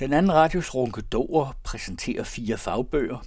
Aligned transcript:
Den 0.00 0.12
anden 0.12 0.32
radios 0.34 0.74
Runkedorer 0.74 1.52
præsenterer 1.64 2.24
fire 2.24 2.56
fagbøger, 2.56 3.18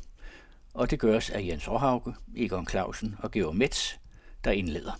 og 0.73 0.91
det 0.91 0.99
gøres 0.99 1.29
af 1.29 1.41
Jens 1.41 1.67
Åhauke, 1.67 2.13
Egon 2.37 2.67
Clausen 2.67 3.15
og 3.19 3.31
Georg 3.31 3.55
Metz, 3.55 3.95
der 4.43 4.51
indleder. 4.51 4.91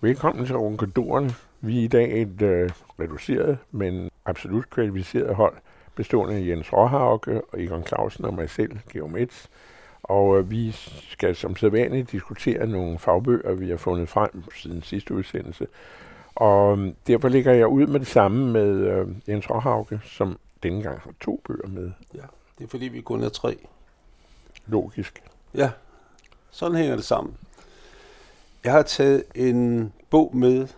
Velkommen 0.00 0.46
til 0.46 0.56
Runkedoren. 0.56 1.30
Vi 1.60 1.78
er 1.78 1.84
i 1.84 1.88
dag 1.88 2.22
et 2.22 2.42
øh, 2.42 2.70
reduceret, 3.00 3.58
men 3.70 4.10
absolut 4.24 4.70
kvalificeret 4.70 5.34
hold, 5.34 5.56
bestående 5.94 6.34
af 6.34 6.46
Jens 6.46 6.72
Råhauke 6.72 7.40
og 7.52 7.62
Egon 7.62 7.86
Clausen 7.86 8.24
og 8.24 8.34
mig 8.34 8.50
selv, 8.50 8.78
Georg 8.92 9.10
Metz. 9.10 9.46
Og 10.02 10.38
øh, 10.38 10.50
vi 10.50 10.72
skal 11.10 11.36
som 11.36 11.56
sædvanligt 11.56 12.12
diskutere 12.12 12.66
nogle 12.66 12.98
fagbøger, 12.98 13.54
vi 13.54 13.70
har 13.70 13.76
fundet 13.76 14.08
frem 14.08 14.44
siden 14.54 14.82
sidste 14.82 15.14
udsendelse. 15.14 15.66
Og 16.38 16.78
øh, 16.78 16.92
derfor 17.06 17.28
ligger 17.28 17.52
jeg 17.52 17.66
ud 17.66 17.86
med 17.86 18.00
det 18.00 18.08
samme 18.08 18.52
med 18.52 18.68
øh, 18.68 19.06
Jens 19.28 19.50
Råhauke, 19.50 20.00
som 20.04 20.38
denne 20.62 20.82
gang 20.82 21.00
har 21.00 21.10
to 21.20 21.40
bøger 21.46 21.68
med. 21.68 21.90
Ja, 22.14 22.22
det 22.58 22.64
er 22.64 22.68
fordi 22.68 22.88
vi 22.88 23.00
kun 23.00 23.22
er 23.22 23.28
tre. 23.28 23.56
Logisk. 24.66 25.22
Ja, 25.54 25.70
sådan 26.50 26.76
hænger 26.76 26.96
det 26.96 27.04
sammen. 27.04 27.34
Jeg 28.64 28.72
har 28.72 28.82
taget 28.82 29.22
en 29.34 29.92
bog 30.10 30.36
med 30.36 30.68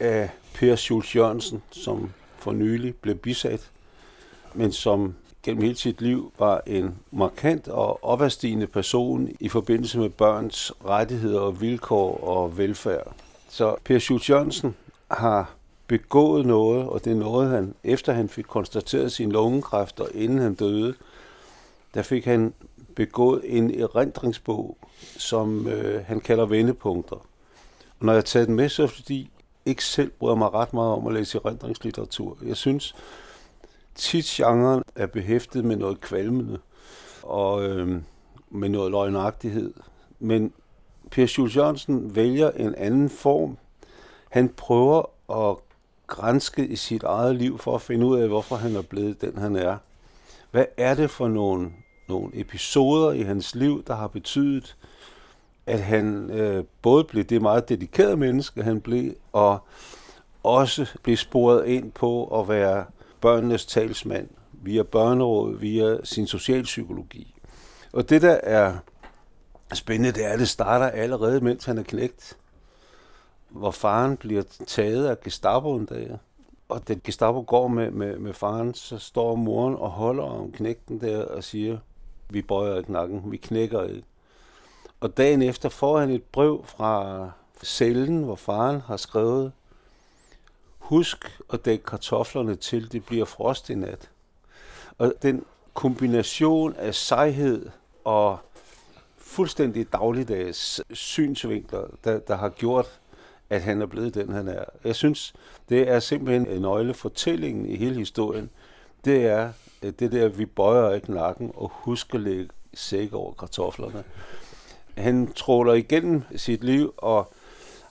af 0.00 0.30
Per 0.54 0.76
Schultz 0.76 1.16
Jørgensen, 1.16 1.62
som 1.70 2.12
for 2.38 2.52
nylig 2.52 2.96
blev 2.96 3.14
bisat, 3.14 3.70
men 4.54 4.72
som 4.72 5.14
gennem 5.42 5.62
hele 5.62 5.76
sit 5.76 6.00
liv 6.00 6.32
var 6.38 6.62
en 6.66 6.98
markant 7.10 7.68
og 7.68 8.04
opadstigende 8.04 8.66
person 8.66 9.28
i 9.40 9.48
forbindelse 9.48 9.98
med 9.98 10.08
børns 10.08 10.72
rettigheder 10.84 11.40
og 11.40 11.60
vilkår 11.60 12.24
og 12.24 12.58
velfærd. 12.58 13.14
Så 13.48 13.76
Per 13.84 13.98
Schultz 13.98 14.30
Jørgensen 14.30 14.74
har 15.10 15.54
begået 15.86 16.46
noget, 16.46 16.88
og 16.88 17.04
det 17.04 17.12
er 17.12 17.16
noget, 17.16 17.50
han, 17.50 17.74
efter 17.84 18.12
han 18.12 18.28
fik 18.28 18.44
konstateret 18.44 19.12
sin 19.12 19.32
lungekræft, 19.32 20.00
og 20.00 20.08
inden 20.14 20.38
han 20.38 20.54
døde, 20.54 20.94
der 21.94 22.02
fik 22.02 22.24
han 22.24 22.54
begået 22.96 23.40
en 23.44 23.80
erindringsbog, 23.80 24.76
som 25.18 25.66
øh, 25.66 26.04
han 26.04 26.20
kalder 26.20 26.46
vendepunkter. 26.46 27.16
Og 27.98 28.06
når 28.06 28.12
jeg 28.12 28.24
tager 28.24 28.46
den 28.46 28.54
med, 28.54 28.68
så 28.68 28.82
er 28.82 28.86
det 28.86 28.96
fordi, 28.96 29.30
ikke 29.66 29.84
selv 29.84 30.10
bryder 30.10 30.34
mig 30.34 30.54
ret 30.54 30.74
meget 30.74 30.92
om 30.92 31.06
at 31.06 31.12
læse 31.14 31.38
erindringslitteratur. 31.44 32.38
Jeg 32.46 32.56
synes, 32.56 32.94
tit 33.94 34.24
genren 34.24 34.82
er 34.96 35.06
behæftet 35.06 35.64
med 35.64 35.76
noget 35.76 36.00
kvalmende 36.00 36.58
og 37.22 37.64
øh, 37.64 38.02
med 38.50 38.68
noget 38.68 38.90
løgnagtighed. 38.90 39.74
Men 40.18 40.52
Per 41.10 41.26
Schultz 41.26 41.56
Jørgensen 41.56 42.16
vælger 42.16 42.50
en 42.50 42.74
anden 42.74 43.10
form. 43.10 43.58
Han 44.30 44.48
prøver 44.48 45.02
at 45.30 45.56
grænske 46.06 46.66
i 46.66 46.76
sit 46.76 47.02
eget 47.02 47.36
liv 47.36 47.58
for 47.58 47.74
at 47.74 47.82
finde 47.82 48.06
ud 48.06 48.18
af, 48.18 48.28
hvorfor 48.28 48.56
han 48.56 48.76
er 48.76 48.82
blevet 48.82 49.20
den, 49.20 49.38
han 49.38 49.56
er. 49.56 49.76
Hvad 50.50 50.64
er 50.76 50.94
det 50.94 51.10
for 51.10 51.28
nogle, 51.28 51.72
nogle 52.08 52.30
episoder 52.34 53.12
i 53.12 53.22
hans 53.22 53.54
liv, 53.54 53.84
der 53.86 53.96
har 53.96 54.08
betydet, 54.08 54.76
at 55.66 55.80
han 55.80 56.30
øh, 56.30 56.64
både 56.82 57.04
blev 57.04 57.24
det 57.24 57.42
meget 57.42 57.68
dedikerede 57.68 58.16
menneske, 58.16 58.62
han 58.62 58.80
blev, 58.80 59.12
og 59.32 59.58
også 60.42 60.86
blev 61.02 61.16
sporet 61.16 61.66
ind 61.66 61.92
på 61.92 62.40
at 62.40 62.48
være 62.48 62.84
børnenes 63.20 63.66
talsmand 63.66 64.28
via 64.52 64.82
børneråd, 64.82 65.56
via 65.56 65.96
sin 66.04 66.26
socialpsykologi. 66.26 67.34
Og 67.92 68.10
det, 68.10 68.22
der 68.22 68.38
er 68.42 68.74
spændende, 69.74 70.12
det 70.12 70.26
er, 70.26 70.30
at 70.30 70.38
det 70.38 70.48
starter 70.48 70.86
allerede, 70.86 71.40
mens 71.40 71.64
han 71.64 71.78
er 71.78 71.82
knægt, 71.82 72.36
hvor 73.48 73.70
faren 73.70 74.16
bliver 74.16 74.42
taget 74.66 75.06
af 75.06 75.20
Gestapo 75.20 75.76
en 75.76 75.86
dag. 75.86 76.18
Og 76.68 76.88
da 76.88 76.94
Gestapo 77.04 77.44
går 77.46 77.68
med, 77.68 77.90
med, 77.90 78.18
med 78.18 78.34
faren, 78.34 78.74
så 78.74 78.98
står 78.98 79.34
moren 79.34 79.76
og 79.76 79.90
holder 79.90 80.24
om 80.24 80.52
knægten 80.52 81.00
der 81.00 81.24
og 81.24 81.44
siger, 81.44 81.78
vi 82.30 82.42
bøjer 82.42 82.78
ikke 82.78 82.92
nakken, 82.92 83.32
vi 83.32 83.36
knækker 83.36 83.82
ikke. 83.82 84.04
Og 85.00 85.16
dagen 85.16 85.42
efter 85.42 85.68
får 85.68 85.98
han 85.98 86.10
et 86.10 86.22
brev 86.22 86.64
fra 86.66 87.30
cellen, 87.64 88.22
hvor 88.22 88.36
faren 88.36 88.80
har 88.80 88.96
skrevet, 88.96 89.52
husk 90.78 91.40
at 91.52 91.64
dække 91.64 91.84
kartoflerne 91.84 92.56
til, 92.56 92.92
det 92.92 93.04
bliver 93.04 93.24
frost 93.24 93.70
i 93.70 93.74
nat. 93.74 94.10
Og 94.98 95.12
den 95.22 95.44
kombination 95.74 96.74
af 96.76 96.94
sejhed 96.94 97.70
og 98.04 98.38
fuldstændig 99.16 99.92
dagligdags 99.92 100.80
synsvinkler, 100.92 101.86
der, 102.04 102.18
der 102.18 102.36
har 102.36 102.48
gjort, 102.48 103.00
at 103.50 103.62
han 103.62 103.82
er 103.82 103.86
blevet 103.86 104.14
den, 104.14 104.32
han 104.32 104.48
er. 104.48 104.64
Jeg 104.84 104.94
synes, 104.94 105.32
det 105.68 105.88
er 105.88 106.00
simpelthen 106.00 106.46
en 106.46 106.62
nøglefortællingen 106.62 107.66
i 107.66 107.76
hele 107.76 107.96
historien. 107.96 108.50
Det 109.04 109.26
er 109.26 109.52
det 109.82 110.12
der, 110.12 110.28
vi 110.28 110.46
bøjer 110.46 110.94
ikke 110.94 111.12
nakken 111.12 111.52
og 111.54 111.70
husker 111.74 112.18
lægge 112.18 112.48
sæk 112.74 113.12
over 113.12 113.32
kartoflerne. 113.32 114.04
Han 114.96 115.32
tråler 115.32 115.74
igennem 115.74 116.22
sit 116.36 116.64
liv 116.64 116.94
og 116.96 117.32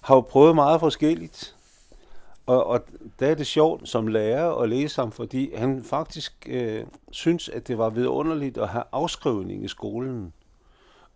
har 0.02 0.16
jo 0.16 0.22
prøvet 0.22 0.56
meget 0.56 0.80
forskelligt. 0.80 1.56
Og, 2.46 2.68
og 2.68 2.82
der 3.20 3.28
er 3.28 3.36
det 3.36 3.48
sjovt 3.48 3.90
som 3.90 4.08
lærer 4.08 4.56
at 4.56 4.70
læse 4.70 5.02
ham, 5.02 5.12
fordi 5.12 5.56
han 5.56 5.84
faktisk 5.84 6.48
øh, 6.50 6.86
synes, 7.12 7.50
at 7.50 7.68
det 7.68 7.78
var 7.78 7.90
vidunderligt 7.90 8.58
at 8.58 8.68
have 8.68 8.84
afskrivning 8.92 9.64
i 9.64 9.68
skolen. 9.68 10.34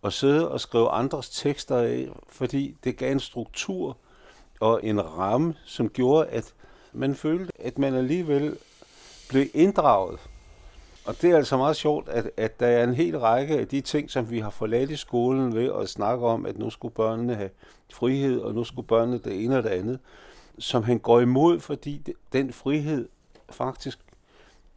Og 0.02 0.12
sidde 0.12 0.50
og 0.50 0.60
skrive 0.60 0.88
andres 0.88 1.30
tekster 1.30 1.76
af, 1.76 2.08
fordi 2.28 2.76
det 2.84 2.96
gav 2.96 3.12
en 3.12 3.20
struktur 3.20 3.96
og 4.62 4.80
en 4.82 5.18
ramme, 5.18 5.54
som 5.64 5.88
gjorde, 5.88 6.28
at 6.28 6.54
man 6.92 7.14
følte, 7.14 7.52
at 7.58 7.78
man 7.78 7.94
alligevel 7.94 8.56
blev 9.28 9.46
inddraget. 9.54 10.18
Og 11.06 11.22
det 11.22 11.30
er 11.30 11.36
altså 11.36 11.56
meget 11.56 11.76
sjovt, 11.76 12.08
at, 12.08 12.30
at 12.36 12.60
der 12.60 12.66
er 12.66 12.84
en 12.84 12.94
hel 12.94 13.18
række 13.18 13.58
af 13.58 13.68
de 13.68 13.80
ting, 13.80 14.10
som 14.10 14.30
vi 14.30 14.38
har 14.38 14.50
forladt 14.50 14.90
i 14.90 14.96
skolen 14.96 15.54
ved 15.54 15.72
at 15.80 15.88
snakke 15.88 16.26
om, 16.26 16.46
at 16.46 16.58
nu 16.58 16.70
skulle 16.70 16.94
børnene 16.94 17.34
have 17.34 17.50
frihed, 17.92 18.40
og 18.40 18.54
nu 18.54 18.64
skulle 18.64 18.86
børnene 18.86 19.18
det 19.18 19.44
ene 19.44 19.58
og 19.58 19.62
det 19.62 19.70
andet, 19.70 19.98
som 20.58 20.82
han 20.82 20.98
går 20.98 21.20
imod, 21.20 21.60
fordi 21.60 22.14
den 22.32 22.52
frihed 22.52 23.08
faktisk 23.50 23.98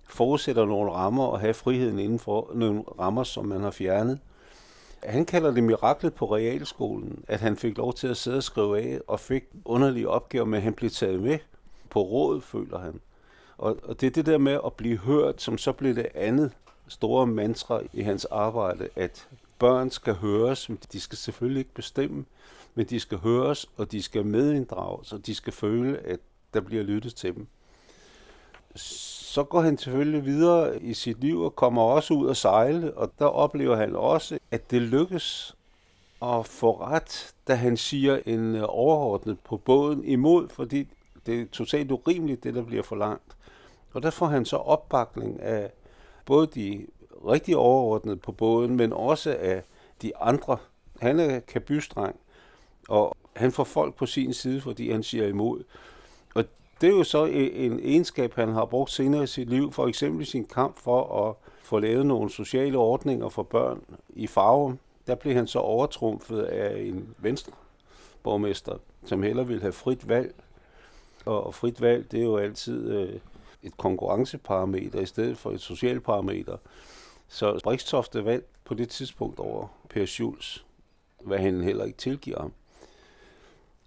forudsætter 0.04 0.66
nogle 0.66 0.92
rammer 0.92 1.26
og 1.26 1.40
have 1.40 1.54
friheden 1.54 2.00
inden 2.00 2.20
for 2.20 2.52
nogle 2.54 2.84
rammer, 3.00 3.24
som 3.24 3.46
man 3.46 3.62
har 3.62 3.72
fjernet. 3.72 4.20
Han 5.06 5.26
kalder 5.26 5.52
det 5.52 5.64
miraklet 5.64 6.14
på 6.14 6.36
realskolen, 6.36 7.26
at 7.28 7.40
han 7.40 7.58
fik 7.58 7.78
lov 7.78 7.94
til 7.94 8.08
at 8.08 8.18
sidde 8.18 8.38
og 8.38 8.44
skrive 8.44 8.82
af 8.82 9.00
og 9.08 9.20
fik 9.20 9.44
underlige 9.66 10.10
opgaver, 10.10 10.46
men 10.46 10.62
han 10.62 10.74
blev 10.74 10.90
taget 10.90 11.20
med 11.20 11.40
på 11.90 12.02
råd, 12.02 12.42
føler 12.42 12.80
han. 12.80 13.00
Og, 13.58 13.78
og 13.84 14.02
det 14.02 14.08
er 14.08 14.12
det 14.12 14.26
der 14.26 14.38
med 14.38 14.60
at 14.66 14.74
blive 14.74 14.98
hørt, 14.98 15.42
som 15.42 15.58
så 15.58 15.72
blev 15.72 15.96
det 15.96 16.08
andet 16.16 16.52
store 16.88 17.28
mantra 17.28 17.82
i 17.94 18.02
hans 18.02 18.26
arbejde, 18.26 18.90
at 18.96 19.28
børn 19.60 19.92
skal 19.92 20.14
høres, 20.14 20.70
men 20.70 20.78
de 20.94 21.00
skal 21.00 21.18
selvfølgelig 21.18 21.60
ikke 21.60 21.74
bestemme, 21.74 22.26
men 22.76 22.86
de 22.86 23.00
skal 23.00 23.18
høres, 23.18 23.70
og 23.78 23.92
de 23.92 24.02
skal 24.02 24.26
medinddrages, 24.26 25.14
og 25.14 25.26
de 25.26 25.36
skal 25.36 25.54
føle, 25.54 25.98
at 25.98 26.20
der 26.54 26.62
bliver 26.62 26.84
lyttet 26.84 27.16
til 27.16 27.36
dem. 27.36 27.48
Så 29.36 29.44
går 29.44 29.62
han 29.62 29.78
selvfølgelig 29.78 30.26
videre 30.26 30.82
i 30.82 30.94
sit 30.94 31.20
liv 31.22 31.42
og 31.42 31.56
kommer 31.56 31.82
også 31.82 32.14
ud 32.14 32.30
at 32.30 32.38
sejle, 32.38 32.94
og 32.98 33.12
der 33.20 33.26
oplever 33.26 33.76
han 33.76 33.96
også, 33.96 34.40
at 34.52 34.72
det 34.72 34.82
lykkes 34.82 35.56
at 36.22 36.46
få 36.46 36.82
ret, 36.82 37.34
da 37.48 37.56
han 37.56 37.78
siger 37.78 38.20
en 38.26 38.56
øh, 38.56 38.64
overordnet 38.68 39.40
på 39.40 39.58
båden 39.58 40.04
imod, 40.04 40.50
fordi 40.50 40.88
det 41.26 41.42
er 41.42 41.46
totalt 41.52 41.92
urimeligt, 41.92 42.44
det 42.44 42.54
der 42.54 42.64
bliver 42.64 42.84
for 42.84 42.96
langt. 42.96 43.38
Og 43.94 44.04
der 44.04 44.10
får 44.10 44.26
han 44.26 44.46
så 44.46 44.58
opbakning 44.58 45.42
af 45.42 45.72
både 46.26 46.48
de 46.48 46.88
rigtig 47.28 47.58
overordnede 47.58 48.18
på 48.18 48.32
båden, 48.32 48.76
men 48.76 48.94
også 48.94 49.38
af 49.40 49.64
de 50.02 50.18
andre. 50.18 50.58
Han 51.00 51.20
er 51.20 51.40
kabystreng, 51.40 52.16
og 52.90 53.16
han 53.36 53.52
får 53.52 53.64
folk 53.64 53.96
på 53.96 54.06
sin 54.06 54.34
side, 54.34 54.62
fordi 54.62 54.92
han 54.92 55.04
siger 55.04 55.28
imod. 55.28 55.64
Og 56.36 56.46
det 56.82 56.90
er 56.90 56.92
jo 56.92 57.04
så 57.04 57.26
en 57.26 57.80
egenskab, 57.80 58.34
han 58.34 58.50
har 58.50 58.66
brugt 58.66 58.92
senere 58.92 59.24
i 59.24 59.28
sit 59.28 59.50
liv, 59.50 59.72
for 59.72 59.88
eksempel 59.88 60.26
sin 60.26 60.46
kamp 60.46 60.80
for 60.80 61.28
at 61.28 61.36
få 61.64 61.80
lavet 61.80 62.06
nogle 62.06 62.30
sociale 62.30 62.78
ordninger 62.78 63.30
for 63.30 63.44
børn 63.44 63.84
i 64.10 64.28
Farum. 64.28 64.80
Der 65.08 65.16
blev 65.16 65.34
han 65.34 65.48
så 65.48 65.60
overtrumfet 65.60 66.42
af 66.42 66.80
en 66.80 67.16
venstre 67.18 67.52
borgmester, 68.24 68.78
som 69.06 69.24
heller 69.24 69.44
ville 69.44 69.62
have 69.62 69.74
frit 69.74 70.10
valg. 70.10 70.36
Og 71.26 71.56
frit 71.56 71.82
valg, 71.82 72.12
det 72.12 72.20
er 72.20 72.24
jo 72.24 72.38
altid 72.38 72.92
øh, 72.92 73.20
et 73.64 73.78
konkurrenceparameter 73.78 75.00
i 75.00 75.06
stedet 75.06 75.38
for 75.38 75.52
et 75.52 75.62
socialt 75.62 76.04
parameter. 76.04 76.58
Så 77.28 77.60
Brikstofte 77.64 78.26
vandt 78.26 78.46
på 78.66 78.74
det 78.74 78.90
tidspunkt 78.90 79.40
over 79.40 79.68
Per 79.90 80.06
Schulz, 80.06 80.60
hvad 81.24 81.38
han 81.38 81.62
heller 81.62 81.86
ikke 81.86 81.98
tilgiver 81.98 82.42
ham. 82.42 82.54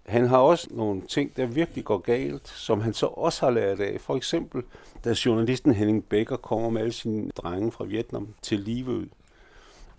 Han 0.09 0.27
har 0.27 0.37
også 0.37 0.67
nogle 0.71 1.01
ting, 1.01 1.37
der 1.37 1.45
virkelig 1.45 1.85
går 1.85 1.97
galt, 1.97 2.47
som 2.47 2.81
han 2.81 2.93
så 2.93 3.05
også 3.05 3.45
har 3.45 3.51
lært 3.51 3.79
af. 3.79 4.01
For 4.01 4.15
eksempel, 4.15 4.63
da 5.03 5.15
journalisten 5.25 5.73
Henning 5.73 6.05
Becker 6.05 6.37
kommer 6.37 6.69
med 6.69 6.81
alle 6.81 6.93
sine 6.93 7.29
drenge 7.29 7.71
fra 7.71 7.85
Vietnam 7.85 8.27
til 8.41 8.59
Livø. 8.59 9.05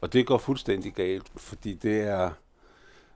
Og 0.00 0.12
det 0.12 0.26
går 0.26 0.38
fuldstændig 0.38 0.92
galt, 0.92 1.32
fordi 1.36 1.74
det 1.74 2.00
er 2.00 2.30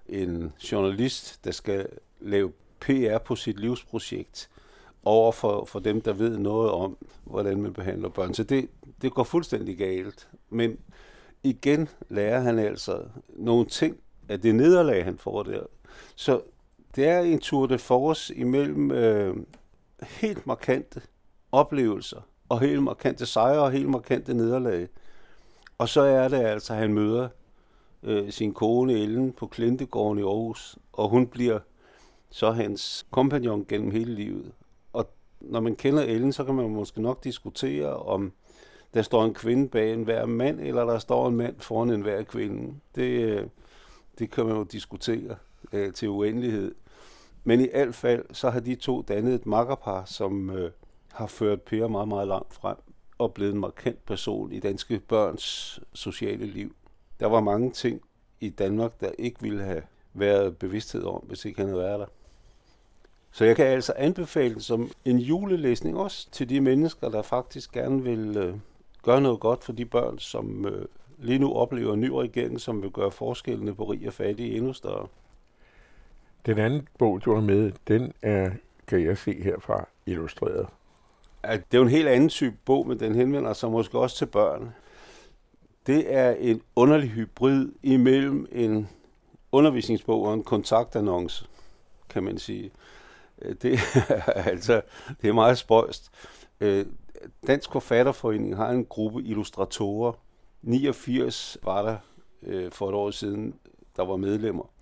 en 0.08 0.52
journalist, 0.73 1.44
der 1.44 1.50
skal 1.50 1.87
lave 2.20 2.52
PR 2.81 3.19
på 3.19 3.37
sit 3.37 3.61
livsprojekt, 3.61 4.50
over 5.05 5.32
for, 5.32 5.64
for 5.64 5.79
dem, 5.79 6.00
der 6.00 6.12
ved 6.12 6.38
noget 6.38 6.70
om, 6.70 6.97
hvordan 7.25 7.62
man 7.62 7.73
behandler 7.73 8.08
børn. 8.08 8.35
Så 8.35 8.43
det, 8.44 8.69
det 9.02 9.14
går 9.14 9.25
fuldstændig 9.25 9.79
galt. 9.79 10.29
Men 10.50 10.79
igen 11.43 11.88
lærer 12.08 12.40
han 12.40 12.58
altså 12.58 13.02
nogle 13.29 13.67
ting 13.67 13.97
af 14.29 14.40
det 14.40 14.55
nederlag, 14.55 15.05
han 15.05 15.19
får 15.19 15.43
der. 15.43 15.62
Så 16.17 16.40
det 16.96 17.08
er 17.08 17.20
en 17.20 17.38
tour 17.38 17.67
de 17.67 17.79
force 17.79 18.35
imellem 18.35 18.91
øh, 18.91 19.37
helt 20.02 20.46
markante 20.46 21.02
oplevelser, 21.52 22.20
og 22.49 22.61
helt 22.61 22.82
markante 22.82 23.26
sejre 23.26 23.62
og 23.62 23.73
helt 23.73 23.88
markante 23.88 24.35
nederlag. 24.35 24.88
Og 25.79 25.88
så 25.88 26.00
er 26.00 26.29
det 26.29 26.37
altså, 26.37 26.73
at 26.73 26.79
han 26.79 26.94
møder 26.94 27.29
øh, 28.02 28.31
sin 28.32 28.55
kone 28.55 28.93
Ellen 28.93 29.32
på 29.32 29.46
Klintegården 29.46 30.19
i 30.19 30.23
Aarhus, 30.23 30.79
og 30.93 31.08
hun 31.08 31.26
bliver 31.26 31.58
så 32.31 32.50
hans 32.50 33.06
kompagnon 33.11 33.64
gennem 33.69 33.90
hele 33.90 34.14
livet. 34.14 34.52
Og 34.93 35.11
når 35.40 35.61
man 35.61 35.76
kender 35.76 36.02
Ellen, 36.02 36.32
så 36.32 36.44
kan 36.44 36.55
man 36.55 36.70
måske 36.70 37.02
nok 37.02 37.25
diskutere, 37.25 37.97
om 37.97 38.32
der 38.94 39.02
står 39.02 39.25
en 39.25 39.35
kvinde 39.35 39.69
bag 39.69 39.93
en 39.93 40.02
hver 40.02 40.26
mand, 40.26 40.61
eller 40.61 40.85
der 40.85 40.99
står 40.99 41.29
en 41.29 41.37
mand 41.37 41.61
foran 41.61 41.90
en 41.90 42.00
hver 42.00 42.23
kvinde. 42.23 42.75
Det, 42.94 43.02
øh, 43.02 43.47
det 44.19 44.31
kan 44.31 44.47
man 44.47 44.56
jo 44.56 44.62
diskutere 44.62 45.37
øh, 45.73 45.93
til 45.93 46.08
uendelighed. 46.08 46.75
Men 47.44 47.61
i 47.61 47.69
alt 47.73 47.94
fald, 47.94 48.25
så 48.32 48.50
har 48.50 48.61
de 48.61 48.75
to 48.75 49.02
dannet 49.02 49.35
et 49.35 49.46
makkerpar, 49.46 50.05
som 50.05 50.50
øh, 50.50 50.70
har 51.12 51.26
ført 51.26 51.62
Per 51.62 51.88
meget, 51.88 52.08
meget 52.08 52.29
langt 52.29 52.55
frem 52.55 52.76
og 53.19 53.35
blevet 53.35 53.52
en 53.55 53.61
markant 53.61 54.06
person 54.06 54.52
i 54.52 54.61
danske 54.61 54.99
børns 54.99 55.81
sociale 55.93 56.46
liv. 56.46 56.75
Der 57.20 57.26
var 57.26 57.41
mange 57.41 57.70
ting 57.70 58.00
i 58.41 58.49
Danmark, 58.49 59.00
der 59.00 59.11
ikke 59.19 59.43
ville 59.43 59.64
have 59.64 59.82
været 60.14 60.56
bevidsthed 60.56 61.05
om, 61.05 61.25
hvis 61.26 61.44
ikke 61.44 61.61
han 61.61 61.69
havde 61.69 61.81
været 61.81 62.00
der. 62.00 62.06
Så 63.32 63.44
jeg 63.44 63.56
kan 63.56 63.67
altså 63.67 63.93
anbefale 63.97 64.55
den 64.55 64.61
som 64.61 64.90
en 65.05 65.19
julelæsning 65.19 65.97
også 65.97 66.31
til 66.31 66.49
de 66.49 66.61
mennesker, 66.61 67.08
der 67.08 67.23
faktisk 67.23 67.73
gerne 67.73 68.02
vil 68.02 68.37
øh, 68.37 68.55
gøre 69.02 69.20
noget 69.20 69.40
godt 69.40 69.64
for 69.64 69.73
de 69.73 69.85
børn, 69.85 70.19
som 70.19 70.67
øh, 70.67 70.87
lige 71.19 71.38
nu 71.38 71.52
oplever 71.52 71.94
en 71.94 72.00
ny 72.00 72.11
regering, 72.11 72.61
som 72.61 72.82
vil 72.82 72.90
gøre 72.90 73.11
forskellene 73.11 73.75
på 73.75 73.85
rig 73.85 74.06
og 74.06 74.12
fattig 74.12 74.56
endnu 74.56 74.73
større. 74.73 75.06
Den 76.46 76.58
anden 76.58 76.88
bog, 76.99 77.25
du 77.25 77.35
har 77.35 77.41
med, 77.41 77.73
den 77.88 78.12
er, 78.23 78.50
kan 78.87 79.05
jeg 79.05 79.19
se 79.19 79.43
herfra, 79.43 79.88
illustreret. 80.06 80.67
At 81.43 81.73
det 81.73 81.76
er 81.76 81.79
jo 81.79 81.85
en 81.85 81.91
helt 81.91 82.08
anden 82.08 82.29
type 82.29 82.56
bog, 82.64 82.88
men 82.88 83.00
den 83.00 83.14
henvender 83.14 83.52
sig 83.52 83.70
måske 83.70 83.99
også 83.99 84.17
til 84.17 84.26
børn. 84.26 84.75
Det 85.87 86.14
er 86.14 86.31
en 86.31 86.62
underlig 86.76 87.11
hybrid 87.11 87.73
imellem 87.82 88.46
en 88.52 88.88
undervisningsbog 89.52 90.23
og 90.23 90.35
en 90.35 90.44
kontaktannonce, 90.44 91.46
kan 92.08 92.23
man 92.23 92.38
sige. 92.38 92.70
Øh, 93.43 93.55
det 93.62 93.75
er, 93.75 94.23
altså, 94.52 94.82
det 95.23 95.29
er 95.29 95.32
meget 95.32 95.58
spøjst. 95.58 96.11
Øh, 96.61 96.87
Dansk 97.47 97.73
Forfatterforening 97.73 98.56
har 98.56 98.70
en 98.70 98.85
gruppe 98.85 99.23
illustratorer. 99.23 100.12
89 100.62 101.58
var 101.62 101.82
der 101.82 101.97
øh, 102.43 102.73
for 102.73 102.88
et 102.88 102.94
år 102.94 103.11
siden, 103.11 103.55
der 103.97 104.05
var 104.05 104.17
medlemmer. 104.17 104.74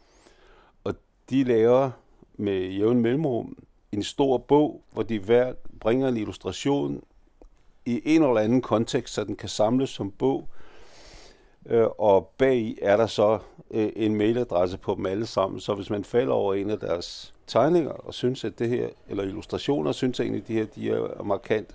De 1.33 1.45
laver 1.45 1.91
med 2.37 2.69
jævn 2.69 3.01
mellemrum 3.01 3.57
en 3.93 4.03
stor 4.03 4.39
bog, 4.39 4.83
hvor 4.91 5.03
de 5.03 5.19
hver 5.19 5.55
bringer 5.81 6.09
en 6.09 6.17
illustration 6.17 7.03
i 7.87 8.03
en 8.05 8.23
eller 8.23 8.41
anden 8.41 8.63
kontekst, 8.63 9.15
så 9.15 9.25
den 9.25 9.37
kan 9.37 9.49
samles 9.49 9.91
som 9.91 10.11
bog. 10.11 10.49
Øh, 11.67 11.87
og 11.99 12.33
bag 12.39 12.79
er 12.83 12.97
der 12.97 13.07
så 13.07 13.39
øh, 13.71 13.93
en 13.97 14.17
mailadresse 14.17 14.79
på 14.79 14.95
dem 14.95 15.07
alle 15.07 15.27
sammen, 15.27 15.61
så 15.61 15.75
hvis 15.75 15.91
man 15.91 16.05
falder 16.05 16.33
over 16.33 16.55
en 16.55 16.71
af 16.71 16.79
deres 16.79 17.35
tegninger 17.47 17.91
og 17.91 18.15
synes, 18.15 18.45
at 18.45 18.59
det 18.59 18.69
her, 18.69 18.89
eller 19.09 19.25
illustrationer, 19.25 19.93
synes 19.93 20.21
egentlig, 20.21 20.43
at 20.43 20.49
de 20.49 20.55
her 20.55 20.65
de 20.65 20.91
er 20.91 21.23
markante, 21.23 21.75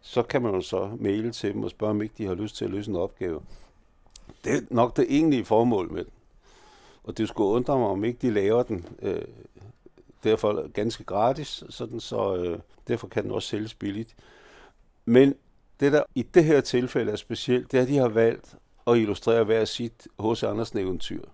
så 0.00 0.22
kan 0.22 0.42
man 0.42 0.54
jo 0.54 0.60
så 0.60 0.90
maile 1.00 1.32
til 1.32 1.54
dem 1.54 1.62
og 1.62 1.70
spørge, 1.70 1.90
om 1.90 2.02
ikke 2.02 2.14
de 2.18 2.26
har 2.26 2.34
lyst 2.34 2.56
til 2.56 2.64
at 2.64 2.70
løse 2.70 2.90
en 2.90 2.96
opgave. 2.96 3.40
Det 4.44 4.52
er 4.52 4.60
nok 4.70 4.96
det 4.96 5.06
egentlige 5.08 5.44
formål 5.44 5.92
med 5.92 6.04
den. 6.04 6.12
Og 7.04 7.18
det 7.18 7.28
skulle 7.28 7.48
undre 7.48 7.78
mig, 7.78 7.88
om 7.88 8.04
ikke 8.04 8.18
de 8.22 8.30
laver 8.30 8.62
den 8.62 8.86
øh, 9.02 9.22
derfor 10.24 10.68
ganske 10.68 11.04
gratis, 11.04 11.64
sådan 11.68 12.00
så 12.00 12.36
øh, 12.36 12.58
derfor 12.88 13.08
kan 13.08 13.22
den 13.22 13.30
også 13.30 13.48
sælges 13.48 13.74
billigt. 13.74 14.16
Men 15.04 15.34
det, 15.80 15.92
der 15.92 16.02
i 16.14 16.22
det 16.22 16.44
her 16.44 16.60
tilfælde 16.60 17.12
er 17.12 17.16
specielt, 17.16 17.72
det 17.72 17.78
er, 17.78 17.82
at 17.82 17.88
de 17.88 17.96
har 17.96 18.08
valgt 18.08 18.56
at 18.86 18.96
illustrere 18.96 19.44
hver 19.44 19.64
sit 19.64 20.08
H.C. 20.20 20.42
Andersen 20.42 20.78
eventyr. 20.78 21.24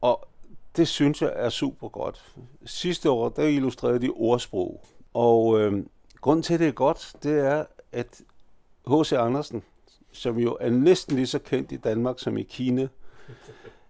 Og 0.00 0.28
det 0.76 0.88
synes 0.88 1.22
jeg 1.22 1.32
er 1.34 1.48
super 1.48 1.88
godt. 1.88 2.24
Sidste 2.66 3.10
år, 3.10 3.28
der 3.28 3.42
illustrerede 3.42 3.98
de 3.98 4.10
ordsprog. 4.10 4.84
Og 5.14 5.60
øh, 5.60 5.84
grunden 6.20 6.42
til, 6.42 6.54
at 6.54 6.60
det 6.60 6.68
er 6.68 6.72
godt, 6.72 7.12
det 7.22 7.46
er, 7.46 7.64
at 7.92 8.22
H.C. 8.88 9.12
Andersen, 9.12 9.62
som 10.12 10.38
jo 10.38 10.56
er 10.60 10.70
næsten 10.70 11.16
lige 11.16 11.26
så 11.26 11.38
kendt 11.38 11.72
i 11.72 11.76
Danmark 11.76 12.18
som 12.18 12.38
i 12.38 12.42
Kina, 12.42 12.88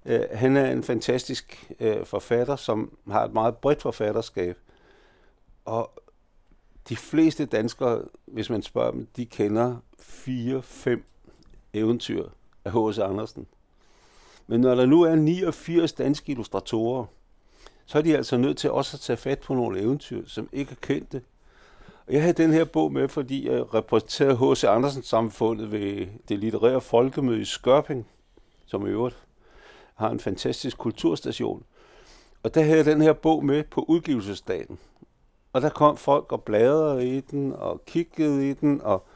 øh, 0.04 0.20
han 0.32 0.56
er 0.56 0.70
en 0.70 0.82
fantastisk 0.82 1.72
øh, 1.80 2.06
forfatter, 2.06 2.56
som 2.56 2.96
har 3.10 3.24
et 3.24 3.32
meget 3.32 3.56
bredt 3.56 3.82
forfatterskab. 3.82 4.58
Og 5.64 5.90
de 6.88 6.96
fleste 6.96 7.46
danskere, 7.46 8.02
hvis 8.26 8.50
man 8.50 8.62
spørger 8.62 8.90
dem, 8.90 9.06
de 9.16 9.26
kender 9.26 9.76
fire, 9.98 10.62
fem 10.62 11.04
eventyr 11.72 12.28
af 12.64 12.72
H.C. 12.72 12.98
Andersen. 12.98 13.46
Men 14.46 14.60
når 14.60 14.74
der 14.74 14.86
nu 14.86 15.02
er 15.02 15.14
89 15.14 15.92
danske 15.92 16.32
illustratorer, 16.32 17.04
så 17.86 17.98
er 17.98 18.02
de 18.02 18.16
altså 18.16 18.36
nødt 18.36 18.58
til 18.58 18.70
også 18.70 18.96
at 18.96 19.00
tage 19.00 19.16
fat 19.16 19.38
på 19.38 19.54
nogle 19.54 19.80
eventyr, 19.80 20.26
som 20.26 20.48
ikke 20.52 20.70
er 20.70 20.86
kendte. 20.86 21.22
Og 22.06 22.12
jeg 22.12 22.22
havde 22.22 22.42
den 22.42 22.52
her 22.52 22.64
bog 22.64 22.92
med, 22.92 23.08
fordi 23.08 23.48
jeg 23.50 23.74
repræsenterede 23.74 24.52
H.C. 24.52 24.64
Andersen 24.64 25.02
samfundet 25.02 25.72
ved 25.72 26.06
det 26.28 26.38
litterære 26.38 26.80
folkemøde 26.80 27.40
i 27.40 27.44
Skørping, 27.44 28.06
som 28.66 28.86
i 28.86 28.90
øvrigt 28.90 29.23
har 29.94 30.10
en 30.10 30.20
fantastisk 30.20 30.78
kulturstation. 30.78 31.64
Og 32.42 32.54
der 32.54 32.62
havde 32.62 32.76
jeg 32.76 32.84
den 32.84 33.00
her 33.00 33.12
bog 33.12 33.44
med 33.44 33.64
på 33.64 33.84
udgivelsesdagen. 33.88 34.78
Og 35.52 35.62
der 35.62 35.68
kom 35.68 35.96
folk 35.96 36.32
og 36.32 36.42
bladrede 36.42 37.16
i 37.16 37.20
den, 37.20 37.52
og 37.52 37.84
kiggede 37.86 38.50
i 38.50 38.52
den, 38.52 38.80
og 38.80 39.06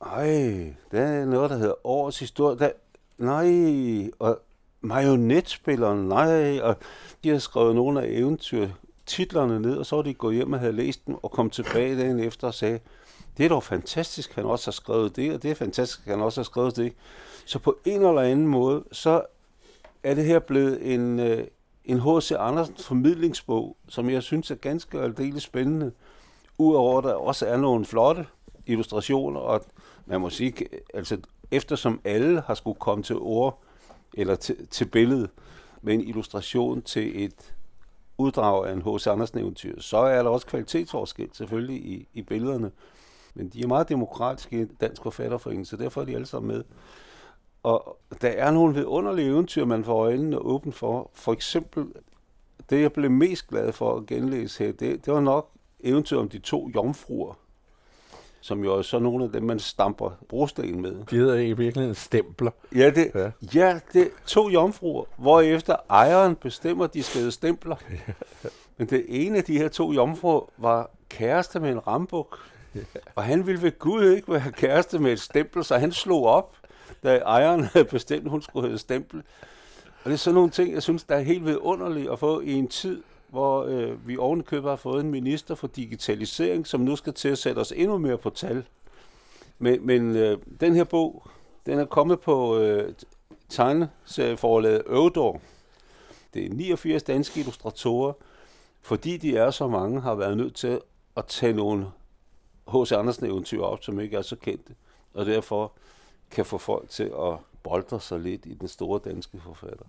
ej, 0.00 0.74
der 0.90 1.00
er 1.00 1.24
noget, 1.24 1.50
der 1.50 1.56
hedder 1.56 1.86
årets 1.86 2.18
historie. 2.18 2.58
Der, 2.58 2.70
nej, 3.18 4.10
og 4.18 4.40
marionetspilleren, 4.80 6.08
nej, 6.08 6.60
og 6.60 6.76
de 7.24 7.28
har 7.28 7.38
skrevet 7.38 7.74
nogle 7.74 8.02
af 8.02 8.06
eventyrtitlerne 8.08 9.60
ned, 9.60 9.76
og 9.76 9.86
så 9.86 9.96
var 9.96 10.02
de 10.02 10.14
gået 10.14 10.34
hjem 10.34 10.52
og 10.52 10.60
havde 10.60 10.72
læst 10.72 11.06
dem, 11.06 11.14
og 11.14 11.30
kom 11.30 11.50
tilbage 11.50 11.98
dagen 11.98 12.20
efter 12.20 12.46
og 12.46 12.54
sagde, 12.54 12.80
det 13.36 13.44
er 13.44 13.48
dog 13.48 13.62
fantastisk, 13.62 14.34
han 14.34 14.44
også 14.44 14.66
har 14.66 14.72
skrevet 14.72 15.16
det, 15.16 15.34
og 15.34 15.42
det 15.42 15.50
er 15.50 15.54
fantastisk, 15.54 16.06
han 16.06 16.20
også 16.20 16.40
har 16.40 16.44
skrevet 16.44 16.76
det. 16.76 16.92
Så 17.44 17.58
på 17.58 17.78
en 17.84 18.02
eller 18.06 18.20
anden 18.20 18.46
måde, 18.46 18.84
så 18.92 19.22
er 20.02 20.14
det 20.14 20.24
her 20.24 20.38
blevet 20.38 20.94
en, 20.94 21.18
øh, 21.20 21.46
en 21.84 22.00
H.C. 22.00 22.32
Andersen 22.38 22.76
formidlingsbog, 22.78 23.76
som 23.88 24.10
jeg 24.10 24.22
synes 24.22 24.50
er 24.50 24.54
ganske 24.54 25.00
aldeles 25.00 25.42
spændende. 25.42 25.92
Udover 26.58 26.98
at 26.98 27.04
der 27.04 27.14
også 27.14 27.46
er 27.46 27.56
nogle 27.56 27.84
flotte 27.84 28.26
illustrationer, 28.66 29.40
og 29.40 29.64
man 30.06 30.20
må 30.20 30.30
sige, 30.30 30.66
altså 30.94 31.18
eftersom 31.50 32.00
alle 32.04 32.40
har 32.40 32.54
skulle 32.54 32.78
komme 32.78 33.04
til 33.04 33.16
ord, 33.16 33.62
eller 34.14 34.34
til, 34.34 34.66
til 34.66 34.84
billede, 34.84 35.28
med 35.82 35.94
en 35.94 36.00
illustration 36.00 36.82
til 36.82 37.24
et 37.24 37.54
uddrag 38.18 38.66
af 38.66 38.72
en 38.72 38.82
H.C. 38.82 39.06
Andersen 39.06 39.38
eventyr, 39.38 39.80
så 39.80 39.96
er 39.96 40.22
der 40.22 40.30
også 40.30 40.46
kvalitetsforskel 40.46 41.28
selvfølgelig 41.32 41.76
i, 41.76 42.08
i 42.14 42.22
billederne. 42.22 42.70
Men 43.34 43.48
de 43.48 43.62
er 43.62 43.66
meget 43.66 43.88
demokratiske 43.88 44.62
i 44.62 44.64
Dansk 44.64 45.02
Forfatterforening, 45.02 45.66
så 45.66 45.76
derfor 45.76 46.00
er 46.00 46.04
de 46.04 46.14
alle 46.14 46.26
sammen 46.26 46.56
med. 46.56 46.64
Og 47.62 47.96
der 48.22 48.28
er 48.28 48.50
nogle 48.50 48.74
vidunderlige 48.74 49.28
eventyr, 49.28 49.64
man 49.64 49.84
får 49.84 49.94
øjnene 49.94 50.38
åbent 50.38 50.74
for. 50.74 51.10
For 51.14 51.32
eksempel, 51.32 51.86
det 52.70 52.82
jeg 52.82 52.92
blev 52.92 53.10
mest 53.10 53.48
glad 53.48 53.72
for 53.72 53.96
at 53.96 54.06
genlæse 54.06 54.64
her, 54.64 54.72
det, 54.72 55.06
det 55.06 55.14
var 55.14 55.20
nok 55.20 55.50
eventyr 55.80 56.18
om 56.18 56.28
de 56.28 56.38
to 56.38 56.70
jomfruer, 56.74 57.34
som 58.40 58.64
jo 58.64 58.74
er 58.74 58.82
så 58.82 58.98
nogle 58.98 59.24
af 59.24 59.32
dem, 59.32 59.42
man 59.42 59.58
stamper 59.58 60.10
brosten 60.28 60.82
med. 60.82 61.04
De 61.10 61.16
hedder 61.16 61.34
i 61.34 61.52
virkeligheden 61.52 61.94
stempler. 61.94 62.50
Ja, 62.74 62.90
det, 62.90 63.10
ja. 63.14 63.30
ja, 63.54 63.80
det 63.92 64.02
er 64.02 64.10
to 64.26 64.50
jomfruer, 64.50 65.04
hvorefter 65.16 65.76
ejeren 65.90 66.36
bestemmer, 66.36 66.86
de 66.86 67.02
skal 67.02 67.32
stempler. 67.32 67.76
Men 68.78 68.86
det 68.90 69.04
ene 69.08 69.38
af 69.38 69.44
de 69.44 69.58
her 69.58 69.68
to 69.68 69.92
jomfruer 69.92 70.50
var 70.56 70.90
kæreste 71.08 71.60
med 71.60 71.70
en 71.70 71.86
rambuk. 71.86 72.38
Og 73.14 73.24
han 73.24 73.46
ville 73.46 73.62
ved 73.62 73.78
Gud 73.78 74.04
ikke 74.04 74.32
være 74.32 74.52
kæreste 74.52 74.98
med 74.98 75.12
et 75.12 75.20
stempel, 75.20 75.64
så 75.64 75.78
han 75.78 75.92
slog 75.92 76.24
op, 76.24 76.56
da 77.04 77.16
ejeren 77.18 77.64
havde 77.64 77.84
bestemt, 77.84 78.28
hun 78.30 78.42
skulle 78.42 78.66
hedde 78.66 78.78
stempel. 78.78 79.22
Og 80.04 80.04
det 80.04 80.12
er 80.12 80.16
sådan 80.16 80.34
nogle 80.34 80.50
ting, 80.50 80.74
jeg 80.74 80.82
synes, 80.82 81.04
der 81.04 81.14
er 81.14 81.20
helt 81.20 81.46
vidunderligt 81.46 82.10
at 82.10 82.18
få 82.18 82.40
i 82.40 82.52
en 82.52 82.68
tid, 82.68 83.02
hvor 83.28 83.64
øh, 83.64 84.08
vi 84.08 84.16
ovenikøbet 84.16 84.70
har 84.70 84.76
fået 84.76 85.04
en 85.04 85.10
minister 85.10 85.54
for 85.54 85.66
digitalisering, 85.66 86.66
som 86.66 86.80
nu 86.80 86.96
skal 86.96 87.12
til 87.12 87.28
at 87.28 87.38
sætte 87.38 87.58
os 87.58 87.72
endnu 87.76 87.98
mere 87.98 88.18
på 88.18 88.30
tal. 88.30 88.64
Men, 89.58 89.86
men 89.86 90.16
øh, 90.16 90.38
den 90.60 90.74
her 90.74 90.84
bog, 90.84 91.26
den 91.66 91.78
er 91.78 91.84
kommet 91.84 92.20
på 92.20 92.58
øh, 92.58 92.94
tegneserieforlaget 93.48 94.82
Øvdor. 94.86 95.40
Det 96.34 96.46
er 96.46 96.54
89 96.54 97.02
danske 97.02 97.40
illustratorer, 97.40 98.12
fordi 98.80 99.16
de 99.16 99.36
er 99.36 99.50
så 99.50 99.68
mange, 99.68 100.00
har 100.00 100.14
været 100.14 100.36
nødt 100.36 100.54
til 100.54 100.80
at 101.16 101.26
tage 101.26 101.52
nogle 101.52 101.86
H.C. 102.68 102.92
Andersen 102.92 103.26
eventyr 103.26 103.62
op, 103.62 103.82
som 103.82 104.00
ikke 104.00 104.16
er 104.16 104.22
så 104.22 104.36
kendte, 104.36 104.74
og 105.14 105.26
derfor 105.26 105.72
kan 106.30 106.44
få 106.44 106.58
folk 106.58 106.88
til 106.88 107.04
at 107.04 107.38
boldre 107.62 108.00
sig 108.00 108.20
lidt 108.20 108.46
i 108.46 108.54
den 108.54 108.68
store 108.68 109.00
danske 109.04 109.40
forfatter. 109.40 109.84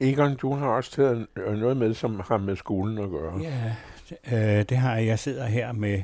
Egon, 0.00 0.36
du 0.36 0.54
har 0.54 0.68
også 0.68 0.90
taget 0.90 1.26
noget 1.36 1.76
med, 1.76 1.94
som 1.94 2.20
har 2.20 2.38
med 2.38 2.56
skolen 2.56 2.98
at 2.98 3.10
gøre. 3.10 3.40
Ja, 3.40 3.74
øh, 4.32 4.64
det 4.68 4.76
har 4.76 4.96
jeg. 4.96 5.06
Jeg 5.06 5.18
sidder 5.18 5.46
her 5.46 5.72
med 5.72 6.02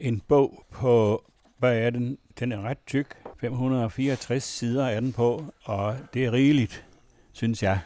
en 0.00 0.22
bog 0.28 0.64
på, 0.70 1.24
hvad 1.58 1.78
er 1.78 1.90
den? 1.90 2.18
Den 2.40 2.52
er 2.52 2.62
ret 2.62 2.78
tyk. 2.86 3.06
564 3.40 4.44
sider 4.44 4.86
er 4.86 5.00
den 5.00 5.12
på, 5.12 5.44
og 5.64 5.96
det 6.14 6.24
er 6.24 6.32
rigeligt, 6.32 6.86
synes 7.32 7.62
jeg. 7.62 7.80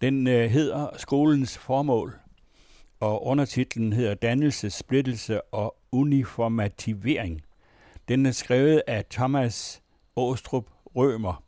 Den 0.00 0.26
øh, 0.26 0.50
hedder 0.50 0.88
Skolens 0.96 1.58
formål, 1.58 2.14
og 3.00 3.26
undertitlen 3.26 3.92
hedder 3.92 4.14
Dannelse, 4.14 4.70
splittelse 4.70 5.42
og 5.42 5.76
uniformativering. 5.92 7.42
Den 8.08 8.26
er 8.26 8.32
skrevet 8.32 8.82
af 8.86 9.04
Thomas 9.10 9.82
Åstrup 10.16 10.66
Rømer, 10.96 11.42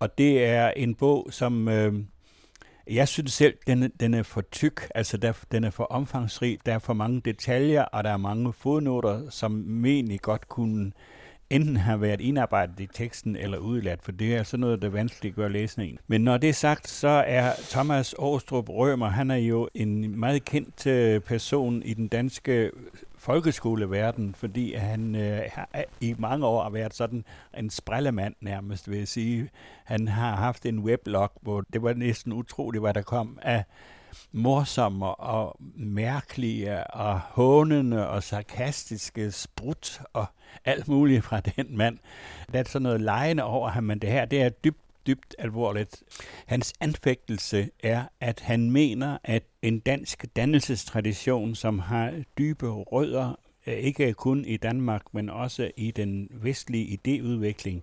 og 0.00 0.18
det 0.18 0.44
er 0.44 0.70
en 0.76 0.94
bog, 0.94 1.28
som 1.30 1.68
øh, 1.68 1.94
jeg 2.90 3.08
synes 3.08 3.32
selv, 3.32 3.54
den, 3.66 3.92
den 4.00 4.14
er 4.14 4.22
for 4.22 4.40
tyk, 4.40 4.88
altså 4.94 5.16
der, 5.16 5.32
den 5.52 5.64
er 5.64 5.70
for 5.70 5.84
omfangsrig, 5.84 6.58
der 6.66 6.74
er 6.74 6.78
for 6.78 6.92
mange 6.92 7.20
detaljer, 7.20 7.82
og 7.82 8.04
der 8.04 8.10
er 8.10 8.16
mange 8.16 8.52
fodnoter, 8.52 9.30
som 9.30 9.84
egentlig 9.84 10.20
godt 10.20 10.48
kunne 10.48 10.92
enten 11.50 11.76
have 11.76 12.00
været 12.00 12.20
indarbejdet 12.20 12.80
i 12.80 12.86
teksten 12.86 13.36
eller 13.36 13.58
udladt, 13.58 14.02
for 14.02 14.12
det 14.12 14.36
er 14.36 14.42
sådan 14.42 14.60
noget, 14.60 14.82
der 14.82 14.88
vanskeligt 14.88 15.36
gør 15.36 15.48
læsningen. 15.48 15.98
Men 16.06 16.20
når 16.20 16.38
det 16.38 16.48
er 16.48 16.52
sagt, 16.52 16.88
så 16.88 17.08
er 17.08 17.52
Thomas 17.70 18.14
Åstrup 18.18 18.68
Rømer, 18.68 19.08
han 19.08 19.30
er 19.30 19.36
jo 19.36 19.68
en 19.74 20.20
meget 20.20 20.44
kendt 20.44 20.86
øh, 20.86 21.20
person 21.20 21.82
i 21.82 21.94
den 21.94 22.08
danske 22.08 22.70
folkeskoleverden, 23.28 24.34
fordi 24.34 24.74
han 24.74 25.14
øh, 25.14 25.40
har 25.52 25.68
i 26.00 26.14
mange 26.18 26.46
år 26.46 26.62
har 26.62 26.70
været 26.70 26.94
sådan 26.94 27.24
en 27.58 27.70
sprællemand 27.70 28.34
nærmest, 28.40 28.90
vil 28.90 28.98
jeg 28.98 29.08
sige. 29.08 29.50
Han 29.84 30.08
har 30.08 30.36
haft 30.36 30.66
en 30.66 30.78
weblog, 30.78 31.32
hvor 31.40 31.64
det 31.72 31.82
var 31.82 31.92
næsten 31.92 32.32
utroligt, 32.32 32.82
hvad 32.82 32.94
der 32.94 33.02
kom 33.02 33.38
af 33.42 33.64
morsomme 34.32 35.06
og 35.06 35.56
mærkelige 35.76 36.86
og 36.86 37.20
hånende 37.20 38.08
og 38.08 38.22
sarkastiske 38.22 39.32
sprut 39.32 40.00
og 40.12 40.26
alt 40.64 40.88
muligt 40.88 41.24
fra 41.24 41.40
den 41.40 41.76
mand. 41.76 41.98
Der 42.52 42.58
er 42.58 42.64
sådan 42.64 42.82
noget 42.82 43.00
lejende 43.00 43.42
over 43.42 43.68
ham, 43.68 43.84
men 43.84 43.98
det 43.98 44.10
her, 44.10 44.24
det 44.24 44.42
er 44.42 44.48
dybt 44.48 44.87
dybt 45.06 45.34
alvorligt. 45.38 46.02
Hans 46.46 46.72
anfægtelse 46.80 47.70
er, 47.82 48.04
at 48.20 48.40
han 48.40 48.70
mener, 48.70 49.18
at 49.24 49.42
en 49.62 49.78
dansk 49.78 50.26
dannelsestradition, 50.36 51.54
som 51.54 51.78
har 51.78 52.22
dybe 52.38 52.68
rødder, 52.68 53.34
ikke 53.66 54.12
kun 54.12 54.44
i 54.44 54.56
Danmark, 54.56 55.02
men 55.12 55.30
også 55.30 55.70
i 55.76 55.90
den 55.90 56.28
vestlige 56.30 56.98
idéudvikling, 56.98 57.80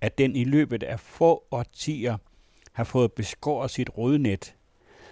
at 0.00 0.18
den 0.18 0.36
i 0.36 0.44
løbet 0.44 0.82
af 0.82 1.00
få 1.00 1.44
årtier 1.50 2.16
har 2.72 2.84
fået 2.84 3.12
beskåret 3.12 3.70
sit 3.70 3.90
rodnet, 3.98 4.54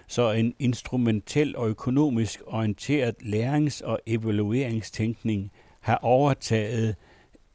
så 0.07 0.33
en 0.33 0.55
instrumentel 0.59 1.57
og 1.57 1.69
økonomisk 1.69 2.43
orienteret 2.47 3.15
lærings- 3.21 3.85
og 3.85 4.01
evalueringstænkning 4.07 5.53
har 5.81 5.99
overtaget 6.03 6.97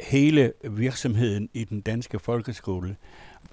hele 0.01 0.53
virksomheden 0.63 1.49
i 1.53 1.63
den 1.63 1.81
danske 1.81 2.19
folkeskole. 2.19 2.95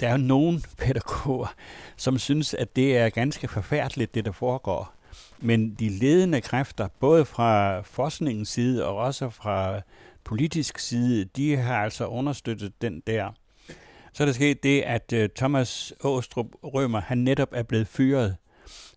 Der 0.01 0.09
er 0.09 0.17
nogen 0.17 0.65
pædagoger, 0.79 1.55
som 1.97 2.19
synes, 2.19 2.55
at 2.55 2.77
det 2.77 2.97
er 2.97 3.09
ganske 3.09 3.49
forfærdeligt, 3.49 4.15
det 4.15 4.25
der 4.25 4.33
foregår. 4.33 4.93
Men 5.39 5.75
de 5.75 5.89
ledende 5.89 6.41
kræfter, 6.41 6.89
både 7.01 7.25
fra 7.25 7.81
forskningens 7.81 8.49
side 8.49 8.87
og 8.87 8.97
også 8.97 9.31
fra 9.31 9.81
politisk 10.25 10.79
side, 10.79 11.25
de 11.25 11.57
har 11.57 11.77
altså 11.77 12.07
understøttet 12.07 12.83
den 12.83 13.03
der. 13.07 13.31
Så 14.13 14.23
er 14.23 14.27
der 14.27 14.33
sket 14.33 14.63
det, 14.63 14.83
at 14.83 15.13
øh, 15.13 15.29
Thomas 15.37 15.93
Åstrup 16.05 16.47
Rømer, 16.65 17.01
han 17.01 17.19
netop 17.19 17.49
er 17.53 17.63
blevet 17.63 17.89
fyret 17.89 18.37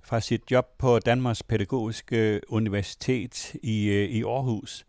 fra 0.03 0.19
sit 0.19 0.41
job 0.51 0.65
på 0.77 0.99
Danmarks 0.99 1.43
Pædagogiske 1.43 2.41
Universitet 2.49 3.55
i, 3.63 3.85
øh, 3.85 4.09
i 4.09 4.23
Aarhus. 4.23 4.85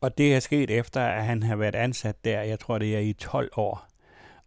Og 0.00 0.18
det 0.18 0.34
er 0.34 0.40
sket 0.40 0.70
efter, 0.70 1.00
at 1.00 1.24
han 1.24 1.42
har 1.42 1.56
været 1.56 1.74
ansat 1.74 2.24
der, 2.24 2.40
jeg 2.40 2.58
tror 2.58 2.78
det 2.78 2.96
er 2.96 3.00
i 3.00 3.12
12 3.12 3.50
år, 3.56 3.88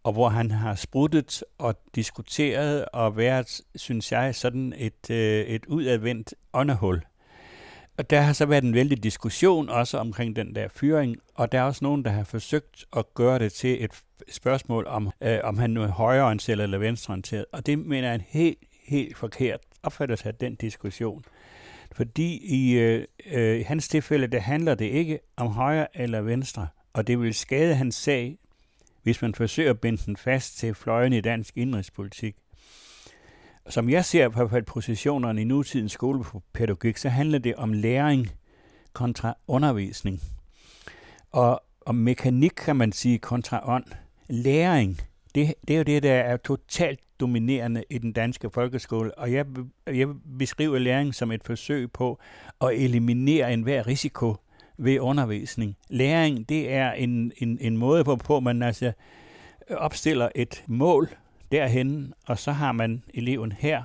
og 0.10 0.14
hvor 0.14 0.30
han 0.30 0.52
har 0.52 0.76
spruttet 0.76 1.44
og 1.58 1.76
diskuteret 1.96 2.86
og 2.94 3.18
været, 3.18 3.62
synes 3.76 4.12
jeg, 4.12 4.36
sådan 4.36 4.74
et, 4.78 5.10
øh, 5.10 5.46
et 5.46 5.66
udadvendt 5.66 6.34
åndehul. 6.54 7.02
Og 7.98 8.10
der 8.10 8.22
har 8.22 8.34
så 8.34 8.46
været 8.46 8.64
en 8.64 8.74
vældig 8.74 9.04
diskussion 9.04 9.70
også 9.70 9.98
omkring 9.98 10.36
den 10.36 10.56
der 10.56 10.68
fyring, 10.68 11.18
og 11.36 11.52
der 11.52 11.60
er 11.60 11.64
også 11.64 11.84
nogen, 11.84 12.06
der 12.06 12.12
har 12.12 12.24
forsøgt 12.24 12.86
at 12.98 13.14
gøre 13.14 13.40
det 13.40 13.54
til 13.54 13.84
et 13.84 13.92
spørgsmål 14.32 14.88
om, 14.88 15.12
øh, 15.22 15.40
om 15.44 15.58
han 15.58 15.70
nu 15.70 15.84
er 15.84 15.88
højreorienteret 15.88 16.60
eller 16.60 16.78
venstreorienteret. 16.78 17.46
Og 17.52 17.66
det 17.66 17.80
mener 17.80 18.08
jeg 18.08 18.12
er 18.12 18.16
en 18.16 18.26
helt, 18.28 18.60
helt 18.88 19.18
forkert 19.18 19.60
opfattelse 19.84 20.28
af 20.28 20.36
den 20.36 20.56
diskussion. 20.56 21.24
Fordi 21.92 22.38
i 22.44 22.80
øh, 22.80 23.06
øh, 23.32 23.64
hans 23.68 23.88
tilfælde, 23.88 24.28
der 24.28 24.40
handler 24.40 24.76
det 24.76 24.86
ikke 24.86 25.20
om 25.38 25.48
højre 25.48 25.88
eller 25.98 26.22
venstre, 26.22 26.68
og 26.94 27.08
det 27.08 27.20
vil 27.20 27.34
skade 27.34 27.76
hans 27.76 27.96
sag, 27.96 28.38
hvis 29.04 29.22
man 29.22 29.36
forsøger 29.36 29.70
at 29.70 29.80
binde 29.80 30.02
den 30.06 30.18
fast 30.18 30.58
til 30.58 30.74
fløjen 30.74 31.14
i 31.14 31.22
dansk 31.22 31.58
indrigspolitik. 31.58 32.36
Som 33.70 33.90
jeg 33.90 34.06
ser 34.06 34.30
på 34.30 34.50
positionerne 34.68 35.42
i 35.42 35.44
nutidens 35.44 35.92
skolepædagogik, 35.92 36.98
så 36.98 37.10
handler 37.10 37.40
det 37.40 37.56
om 37.56 37.74
læring 37.74 38.32
kontra 38.94 39.38
undervisning. 39.48 40.22
Og 41.32 41.64
om 41.86 41.96
mekanik 41.96 42.52
kan 42.52 42.76
man 42.76 42.92
sige 42.92 43.18
kontra 43.18 43.70
ånd. 43.70 43.86
Læring, 44.30 45.02
det, 45.36 45.54
det 45.68 45.74
er 45.74 45.78
jo 45.78 45.84
det, 45.84 46.04
der 46.04 46.14
er 46.14 46.38
totalt 46.38 47.00
dominerende 47.20 47.84
i 47.90 47.98
den 47.98 48.14
danske 48.14 48.50
folkeskole, 48.50 49.18
og 49.18 49.34
jeg, 49.34 49.46
jeg 49.88 50.08
beskriver 50.40 50.80
læring 50.80 51.16
som 51.16 51.32
et 51.32 51.44
forsøg 51.44 51.92
på 51.92 52.20
at 52.62 52.74
eliminere 52.74 53.54
enhver 53.54 53.88
risiko 53.88 54.36
ved 54.80 55.00
undervisning. 55.00 55.78
Læring, 55.90 56.50
det 56.50 56.72
er 56.72 56.92
en, 56.92 57.32
en, 57.38 57.58
en 57.62 57.78
måde 57.78 58.04
på, 58.04 58.16
på 58.16 58.40
man 58.40 58.64
altså 58.64 58.92
opstiller 59.70 60.30
et 60.36 60.64
mål 60.68 61.10
derhen, 61.52 62.14
og 62.28 62.40
så 62.40 62.52
har 62.52 62.72
man 62.72 63.04
eleven 63.14 63.52
her, 63.52 63.84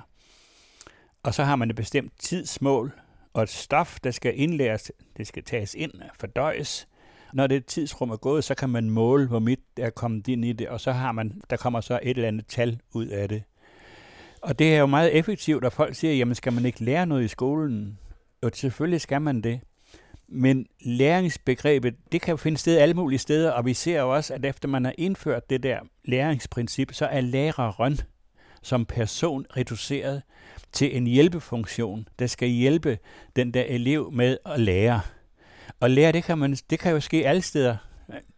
og 1.23 1.33
så 1.33 1.43
har 1.43 1.55
man 1.55 1.69
et 1.69 1.75
bestemt 1.75 2.13
tidsmål, 2.19 2.91
og 3.33 3.43
et 3.43 3.49
stof, 3.49 3.99
der 4.03 4.11
skal 4.11 4.39
indlæres, 4.39 4.91
det 5.17 5.27
skal 5.27 5.43
tages 5.43 5.73
ind, 5.73 5.91
fordøjes, 6.19 6.87
når 7.33 7.47
det 7.47 7.65
tidsrum 7.65 8.09
er 8.09 8.17
gået, 8.17 8.43
så 8.43 8.55
kan 8.55 8.69
man 8.69 8.89
måle, 8.89 9.27
hvor 9.27 9.39
midt 9.39 9.59
er 9.77 9.89
kommet 9.89 10.27
ind 10.27 10.45
i 10.45 10.53
det, 10.53 10.69
og 10.69 10.81
så 10.81 10.91
har 10.91 11.11
man, 11.11 11.41
der 11.49 11.57
kommer 11.57 11.81
så 11.81 11.99
et 12.03 12.09
eller 12.09 12.27
andet 12.27 12.47
tal 12.47 12.79
ud 12.93 13.07
af 13.07 13.29
det. 13.29 13.43
Og 14.41 14.59
det 14.59 14.75
er 14.75 14.79
jo 14.79 14.85
meget 14.85 15.15
effektivt, 15.15 15.65
at 15.65 15.73
folk 15.73 15.95
siger, 15.95 16.13
jamen 16.13 16.35
skal 16.35 16.53
man 16.53 16.65
ikke 16.65 16.83
lære 16.83 17.05
noget 17.05 17.23
i 17.23 17.27
skolen? 17.27 17.99
Og 18.41 18.51
selvfølgelig 18.53 19.01
skal 19.01 19.21
man 19.21 19.41
det. 19.41 19.59
Men 20.27 20.65
læringsbegrebet, 20.81 21.95
det 22.11 22.21
kan 22.21 22.31
jo 22.31 22.37
finde 22.37 22.57
sted 22.57 22.77
alle 22.77 22.93
mulige 22.93 23.19
steder, 23.19 23.51
og 23.51 23.65
vi 23.65 23.73
ser 23.73 23.99
jo 23.99 24.15
også, 24.15 24.33
at 24.33 24.45
efter 24.45 24.67
man 24.67 24.85
har 24.85 24.93
indført 24.97 25.49
det 25.49 25.63
der 25.63 25.79
læringsprincip, 26.05 26.93
så 26.93 27.05
er 27.05 27.21
læreren 27.21 27.99
som 28.61 28.85
person 28.85 29.45
reduceret 29.57 30.21
til 30.71 30.97
en 30.97 31.07
hjælpefunktion, 31.07 32.07
der 32.19 32.27
skal 32.27 32.47
hjælpe 32.47 32.99
den 33.35 33.53
der 33.53 33.63
elev 33.63 34.11
med 34.11 34.37
at 34.45 34.59
lære. 34.59 35.01
Og 35.79 35.89
lære, 35.89 36.11
det 36.11 36.23
kan, 36.23 36.37
man, 36.37 36.53
det 36.69 36.79
kan 36.79 36.91
jo 36.91 36.99
ske 36.99 37.27
alle 37.27 37.41
steder. 37.41 37.77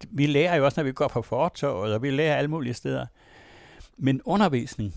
Vi 0.10 0.26
lærer 0.26 0.56
jo 0.56 0.66
også, 0.66 0.80
når 0.80 0.86
vi 0.86 0.92
går 0.92 1.08
på 1.08 1.22
fortorvet, 1.22 1.94
og 1.94 2.02
vi 2.02 2.12
lærer 2.12 2.38
alle 2.38 2.48
mulige 2.48 2.74
steder. 2.74 3.06
Men 3.98 4.22
undervisning, 4.26 4.94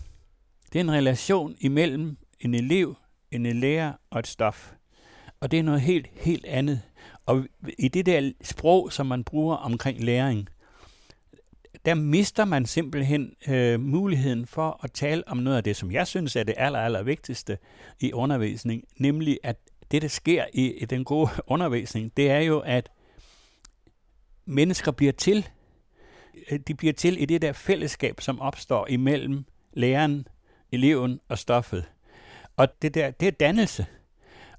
det 0.73 0.79
er 0.79 0.83
en 0.83 0.91
relation 0.91 1.55
imellem 1.59 2.17
en 2.39 2.55
elev, 2.55 2.95
en 3.31 3.45
lærer 3.45 3.93
og 4.09 4.19
et 4.19 4.27
stof. 4.27 4.73
Og 5.41 5.51
det 5.51 5.59
er 5.59 5.63
noget 5.63 5.81
helt, 5.81 6.07
helt 6.13 6.45
andet. 6.45 6.81
Og 7.25 7.45
i 7.79 7.87
det 7.87 8.05
der 8.05 8.31
sprog, 8.41 8.93
som 8.93 9.05
man 9.05 9.23
bruger 9.23 9.55
omkring 9.55 10.03
læring, 10.03 10.49
der 11.85 11.93
mister 11.93 12.45
man 12.45 12.65
simpelthen 12.65 13.35
øh, 13.47 13.79
muligheden 13.79 14.47
for 14.47 14.79
at 14.83 14.91
tale 14.91 15.27
om 15.27 15.37
noget 15.37 15.57
af 15.57 15.63
det, 15.63 15.75
som 15.75 15.91
jeg 15.91 16.07
synes 16.07 16.35
er 16.35 16.43
det 16.43 16.53
aller, 16.57 16.79
aller 16.79 17.03
vigtigste 17.03 17.57
i 17.99 18.13
undervisning, 18.13 18.83
nemlig 18.97 19.39
at 19.43 19.57
det, 19.91 20.01
der 20.01 20.07
sker 20.07 20.45
i, 20.53 20.71
i 20.71 20.85
den 20.85 21.03
gode 21.03 21.29
undervisning, 21.53 22.17
det 22.17 22.29
er 22.29 22.39
jo, 22.39 22.59
at 22.59 22.91
mennesker 24.45 24.91
bliver 24.91 25.13
til. 25.13 25.49
De 26.67 26.75
bliver 26.75 26.93
til 26.93 27.21
i 27.21 27.25
det 27.25 27.41
der 27.41 27.53
fællesskab, 27.53 28.21
som 28.21 28.39
opstår 28.39 28.87
imellem 28.87 29.45
læreren, 29.73 30.27
eleven 30.71 31.19
og 31.27 31.37
stoffet. 31.37 31.85
Og 32.57 32.81
det 32.81 32.93
der, 32.93 33.11
det 33.11 33.27
er 33.27 33.31
dannelse. 33.31 33.85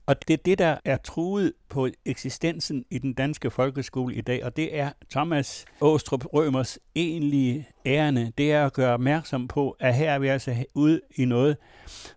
Og 0.07 0.29
det 0.29 0.35
er 0.35 0.43
det, 0.45 0.59
der 0.59 0.77
er 0.85 0.97
truet 0.97 1.53
på 1.69 1.89
eksistensen 2.05 2.85
i 2.91 2.99
den 2.99 3.13
danske 3.13 3.51
folkeskole 3.51 4.15
i 4.15 4.21
dag, 4.21 4.45
og 4.45 4.57
det 4.57 4.79
er 4.79 4.91
Thomas 5.11 5.65
Åstrup 5.81 6.25
Rømers 6.35 6.79
egentlige 6.95 7.69
ærende. 7.87 8.33
Det 8.39 8.53
er 8.53 8.67
at 8.67 8.73
gøre 8.73 8.95
opmærksom 8.95 9.49
på, 9.49 9.77
at 9.81 9.95
her 9.95 10.13
er 10.13 10.19
vi 10.19 10.29
altså 10.29 10.65
ude 10.75 11.01
i 11.17 11.25
noget, 11.25 11.57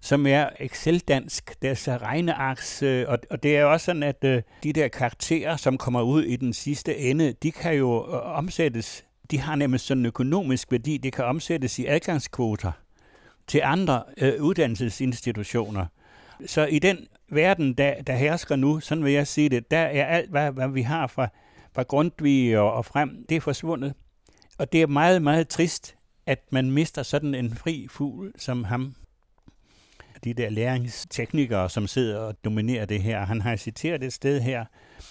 som 0.01 0.27
er 0.27 0.50
Excel-dansk, 0.60 1.62
det 1.62 1.70
er 1.70 1.74
så 1.74 1.98
regnearks, 1.98 2.84
øh, 2.84 3.06
og, 3.08 3.20
og 3.30 3.44
det 3.44 3.58
er 3.58 3.65
også 3.65 3.86
sådan, 3.86 4.04
at 4.04 4.24
øh, 4.24 4.42
de 4.63 4.74
der 4.74 4.88
karakterer, 4.88 5.56
som 5.56 5.77
kommer 5.77 6.01
ud 6.01 6.24
i 6.24 6.36
den 6.36 6.54
sidste 6.54 6.98
ende, 6.98 7.34
de 7.44 7.51
kan 7.51 7.74
jo 7.75 8.08
øh, 8.08 8.38
omsættes, 8.38 9.06
de 9.32 9.39
har 9.39 9.56
nemlig 9.56 9.80
sådan 9.80 10.01
en 10.01 10.06
økonomisk 10.06 10.72
værdi, 10.72 10.98
det 10.98 11.13
kan 11.13 11.25
omsættes 11.25 11.80
i 11.80 11.86
adgangskvoter 11.86 12.72
til 13.48 13.62
andre 13.63 14.04
øh, 14.18 14.42
uddannelsesinstitutioner. 14.42 15.86
Så 16.46 16.65
i 16.65 16.80
den 16.80 17.08
verden, 17.30 17.74
der, 17.74 18.01
der 18.01 18.15
hersker 18.15 18.56
nu, 18.56 18.80
sådan 18.80 19.04
vil 19.04 19.13
jeg 19.13 19.27
sige 19.27 19.50
det, 19.50 19.72
der 19.72 19.77
er 19.77 20.06
alt, 20.06 20.30
hvad, 20.30 20.51
hvad 20.51 20.70
vi 20.70 20.82
har 20.82 21.08
fra, 21.08 21.27
fra 21.74 21.84
Grundtvig 21.84 22.58
og, 22.58 22.74
og 22.74 22.86
frem, 22.86 23.25
det 23.30 23.38
er 23.38 23.42
forsvundet. 23.42 23.94
Og 24.58 24.72
det 24.72 24.82
er 24.82 24.88
meget, 24.88 25.22
meget 25.22 25.48
trist, 25.48 25.96
at 26.25 26.39
man 26.50 26.72
mister 26.72 27.04
sådan 27.04 27.36
en 27.36 27.56
fri 27.56 27.88
fugl 27.89 28.34
som 28.38 28.63
ham. 28.63 28.96
De 30.24 30.34
der 30.34 30.50
læringsteknikere, 30.50 31.70
som 31.70 31.88
sidder 31.88 32.20
og 32.20 32.36
dominerer 32.46 32.86
det 32.86 33.01
her. 33.01 33.25
Han 33.25 33.42
har 33.42 33.56
citeret 33.56 34.04
et 34.04 34.13
sted 34.13 34.42
her, 34.42 34.65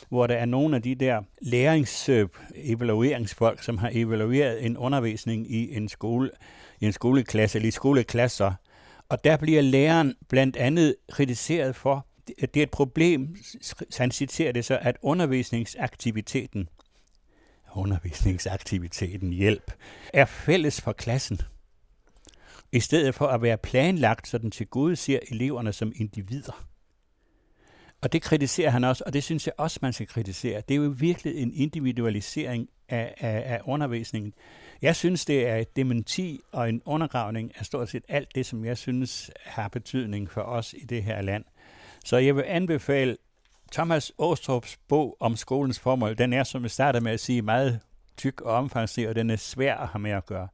hvor 0.09 0.27
der 0.27 0.35
er 0.35 0.45
nogle 0.45 0.77
af 0.77 0.83
de 0.83 0.95
der 0.95 1.23
lærings-evalueringsfolk, 1.43 3.63
som 3.63 3.79
har 3.79 3.91
evalueret 3.93 4.67
en 4.67 4.77
undervisning 4.77 5.51
i 5.51 5.77
en 5.77 5.89
skole, 5.89 6.31
i 6.81 6.87
en 6.87 6.93
skoleklasse, 6.93 7.59
eller 7.59 7.69
i 7.69 7.71
skoleklasser, 7.71 8.53
og 9.09 9.25
der 9.25 9.37
bliver 9.37 9.63
læreren 9.63 10.15
blandt 10.29 10.57
andet 10.57 10.97
kritiseret 11.09 11.77
for, 11.77 12.07
at 12.43 12.55
det 12.55 12.61
er 12.61 12.65
et 12.65 12.71
problem, 12.71 13.37
han 13.99 14.11
citerer 14.11 14.53
det 14.53 14.65
så, 14.65 14.79
at 14.83 14.97
undervisningsaktiviteten, 15.03 16.69
undervisningsaktiviteten 17.75 19.33
hjælp, 19.33 19.73
er 20.13 20.25
fælles 20.25 20.81
for 20.81 20.93
klassen. 20.93 21.41
I 22.73 22.81
stedet 22.81 23.15
for 23.15 23.27
at 23.27 23.43
være 23.43 23.59
planlagt, 23.59 24.29
så 24.29 24.39
den 24.39 24.51
til 24.51 24.67
gode 24.67 24.97
ser 24.97 25.19
eleverne 25.31 25.73
som 25.73 25.93
individer. 25.97 26.67
Og 28.01 28.13
det 28.13 28.23
kritiserer 28.23 28.71
han 28.71 28.85
også, 28.85 29.03
og 29.07 29.13
det 29.13 29.25
synes 29.25 29.47
jeg 29.47 29.55
også, 29.59 29.79
man 29.83 29.93
skal 29.93 30.07
kritisere. 30.07 30.63
Det 30.69 30.75
er 30.75 30.79
jo 30.79 30.95
virkelig 30.97 31.37
en 31.37 31.53
individualisering 31.55 32.69
af, 32.89 33.15
af, 33.19 33.43
af 33.47 33.61
undervisningen. 33.65 34.35
Jeg 34.85 34.97
synes, 34.97 35.25
det 35.25 35.49
er 35.49 35.57
et 35.57 35.77
dementi 35.77 36.41
og 36.53 36.69
en 36.69 36.83
undergravning 36.85 37.53
af 37.59 37.67
stort 37.67 37.89
set 37.89 38.05
alt 38.09 38.35
det, 38.35 38.47
som 38.47 38.65
jeg 38.65 38.79
synes 38.79 39.31
har 39.45 39.69
betydning 39.69 40.31
for 40.31 40.41
os 40.41 40.73
i 40.73 40.85
det 40.85 41.03
her 41.03 41.23
land. 41.23 41.45
Så 42.05 42.17
jeg 42.17 42.37
vil 42.37 42.45
anbefale 42.47 43.17
Thomas 43.73 44.13
Åstrups 44.19 44.77
bog 44.89 45.17
om 45.21 45.37
skolens 45.37 45.81
formål. 45.81 46.19
Den 46.19 46.33
er, 46.33 46.45
som 46.45 46.63
jeg 46.63 46.71
starter 46.71 47.01
med 47.01 47.13
at 47.13 47.21
sige, 47.21 47.43
meget 47.43 47.81
tyk 48.17 48.41
og 48.41 48.55
omfangsrig, 48.55 49.09
og 49.09 49.15
den 49.15 49.31
er 49.31 49.37
svær 49.37 49.77
at 49.77 49.89
have 49.89 50.01
med 50.01 50.11
at 50.11 50.27
gøre. 50.27 50.49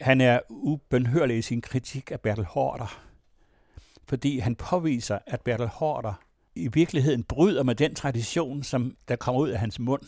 Han 0.00 0.20
er 0.20 0.40
ubenhørlig 0.48 1.38
i 1.38 1.42
sin 1.42 1.60
kritik 1.60 2.10
af 2.10 2.20
Bertel 2.20 2.44
Hårder, 2.44 3.00
fordi 4.08 4.38
han 4.38 4.56
påviser, 4.56 5.18
at 5.26 5.40
Bertel 5.40 5.66
Hårder 5.66 6.14
i 6.54 6.68
virkeligheden 6.68 7.24
bryder 7.24 7.62
med 7.62 7.74
den 7.74 7.94
tradition, 7.94 8.62
som 8.62 8.96
der 9.08 9.16
kommer 9.16 9.40
ud 9.40 9.48
af 9.48 9.58
hans 9.58 9.78
mund. 9.78 10.02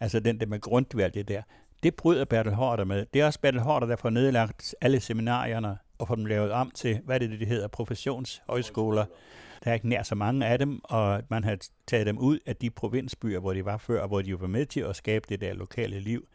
Altså 0.00 0.20
den 0.20 0.40
der 0.40 0.46
med 0.46 0.60
grundvalg, 0.60 1.14
det 1.14 1.28
der. 1.28 1.42
Det 1.82 1.94
bryder 1.94 2.24
Bertel 2.24 2.52
Hårder 2.52 2.84
med. 2.84 3.06
Det 3.14 3.20
er 3.20 3.26
også 3.26 3.40
Bertel 3.40 3.60
Hårder, 3.60 3.86
der 3.86 3.96
får 3.96 4.10
nedlagt 4.10 4.74
alle 4.80 5.00
seminarierne 5.00 5.78
og 5.98 6.08
får 6.08 6.14
dem 6.14 6.26
lavet 6.26 6.52
om 6.52 6.70
til, 6.74 7.00
hvad 7.04 7.20
det, 7.20 7.40
det 7.40 7.48
hedder, 7.48 7.68
professionshøjskoler. 7.68 9.04
Der 9.64 9.70
er 9.70 9.74
ikke 9.74 9.88
nær 9.88 10.02
så 10.02 10.14
mange 10.14 10.46
af 10.46 10.58
dem, 10.58 10.80
og 10.84 11.22
man 11.28 11.44
har 11.44 11.58
taget 11.86 12.06
dem 12.06 12.18
ud 12.18 12.38
af 12.46 12.56
de 12.56 12.70
provinsbyer, 12.70 13.38
hvor 13.38 13.52
de 13.52 13.64
var 13.64 13.76
før, 13.76 14.02
og 14.02 14.08
hvor 14.08 14.22
de 14.22 14.40
var 14.40 14.46
med 14.46 14.66
til 14.66 14.80
at 14.80 14.96
skabe 14.96 15.26
det 15.28 15.40
der 15.40 15.54
lokale 15.54 16.00
liv. 16.00 16.26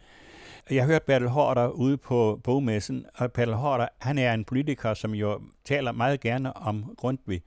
Jeg 0.71 0.83
har 0.83 0.87
hørt 0.87 1.03
Bertel 1.03 1.27
Hårder 1.27 1.67
ude 1.67 1.97
på 1.97 2.41
bogmessen, 2.43 3.05
og 3.15 3.31
Bertel 3.31 3.53
Hårder, 3.53 3.87
han 3.99 4.17
er 4.17 4.33
en 4.33 4.45
politiker, 4.45 4.93
som 4.93 5.15
jo 5.15 5.41
taler 5.65 5.91
meget 5.91 6.19
gerne 6.19 6.57
om 6.57 6.95
Grundtvig. 6.97 7.41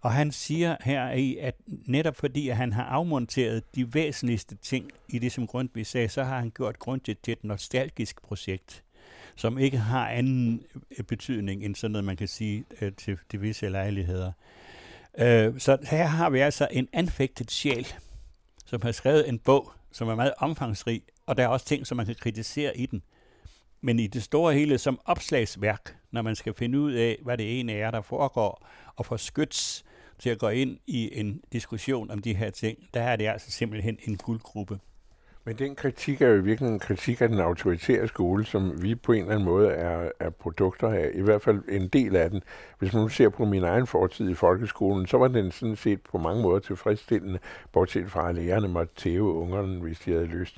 Og 0.00 0.12
han 0.12 0.32
siger 0.32 0.76
her 0.80 1.12
i, 1.12 1.36
at 1.36 1.54
netop 1.66 2.16
fordi 2.16 2.48
at 2.48 2.56
han 2.56 2.72
har 2.72 2.84
afmonteret 2.84 3.74
de 3.74 3.94
væsentligste 3.94 4.56
ting 4.56 4.90
i 5.08 5.18
det, 5.18 5.32
som 5.32 5.46
Grundtvig 5.46 5.86
sagde, 5.86 6.08
så 6.08 6.24
har 6.24 6.38
han 6.38 6.50
gjort 6.50 6.78
Grundtvig 6.78 7.18
til 7.18 7.32
et 7.32 7.44
nostalgisk 7.44 8.22
projekt, 8.22 8.82
som 9.36 9.58
ikke 9.58 9.78
har 9.78 10.08
anden 10.08 10.62
øh, 10.98 11.04
betydning 11.04 11.64
end 11.64 11.74
sådan 11.74 11.92
noget, 11.92 12.04
man 12.04 12.16
kan 12.16 12.28
sige 12.28 12.64
øh, 12.80 12.92
til 12.92 13.18
de 13.32 13.40
visse 13.40 13.68
lejligheder. 13.68 14.32
Øh, 15.18 15.60
så 15.60 15.78
her 15.82 16.06
har 16.06 16.30
vi 16.30 16.38
altså 16.38 16.68
en 16.70 16.88
anfægtet 16.92 17.50
sjæl, 17.50 17.86
som 18.66 18.82
har 18.82 18.92
skrevet 18.92 19.28
en 19.28 19.38
bog, 19.38 19.72
som 19.92 20.08
er 20.08 20.14
meget 20.14 20.34
omfangsrig, 20.38 21.02
og 21.26 21.36
der 21.36 21.42
er 21.42 21.48
også 21.48 21.66
ting, 21.66 21.86
som 21.86 21.96
man 21.96 22.06
kan 22.06 22.14
kritisere 22.14 22.76
i 22.76 22.86
den. 22.86 23.02
Men 23.80 23.98
i 23.98 24.06
det 24.06 24.22
store 24.22 24.54
hele 24.54 24.78
som 24.78 25.00
opslagsværk, 25.04 25.96
når 26.10 26.22
man 26.22 26.36
skal 26.36 26.54
finde 26.54 26.80
ud 26.80 26.92
af, 26.92 27.18
hvad 27.22 27.38
det 27.38 27.60
ene 27.60 27.72
er, 27.72 27.90
der 27.90 28.00
foregår, 28.00 28.66
og 28.96 29.06
få 29.06 29.16
skyts 29.16 29.84
til 30.20 30.30
at 30.30 30.38
gå 30.38 30.48
ind 30.48 30.78
i 30.86 31.18
en 31.20 31.40
diskussion 31.52 32.10
om 32.10 32.18
de 32.18 32.34
her 32.34 32.50
ting, 32.50 32.78
der 32.94 33.02
er 33.02 33.16
det 33.16 33.26
altså 33.26 33.50
simpelthen 33.50 33.98
en 34.04 34.16
guldgruppe. 34.16 34.78
Men 35.44 35.58
den 35.58 35.74
kritik 35.74 36.22
er 36.22 36.28
jo 36.28 36.42
virkelig 36.42 36.70
en 36.70 36.78
kritik 36.78 37.20
af 37.20 37.28
den 37.28 37.38
autoritære 37.38 38.08
skole, 38.08 38.46
som 38.46 38.82
vi 38.82 38.94
på 38.94 39.12
en 39.12 39.20
eller 39.20 39.32
anden 39.32 39.44
måde 39.44 39.68
er, 39.68 40.10
er 40.20 40.30
produkter 40.30 40.88
af. 40.88 41.10
I 41.14 41.20
hvert 41.20 41.42
fald 41.42 41.62
en 41.68 41.88
del 41.88 42.16
af 42.16 42.30
den. 42.30 42.42
Hvis 42.78 42.92
man 42.92 43.02
nu 43.02 43.08
ser 43.08 43.28
på 43.28 43.44
min 43.44 43.64
egen 43.64 43.86
fortid 43.86 44.30
i 44.30 44.34
folkeskolen, 44.34 45.06
så 45.06 45.16
var 45.16 45.28
den 45.28 45.50
sådan 45.50 45.76
set 45.76 46.00
på 46.00 46.18
mange 46.18 46.42
måder 46.42 46.58
tilfredsstillende, 46.58 47.38
bortset 47.72 48.10
fra 48.10 48.28
at 48.28 48.34
lærerne 48.34 48.68
måtte 48.68 48.94
tæve 48.94 49.32
ungerne, 49.32 49.80
hvis 49.80 49.98
de 49.98 50.12
havde 50.12 50.26
lyst. 50.26 50.56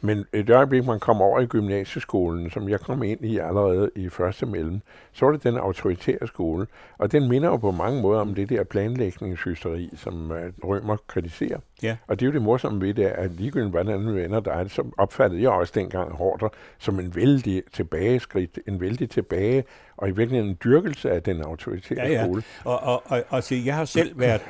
Men 0.00 0.24
et 0.32 0.50
øjeblik, 0.50 0.86
man 0.86 1.00
kom 1.00 1.22
over 1.22 1.40
i 1.40 1.46
gymnasieskolen, 1.46 2.50
som 2.50 2.68
jeg 2.68 2.80
kom 2.80 3.02
ind 3.02 3.24
i 3.24 3.38
allerede 3.38 3.90
i 3.96 4.08
første 4.08 4.46
mellem, 4.46 4.80
så 5.12 5.24
var 5.24 5.32
det 5.32 5.44
den 5.44 5.56
autoritære 5.56 6.26
skole. 6.26 6.66
Og 6.98 7.12
den 7.12 7.28
minder 7.28 7.48
jo 7.48 7.56
på 7.56 7.70
mange 7.70 8.02
måder 8.02 8.20
om 8.20 8.34
det 8.34 8.48
der 8.48 8.64
planlægningshysteri, 8.64 9.90
som 9.96 10.30
uh, 10.30 10.68
Rømer 10.68 10.96
kritiserer. 11.06 11.58
Ja. 11.82 11.96
Og 12.06 12.20
det 12.20 12.26
er 12.26 12.30
jo 12.30 12.32
det 12.32 12.42
morsomme 12.42 12.80
ved 12.80 12.94
det, 12.94 13.04
at 13.04 13.30
ligegyldigt 13.30 13.70
hvordan 13.70 14.06
vi 14.06 14.22
vender 14.22 14.40
dig, 14.40 14.66
så 14.68 14.84
opfattede 14.98 15.42
jeg 15.42 15.50
også 15.50 15.72
dengang 15.76 16.12
hårdt 16.12 16.44
som 16.78 17.00
en 17.00 17.14
vældig 17.14 17.62
tilbageskridt, 17.72 18.58
en 18.68 18.80
vældig 18.80 19.10
tilbage, 19.10 19.64
og 19.96 20.08
i 20.08 20.10
virkeligheden 20.12 20.50
en 20.50 20.58
dyrkelse 20.64 21.10
af 21.10 21.22
den 21.22 21.42
autoritære 21.42 22.06
ja, 22.06 22.12
ja. 22.12 22.24
skole. 22.24 22.42
Og, 22.64 22.80
og, 22.82 23.02
og, 23.06 23.22
og 23.28 23.42
så 23.42 23.54
jeg 23.54 23.76
har 23.76 23.84
selv 23.84 24.18
været 24.20 24.40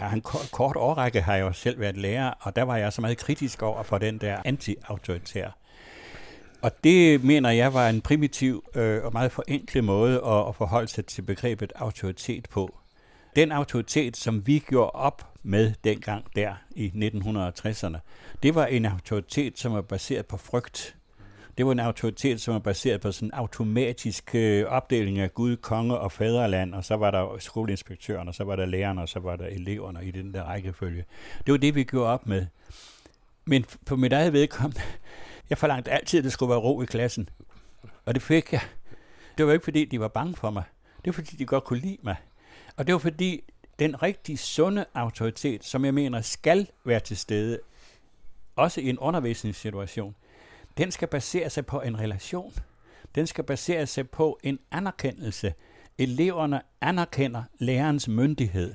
ja, 0.00 0.12
en 0.12 0.20
kort, 0.20 0.48
kort 0.52 0.76
årrække 0.76 1.20
har 1.20 1.34
jeg 1.34 1.42
jo 1.42 1.52
selv 1.52 1.80
været 1.80 1.96
lærer, 1.96 2.30
og 2.40 2.56
der 2.56 2.62
var 2.62 2.76
jeg 2.76 2.92
så 2.92 3.00
meget 3.00 3.18
kritisk 3.18 3.62
over 3.62 3.82
for 3.82 3.98
den 3.98 4.18
der 4.18 4.36
anti-autoritær. 4.44 5.50
Og 6.62 6.84
det 6.84 7.24
mener 7.24 7.50
jeg 7.50 7.74
var 7.74 7.88
en 7.88 8.00
primitiv 8.00 8.64
øh, 8.74 9.04
og 9.04 9.12
meget 9.12 9.32
forenklet 9.32 9.84
måde 9.84 10.22
at, 10.26 10.48
at 10.48 10.54
forholde 10.54 10.88
sig 10.88 11.06
til 11.06 11.22
begrebet 11.22 11.72
autoritet 11.76 12.48
på. 12.48 12.78
Den 13.36 13.52
autoritet, 13.52 14.16
som 14.16 14.46
vi 14.46 14.58
gjorde 14.58 14.90
op 14.90 15.32
med 15.42 15.74
dengang 15.84 16.24
der 16.36 16.54
i 16.70 16.92
1960'erne, 16.94 17.98
det 18.42 18.54
var 18.54 18.66
en 18.66 18.84
autoritet, 18.84 19.58
som 19.58 19.72
var 19.72 19.82
baseret 19.82 20.26
på 20.26 20.36
frygt 20.36 20.96
det 21.58 21.66
var 21.66 21.72
en 21.72 21.80
autoritet, 21.80 22.40
som 22.40 22.54
var 22.54 22.60
baseret 22.60 23.00
på 23.00 23.12
sådan 23.12 23.28
en 23.28 23.34
automatisk 23.34 24.34
øh, 24.34 24.66
opdeling 24.66 25.18
af 25.18 25.34
Gud, 25.34 25.56
konge 25.56 25.98
og 25.98 26.12
faderland, 26.12 26.74
og 26.74 26.84
så 26.84 26.96
var 26.96 27.10
der 27.10 27.38
skoleinspektøren, 27.38 28.28
og 28.28 28.34
så 28.34 28.44
var 28.44 28.56
der 28.56 28.66
lærerne, 28.66 29.02
og 29.02 29.08
så 29.08 29.20
var 29.20 29.36
der 29.36 29.46
eleverne 29.46 30.06
i 30.06 30.10
den 30.10 30.34
der 30.34 30.42
rækkefølge. 30.42 31.04
Det 31.46 31.52
var 31.52 31.58
det, 31.58 31.74
vi 31.74 31.84
gjorde 31.84 32.10
op 32.10 32.26
med. 32.26 32.46
Men 33.44 33.64
på 33.86 33.96
mit 33.96 34.12
eget 34.12 34.32
vedkommende, 34.32 34.80
jeg 35.50 35.58
forlangte 35.58 35.90
altid, 35.90 36.18
at 36.18 36.24
det 36.24 36.32
skulle 36.32 36.50
være 36.50 36.58
ro 36.58 36.82
i 36.82 36.86
klassen. 36.86 37.28
Og 38.04 38.14
det 38.14 38.22
fik 38.22 38.52
jeg. 38.52 38.60
Det 39.38 39.46
var 39.46 39.52
ikke, 39.52 39.64
fordi 39.64 39.84
de 39.84 40.00
var 40.00 40.08
bange 40.08 40.36
for 40.36 40.50
mig. 40.50 40.62
Det 40.96 41.06
var, 41.06 41.12
fordi 41.12 41.36
de 41.36 41.46
godt 41.46 41.64
kunne 41.64 41.78
lide 41.78 41.98
mig. 42.02 42.16
Og 42.76 42.86
det 42.86 42.92
var, 42.92 42.98
fordi 42.98 43.44
den 43.78 44.02
rigtig 44.02 44.38
sunde 44.38 44.84
autoritet, 44.94 45.64
som 45.64 45.84
jeg 45.84 45.94
mener 45.94 46.20
skal 46.20 46.68
være 46.84 47.00
til 47.00 47.16
stede, 47.16 47.60
også 48.56 48.80
i 48.80 48.88
en 48.88 48.98
undervisningssituation, 48.98 50.14
den 50.78 50.90
skal 50.90 51.08
basere 51.08 51.50
sig 51.50 51.66
på 51.66 51.80
en 51.80 52.00
relation. 52.00 52.54
Den 53.14 53.26
skal 53.26 53.44
basere 53.44 53.86
sig 53.86 54.10
på 54.10 54.38
en 54.42 54.58
anerkendelse. 54.70 55.54
Eleverne 55.98 56.60
anerkender 56.80 57.42
lærerens 57.58 58.08
myndighed, 58.08 58.74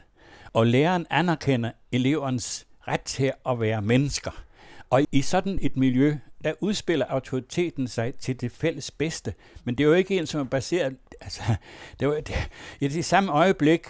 og 0.54 0.68
læreren 0.68 1.06
anerkender 1.10 1.72
elevernes 1.92 2.68
ret 2.88 3.02
til 3.02 3.32
at 3.50 3.60
være 3.60 3.82
mennesker. 3.82 4.44
Og 4.90 5.02
i 5.12 5.22
sådan 5.22 5.60
et 5.62 5.78
miljø, 5.78 6.18
der 6.44 6.54
udspiller 6.60 7.06
autoriteten 7.06 7.88
sig 7.88 8.14
til 8.16 8.42
det 8.42 8.52
fælles 8.52 8.92
bedste. 8.92 9.34
Men 9.64 9.76
det 9.78 9.84
er 9.84 9.88
jo 9.88 9.94
ikke 9.94 10.18
en, 10.18 10.28
som 10.28 10.42
er 10.42 10.46
baseret... 10.46 10.98
Altså, 11.22 11.42
det 12.00 12.08
var, 12.08 12.14
det, 12.14 12.36
I 12.80 12.88
det 12.88 13.06
samme 13.06 13.32
øjeblik, 13.32 13.88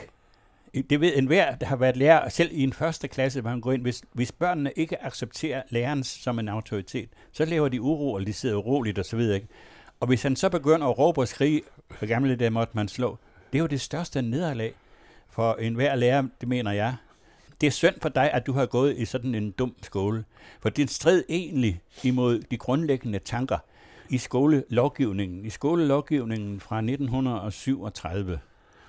det 0.74 1.02
ved 1.02 1.18
enhver, 1.18 1.56
der 1.56 1.66
har 1.66 1.76
været 1.76 1.98
lærer, 1.98 2.30
selv 2.30 2.50
i 2.54 2.64
en 2.64 2.74
første 2.74 3.08
klasse, 3.08 3.42
hvor 3.42 3.50
man 3.50 3.62
går 3.62 3.72
ind, 3.72 3.82
hvis, 3.82 4.02
hvis 4.14 4.32
børnene 4.32 4.72
ikke 4.76 5.04
accepterer 5.04 5.62
læreren 5.70 6.04
som 6.04 6.40
en 6.40 6.48
autoritet, 6.48 7.10
så 7.32 7.46
laver 7.46 7.70
de 7.70 7.82
uro, 7.82 8.14
og 8.14 8.28
de 8.28 8.34
sidder 8.34 8.56
uroligt 8.56 9.00
og 9.00 9.06
så 9.06 9.18
videre. 9.18 9.36
Ikke? 9.36 9.48
Og 10.00 10.08
hvis 10.08 10.24
han 10.24 10.36
så 10.36 10.50
begynder 10.50 10.88
at 10.88 10.98
råbe 10.98 11.22
og 11.22 11.28
skrige, 11.28 11.62
hvor 11.88 12.08
gamle 12.08 12.36
der 12.36 12.50
måtte 12.50 12.72
man 12.76 12.88
slå, 12.88 13.18
det 13.52 13.58
er 13.58 13.62
jo 13.62 13.68
det 13.68 13.82
største 13.82 14.22
nederlag 14.22 14.74
for 15.30 15.54
enhver 15.54 15.96
lærer, 15.96 16.24
det 16.42 16.50
mener 16.50 16.72
jeg. 16.72 16.96
det 17.62 17.68
er 17.68 17.72
synd 17.72 17.96
for 18.02 18.10
dig, 18.10 18.32
at 18.32 18.48
du 18.48 18.54
har 18.54 18.66
gået 18.66 18.98
i 18.98 19.06
sådan 19.06 19.36
en 19.36 19.52
dum 19.52 19.76
skole. 19.82 20.24
For 20.62 20.70
det 20.70 20.90
strid 20.90 21.24
egentlig 21.30 21.82
imod 22.04 22.42
de 22.42 22.58
grundlæggende 22.58 23.20
tanker 23.20 23.58
i 24.10 24.18
skolelovgivningen. 24.18 25.46
I 25.46 25.50
skolelovgivningen 25.50 26.60
fra 26.60 26.78
1937, 26.78 28.40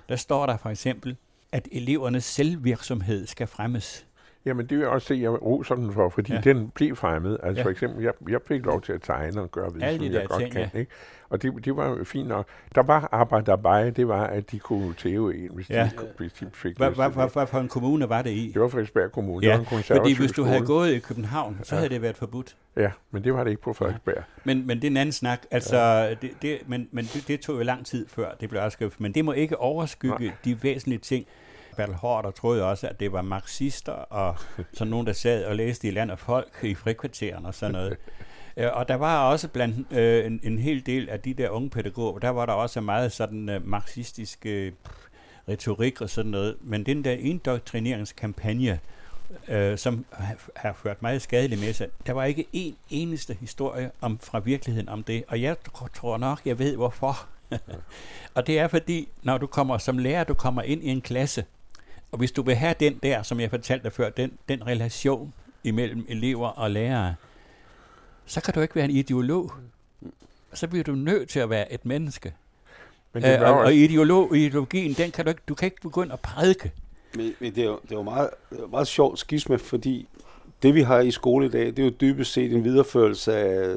der 0.09 0.15
står 0.15 0.45
der 0.45 0.57
for 0.57 0.69
eksempel, 0.69 1.17
at 1.53 1.67
elevernes 1.71 2.23
selvvirksomhed 2.23 3.27
skal 3.27 3.47
fremmes. 3.47 4.05
Jamen, 4.45 4.65
det 4.67 4.77
vil 4.77 4.83
jeg 4.83 4.91
også 4.91 5.07
se, 5.07 5.15
jeg 5.15 5.41
roser 5.41 5.75
den 5.75 5.93
for, 5.93 6.09
fordi 6.09 6.33
ja. 6.33 6.41
den 6.43 6.69
blev 6.69 6.95
fremmet. 6.95 7.37
Altså 7.43 7.59
ja. 7.59 7.65
for 7.65 7.69
eksempel, 7.69 8.03
jeg, 8.03 8.13
jeg 8.29 8.39
fik 8.47 8.65
lov 8.65 8.81
til 8.81 8.93
at 8.93 9.01
tegne 9.01 9.41
og 9.41 9.51
gøre 9.51 9.73
ved, 9.73 9.97
som 9.97 10.13
jeg 10.13 10.25
godt 10.27 10.41
ting, 10.41 10.53
kan. 10.53 10.69
Ja. 10.73 10.79
Ikke? 10.79 10.91
Og 11.29 11.41
det, 11.41 11.65
det 11.65 11.75
var 11.75 12.03
fint 12.03 12.27
nok. 12.27 12.47
Der 12.75 12.83
var 12.83 13.09
arbejderbej, 13.11 13.89
det 13.89 14.07
var, 14.07 14.23
at 14.23 14.51
de 14.51 14.59
kunne 14.59 14.93
tæve 14.93 15.35
en, 15.35 15.49
hvis, 15.53 15.69
ja. 15.69 15.89
de, 15.97 16.07
hvis 16.17 16.33
de 16.33 16.49
fik 16.53 16.77
hvad, 16.77 16.91
hvad, 16.91 17.09
hvad, 17.09 17.33
hvad 17.33 17.47
for 17.47 17.59
en 17.59 17.67
kommune 17.67 18.09
var 18.09 18.21
det 18.21 18.29
i? 18.29 18.51
Det 18.53 18.61
var 18.61 18.67
Frederiksberg 18.67 19.11
Kommune. 19.11 19.47
Ja, 19.47 19.57
det 19.57 19.71
var 19.71 19.77
en 19.77 19.83
fordi 19.83 20.13
hvis 20.13 20.27
du 20.27 20.33
skole. 20.33 20.47
havde 20.47 20.65
gået 20.65 20.91
i 20.91 20.99
København, 20.99 21.59
så 21.63 21.75
ja. 21.75 21.79
havde 21.79 21.93
det 21.93 22.01
været 22.01 22.17
forbudt. 22.17 22.55
Ja, 22.75 22.91
men 23.11 23.23
det 23.23 23.33
var 23.33 23.43
det 23.43 23.51
ikke 23.51 23.61
på 23.61 23.73
Frederiksberg. 23.73 24.15
Ja. 24.17 24.21
Men, 24.43 24.67
men 24.67 24.77
det 24.77 24.83
er 24.83 24.91
en 24.91 24.97
anden 24.97 25.13
snak. 25.13 25.41
Altså, 25.51 25.77
ja. 25.77 26.09
det, 26.09 26.31
det, 26.41 26.59
men 26.67 26.87
men 26.91 27.05
det, 27.05 27.23
det 27.27 27.39
tog 27.39 27.57
jo 27.57 27.63
lang 27.63 27.85
tid 27.85 28.07
før, 28.07 28.31
det 28.41 28.49
blev 28.49 28.61
afskaffet. 28.61 29.01
Men 29.01 29.11
det 29.11 29.25
må 29.25 29.31
ikke 29.31 29.59
overskygge 29.59 30.25
Nej. 30.25 30.33
de 30.45 30.63
væsentlige 30.63 30.99
ting. 30.99 31.25
Bertel 31.73 31.95
Hårder 31.95 32.31
troede 32.31 32.63
også, 32.65 32.87
at 32.87 32.99
det 32.99 33.11
var 33.11 33.21
marxister 33.21 33.91
og 33.91 34.35
sådan 34.73 34.91
nogen, 34.91 35.07
der 35.07 35.13
sad 35.13 35.45
og 35.45 35.55
læste 35.55 35.87
i 35.87 35.91
land 35.91 36.11
og 36.11 36.19
folk 36.19 36.59
i 36.63 36.75
frikvarteren 36.75 37.45
og 37.45 37.53
sådan 37.53 37.73
noget. 37.73 37.97
Øh, 38.57 38.69
og 38.73 38.87
der 38.87 38.95
var 38.95 39.29
også 39.29 39.47
blandt 39.47 39.93
øh, 39.93 40.25
en, 40.25 40.39
en 40.43 40.57
hel 40.57 40.85
del 40.85 41.09
af 41.09 41.19
de 41.19 41.33
der 41.33 41.49
unge 41.49 41.69
pædagoger, 41.69 42.19
der 42.19 42.29
var 42.29 42.45
der 42.45 42.53
også 42.53 42.81
meget 42.81 43.11
sådan 43.11 43.49
uh, 43.49 43.67
marxistisk 43.67 44.45
uh, 44.45 44.51
retorik 45.49 46.01
og 46.01 46.09
sådan 46.09 46.31
noget. 46.31 46.57
Men 46.61 46.85
den 46.85 47.03
der 47.03 47.11
indoktrineringskampagne, 47.11 48.79
øh, 49.47 49.77
som 49.77 50.05
har, 50.11 50.35
har 50.55 50.73
ført 50.73 51.01
meget 51.01 51.21
skadeligt 51.21 51.61
med 51.61 51.73
sig. 51.73 51.87
Der 52.07 52.13
var 52.13 52.23
ikke 52.23 52.45
en 52.53 52.75
eneste 52.89 53.37
historie 53.39 53.91
om 54.01 54.19
fra 54.19 54.39
virkeligheden 54.39 54.89
om 54.89 55.03
det, 55.03 55.23
og 55.27 55.41
jeg 55.41 55.55
tror 55.93 56.17
nok, 56.17 56.41
jeg 56.45 56.59
ved 56.59 56.75
hvorfor. 56.75 57.27
og 58.35 58.47
det 58.47 58.59
er 58.59 58.67
fordi, 58.67 59.07
når 59.23 59.37
du 59.37 59.47
kommer 59.47 59.77
som 59.77 59.97
lærer, 59.97 60.23
du 60.23 60.33
kommer 60.33 60.61
ind 60.61 60.83
i 60.83 60.87
en 60.89 61.01
klasse, 61.01 61.45
og 62.13 62.19
hvis 62.19 62.31
du 62.31 62.41
vil 62.41 62.55
have 62.55 62.75
den 62.79 62.99
der, 63.03 63.23
som 63.23 63.39
jeg 63.39 63.49
fortalte 63.49 63.83
dig 63.83 63.93
før, 63.93 64.09
den, 64.09 64.31
den 64.49 64.67
relation 64.67 65.33
imellem 65.63 66.05
elever 66.09 66.47
og 66.47 66.71
lærere, 66.71 67.15
så 68.25 68.41
kan 68.41 68.53
du 68.53 68.61
ikke 68.61 68.75
være 68.75 68.85
en 68.85 68.91
ideolog. 68.91 69.51
Så 70.53 70.67
bliver 70.67 70.83
du 70.83 70.95
nødt 70.95 71.29
til 71.29 71.39
at 71.39 71.49
være 71.49 71.73
et 71.73 71.85
menneske. 71.85 72.33
Men 73.13 73.23
det 73.23 73.39
øh, 73.39 73.49
og, 73.49 73.57
og 73.57 73.73
ideolog, 73.73 74.37
ideologien, 74.37 74.93
den 74.93 75.11
kan 75.11 75.25
du 75.25 75.29
ikke, 75.29 75.41
du 75.47 75.55
kan 75.55 75.65
ikke 75.65 75.81
begynde 75.81 76.13
at 76.13 76.19
prædike. 76.19 76.71
Men, 77.15 77.33
men 77.39 77.55
det 77.55 77.61
er 77.61 77.67
jo, 77.67 77.79
det 77.83 77.91
er 77.91 77.95
jo 77.95 78.03
meget, 78.03 78.29
meget 78.69 78.87
sjovt 78.87 79.19
skisme, 79.19 79.59
fordi 79.59 80.07
det 80.63 80.75
vi 80.75 80.81
har 80.81 80.99
i 80.99 81.11
skole 81.11 81.45
i 81.45 81.49
dag, 81.49 81.65
det 81.65 81.79
er 81.79 81.83
jo 81.83 81.93
dybest 82.01 82.33
set 82.33 82.53
en 82.53 82.63
videreførelse 82.63 83.37
af 83.37 83.75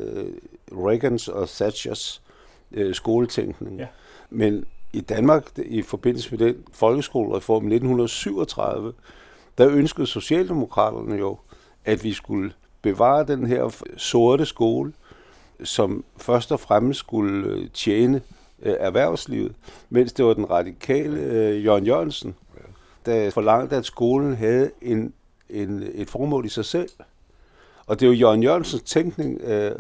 Reagans 0.72 1.28
og 1.28 1.48
Thatchers 1.48 2.22
øh, 2.72 2.94
skoletænkning. 2.94 3.78
Ja. 3.78 3.86
Men 4.30 4.64
i 4.92 5.00
Danmark, 5.00 5.58
i 5.58 5.82
forbindelse 5.82 6.30
med 6.30 6.46
den 6.46 6.56
folkeskolereform 6.72 7.62
i 7.62 7.74
1937, 7.74 8.92
der 9.58 9.68
ønskede 9.68 10.06
Socialdemokraterne 10.06 11.16
jo, 11.16 11.38
at 11.84 12.04
vi 12.04 12.12
skulle 12.12 12.52
bevare 12.82 13.26
den 13.26 13.46
her 13.46 13.84
sorte 13.96 14.46
skole, 14.46 14.92
som 15.64 16.04
først 16.16 16.52
og 16.52 16.60
fremmest 16.60 17.00
skulle 17.00 17.46
øh, 17.46 17.68
tjene 17.70 18.20
øh, 18.62 18.74
erhvervslivet, 18.78 19.52
mens 19.90 20.12
det 20.12 20.24
var 20.24 20.34
den 20.34 20.50
radikale 20.50 21.20
øh, 21.20 21.64
Jørgen 21.64 21.86
Jørgensen, 21.86 22.34
der 23.06 23.30
forlangte, 23.30 23.76
at 23.76 23.84
skolen 23.84 24.36
havde 24.36 24.70
en, 24.82 25.12
en, 25.50 25.88
et 25.94 26.10
formål 26.10 26.46
i 26.46 26.48
sig 26.48 26.64
selv. 26.64 26.88
Og 27.86 28.00
det 28.00 28.06
er 28.06 28.10
jo 28.10 28.16
Jørgen 28.16 28.42
Jørgensens 28.42 28.82
tænkning, 28.82 29.40
øh, 29.40 29.72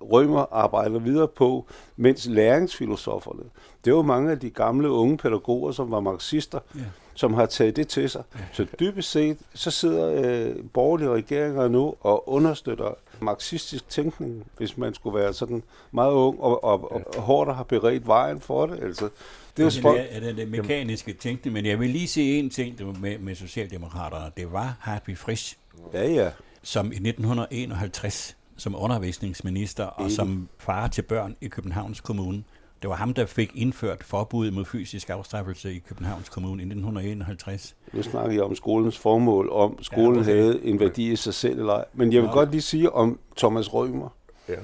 Rømer 0.00 0.46
arbejder 0.52 0.98
videre 0.98 1.28
på, 1.28 1.66
mens 1.96 2.26
læringsfilosoferne, 2.26 3.42
det 3.84 3.94
var 3.94 4.02
mange 4.02 4.30
af 4.30 4.40
de 4.40 4.50
gamle 4.50 4.90
unge 4.90 5.16
pædagoger, 5.16 5.72
som 5.72 5.90
var 5.90 6.00
marxister, 6.00 6.58
ja. 6.74 6.80
som 7.14 7.34
har 7.34 7.46
taget 7.46 7.76
det 7.76 7.88
til 7.88 8.10
sig. 8.10 8.22
Så 8.52 8.66
dybest 8.80 9.10
set, 9.10 9.38
så 9.54 9.70
sidder 9.70 10.12
øh, 10.24 10.56
borgerlige 10.72 11.08
regeringer 11.10 11.68
nu 11.68 11.94
og 12.00 12.28
understøtter 12.28 12.94
marxistisk 13.20 13.88
tænkning, 13.88 14.46
hvis 14.56 14.76
man 14.76 14.94
skulle 14.94 15.18
være 15.18 15.34
sådan 15.34 15.62
meget 15.90 16.12
ung 16.12 16.40
og, 16.40 16.64
og, 16.64 16.92
og, 16.92 17.02
og 17.16 17.22
hårdt 17.22 17.54
har 17.54 17.62
beredt 17.62 18.06
vejen 18.06 18.40
for 18.40 18.66
det. 18.66 18.82
Altså, 18.82 19.08
det 19.56 19.62
er, 19.62 19.80
jo 19.84 19.94
det, 19.94 20.16
er, 20.16 20.20
det, 20.20 20.36
det 20.36 20.48
mekaniske 20.48 21.12
tænkning, 21.12 21.54
men 21.54 21.66
jeg 21.66 21.80
vil 21.80 21.90
lige 21.90 22.08
sige 22.08 22.38
en 22.38 22.50
ting 22.50 23.00
med, 23.00 23.18
med 23.18 23.34
Socialdemokraterne. 23.34 24.32
Det 24.36 24.52
var 24.52 24.76
Hartwig 24.80 25.18
Frisch, 25.18 25.56
ja, 25.92 26.08
ja. 26.08 26.30
som 26.62 26.86
i 26.86 26.94
1951 26.94 28.37
som 28.58 28.76
undervisningsminister 28.78 29.84
og 29.84 30.10
som 30.10 30.48
far 30.58 30.88
til 30.88 31.02
børn 31.02 31.36
i 31.40 31.48
Københavns 31.48 32.00
Kommune. 32.00 32.44
Det 32.82 32.90
var 32.90 32.96
ham, 32.96 33.14
der 33.14 33.26
fik 33.26 33.50
indført 33.54 34.04
forbud 34.04 34.50
mod 34.50 34.64
fysisk 34.64 35.10
afstraffelse 35.10 35.74
i 35.74 35.78
Københavns 35.78 36.28
Kommune 36.28 36.62
i 36.62 36.66
1951. 36.66 37.76
Nu 37.92 38.02
snakker 38.02 38.32
jeg 38.32 38.42
om 38.42 38.54
skolens 38.54 38.98
formål, 38.98 39.50
om 39.52 39.82
skolen 39.82 40.24
ja, 40.24 40.24
havde 40.24 40.64
en 40.64 40.80
værdi 40.80 41.12
i 41.12 41.16
sig 41.16 41.34
selv 41.34 41.58
eller 41.58 41.72
ej. 41.72 41.84
Men 41.94 42.12
jeg 42.12 42.22
vil 42.22 42.28
ja. 42.28 42.34
godt 42.34 42.50
lige 42.50 42.62
sige 42.62 42.92
om 42.92 43.18
Thomas 43.36 43.74
Rømer, 43.74 44.08
ja. 44.48 44.54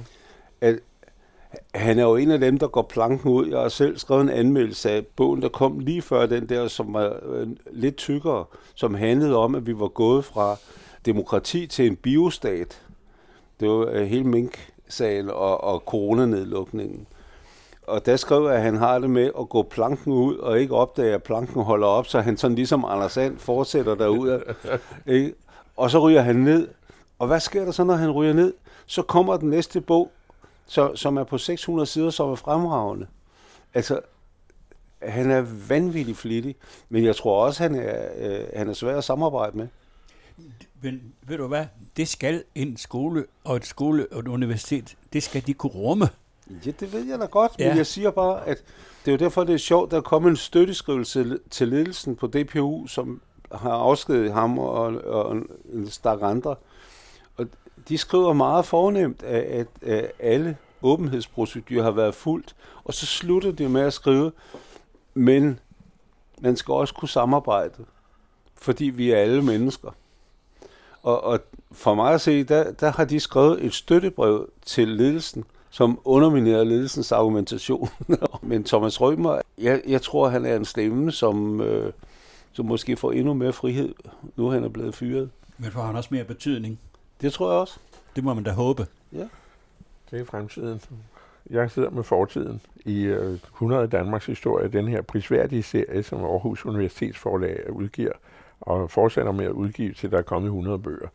at 0.61 0.79
han 1.75 1.99
er 1.99 2.03
jo 2.03 2.17
en 2.17 2.31
af 2.31 2.41
dem, 2.41 2.59
der 2.59 2.67
går 2.67 2.83
planken 2.83 3.31
ud. 3.31 3.49
Jeg 3.49 3.59
har 3.59 3.69
selv 3.69 3.99
skrevet 3.99 4.23
en 4.23 4.29
anmeldelse 4.29 4.91
af 4.91 5.07
bogen, 5.07 5.43
der 5.43 5.49
kom 5.49 5.79
lige 5.79 6.03
før 6.03 6.27
den 6.27 6.49
der, 6.49 6.69
som 6.69 6.95
var 6.95 7.17
øh, 7.23 7.49
lidt 7.73 7.97
tykkere, 7.97 8.45
som 8.75 8.95
handlede 8.95 9.37
om, 9.37 9.55
at 9.55 9.67
vi 9.67 9.79
var 9.79 9.89
gået 9.89 10.25
fra 10.25 10.57
demokrati 11.07 11.67
til 11.67 11.87
en 11.87 11.97
biostat. 11.97 12.81
Det 13.61 13.69
var 13.69 14.01
uh, 14.01 14.07
hele 14.07 14.25
Mink-sagen 14.25 15.31
og, 15.31 15.65
og 15.65 15.83
coronanedlukningen. 15.87 17.07
Og 17.87 18.07
der 18.07 18.17
skrev 18.17 18.47
jeg, 18.47 18.55
at 18.55 18.63
han 18.63 18.77
har 18.77 18.99
det 18.99 19.11
med 19.11 19.31
at 19.41 19.49
gå 19.49 19.63
planken 19.63 20.13
ud, 20.13 20.37
og 20.37 20.61
ikke 20.61 20.75
opdage, 20.75 21.15
at 21.15 21.23
planken 21.23 21.63
holder 21.63 21.87
op, 21.87 22.07
så 22.07 22.21
han 22.21 22.37
sådan 22.37 22.55
ligesom 22.55 22.85
Anders 22.85 23.13
Sand 23.13 23.39
fortsætter 23.39 23.95
derud. 23.95 24.55
ikke? 25.07 25.35
Og 25.77 25.91
så 25.91 25.99
ryger 25.99 26.23
han 26.23 26.37
ned. 26.37 26.69
Og 27.19 27.27
hvad 27.27 27.41
sker 27.41 27.65
der 27.65 27.73
så, 27.73 27.85
når 27.85 27.95
han 27.95 28.11
ryger 28.11 28.33
ned? 28.33 28.55
Så 28.87 29.03
kommer 29.03 29.37
den 29.37 29.51
næste 29.51 29.81
bog, 29.81 30.11
så, 30.67 30.97
som 30.97 31.17
er 31.17 31.25
på 31.25 31.39
600 31.39 31.87
sider, 31.87 32.11
som 32.11 32.31
er 32.31 32.35
fremragende. 32.35 33.07
Altså, 33.75 34.01
han 35.03 35.31
er 35.31 35.41
vanvittigt 35.69 36.19
flittig, 36.19 36.57
men 36.89 37.05
jeg 37.05 37.17
tror 37.17 37.45
også, 37.45 37.63
han 37.63 37.75
er, 37.75 38.09
øh, 38.19 38.45
han 38.57 38.69
er 38.69 38.73
svær 38.73 38.99
at 38.99 39.05
samarbejde 39.05 39.57
med. 39.57 39.69
Men 40.85 41.03
ved 41.23 41.37
du 41.37 41.47
hvad? 41.47 41.67
Det 41.97 42.09
skal 42.09 42.45
en 42.55 42.77
skole 42.77 43.25
og 43.45 43.57
et 43.57 43.67
skole 43.67 44.07
og 44.13 44.19
et 44.19 44.29
universitet, 44.29 44.97
det 45.13 45.23
skal 45.23 45.47
de 45.47 45.55
kunne 45.55 45.73
rumme. 45.73 46.09
Ja, 46.67 46.71
det 46.71 46.93
ved 46.93 47.05
jeg 47.05 47.19
da 47.19 47.25
godt, 47.25 47.53
ja. 47.59 47.69
men 47.69 47.77
jeg 47.77 47.87
siger 47.87 48.11
bare, 48.11 48.47
at 48.47 48.65
det 49.05 49.11
er 49.11 49.13
jo 49.13 49.19
derfor, 49.19 49.45
det 49.45 49.53
er 49.53 49.59
sjovt, 49.59 49.91
der 49.91 49.97
er 49.97 50.01
kommet 50.01 50.31
en 50.31 50.37
støtteskrivelse 50.37 51.39
til 51.51 51.69
ledelsen 51.69 52.17
på 52.17 52.27
DPU, 52.27 52.87
som 52.87 53.21
har 53.53 53.71
afskediget 53.71 54.33
ham 54.33 54.59
og, 54.59 54.85
og 55.05 55.37
en 55.73 55.91
stak 55.91 56.19
andre. 56.23 56.57
Og 57.37 57.47
de 57.89 57.99
skriver 57.99 58.33
meget 58.33 58.67
fornemt, 58.67 59.23
at, 59.23 59.67
at 59.83 60.13
alle 60.19 60.57
åbenhedsprocedurer 60.83 61.83
har 61.83 61.91
været 61.91 62.15
fuldt, 62.15 62.57
og 62.85 62.95
så 62.95 63.07
slutter 63.07 63.53
det 63.53 63.71
med 63.71 63.81
at 63.81 63.93
skrive, 63.93 64.33
men 65.15 65.61
man 66.41 66.57
skal 66.57 66.73
også 66.73 66.95
kunne 66.95 67.09
samarbejde, 67.09 67.85
fordi 68.55 68.85
vi 68.85 69.11
er 69.11 69.17
alle 69.17 69.43
mennesker. 69.43 69.91
Og, 71.05 71.25
og 71.25 71.41
for 71.73 71.95
mig 71.95 72.15
at 72.15 72.21
se, 72.21 72.45
der, 72.45 72.73
der 72.73 72.91
har 72.91 73.05
de 73.05 73.21
skrevet 73.21 73.65
et 73.65 73.75
støttebrev 73.75 74.49
til 74.67 74.89
ledelsen, 74.89 75.45
som 75.71 76.01
underminerer 76.05 76.65
ledelsens 76.65 77.13
argumentation. 77.13 77.89
Men 78.43 78.65
Thomas 78.65 79.01
Rømer, 79.01 79.41
jeg, 79.59 79.83
jeg 79.87 80.03
tror, 80.03 80.29
han 80.29 80.45
er 80.45 80.57
en 80.57 80.65
stemme, 80.65 81.13
som, 81.13 81.61
øh, 81.61 81.93
som 82.53 82.67
måske 82.67 82.97
får 82.97 83.13
endnu 83.13 83.35
mere 83.35 83.53
frihed, 83.53 83.95
nu 84.37 84.49
han 84.49 84.65
er 84.65 84.69
blevet 84.69 84.95
fyret. 84.95 85.31
Men 85.59 85.71
får 85.71 85.83
han 85.83 85.97
også 85.97 86.09
mere 86.13 86.25
betydning? 86.25 86.79
Det 87.21 87.33
tror 87.33 87.51
jeg 87.51 87.61
også. 87.61 87.79
Det 88.17 88.25
må 88.25 88.35
man 88.35 88.45
da 88.45 88.51
håbe. 88.51 88.87
Ja. 89.13 89.29
Det 90.11 90.21
er 90.21 90.25
fremtiden. 90.25 90.81
Jeg 91.51 91.71
sidder 91.71 91.91
med 91.91 92.03
fortiden 92.03 92.61
i 92.85 93.03
øh, 93.03 93.39
100 93.55 93.87
Danmarks 93.87 94.27
historie, 94.27 94.69
den 94.69 94.89
her 94.89 95.03
prisværdige 95.03 95.63
serie, 95.63 96.03
som 96.03 96.25
Aarhus 96.25 96.67
Universitetsforlag 96.67 97.73
udgiver, 97.73 98.13
og 98.67 98.91
fortsætter 98.91 99.33
med 99.33 99.45
at 99.45 99.51
udgive 99.51 99.93
til, 99.93 100.11
der 100.11 100.19
er 100.19 100.23
kommet 100.23 100.49
100 100.49 100.79
bøger. 100.79 101.09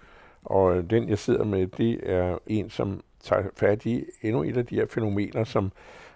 Og 0.46 0.78
øh, 0.78 0.90
den, 0.90 1.10
jeg 1.10 1.18
sidder 1.18 1.44
med, 1.44 1.68
det 1.68 2.00
er 2.04 2.38
en, 2.48 2.70
som 2.70 3.02
tager 3.24 3.44
fat 3.56 3.86
i 3.86 4.06
endnu 4.22 4.44
et 4.44 4.58
af 4.58 4.66
de 4.66 4.76
her 4.76 4.86
fænomener, 4.90 5.44
som 5.44 5.72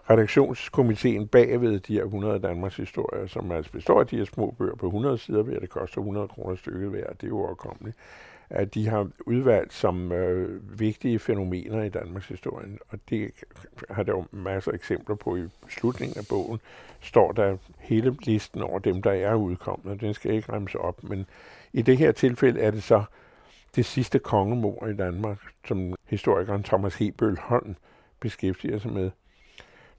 redaktionskomiteen 0.10 1.28
bagved 1.28 1.80
de 1.80 1.94
her 1.94 2.04
100 2.04 2.40
Danmarks 2.40 2.76
historier, 2.78 3.28
som 3.28 3.52
altså 3.52 3.72
består 3.72 4.00
af 4.00 4.08
de 4.08 4.18
her 4.18 4.26
små 4.26 4.56
bøger 4.58 4.76
på 4.76 4.86
100 4.86 5.18
sider, 5.18 5.44
ved 5.44 5.54
at 5.54 5.62
det 5.62 5.70
koster 5.70 5.98
100 5.98 6.28
kroner 6.28 6.56
stykket 6.56 6.90
hver, 6.90 7.08
det 7.08 7.24
er 7.24 7.28
jo 7.28 7.40
overkommeligt, 7.40 7.98
at 8.54 8.74
de 8.74 8.88
har 8.88 9.10
udvalgt 9.26 9.74
som 9.74 10.12
øh, 10.12 10.80
vigtige 10.80 11.20
fænomener 11.20 11.84
i 11.84 11.90
Danmarks 11.90 12.28
historie. 12.28 12.68
Og 12.90 13.00
det 13.10 13.32
har 13.90 14.04
der 14.04 14.12
jo 14.12 14.26
masser 14.32 14.72
af 14.72 14.76
eksempler 14.76 15.16
på 15.16 15.36
i 15.36 15.44
slutningen 15.70 16.18
af 16.18 16.24
bogen, 16.30 16.60
står 17.02 17.32
der 17.32 17.58
hele 17.80 18.18
listen 18.22 18.62
over 18.62 18.80
dem, 18.80 19.02
der 19.02 19.12
er 19.12 19.36
udkommet, 19.36 20.02
den 20.02 20.14
skal 20.14 20.34
ikke 20.34 20.54
remse 20.54 20.80
op, 20.80 21.04
men 21.04 21.26
I 21.74 21.82
det 21.82 21.98
her 21.98 22.12
tilfælde 22.12 22.62
er 22.62 22.72
det 22.72 22.84
så 22.84 23.04
det 23.76 23.86
sidste 23.86 24.20
kongemor 24.20 24.88
i 24.88 24.96
Danmark, 24.96 25.38
som 25.68 25.94
historikeren 26.10 26.64
Thomas 26.64 26.96
Hebøl 26.96 27.38
Holm 27.40 27.76
beskæftiger 28.20 28.80
sig 28.80 28.92
med. 28.92 29.12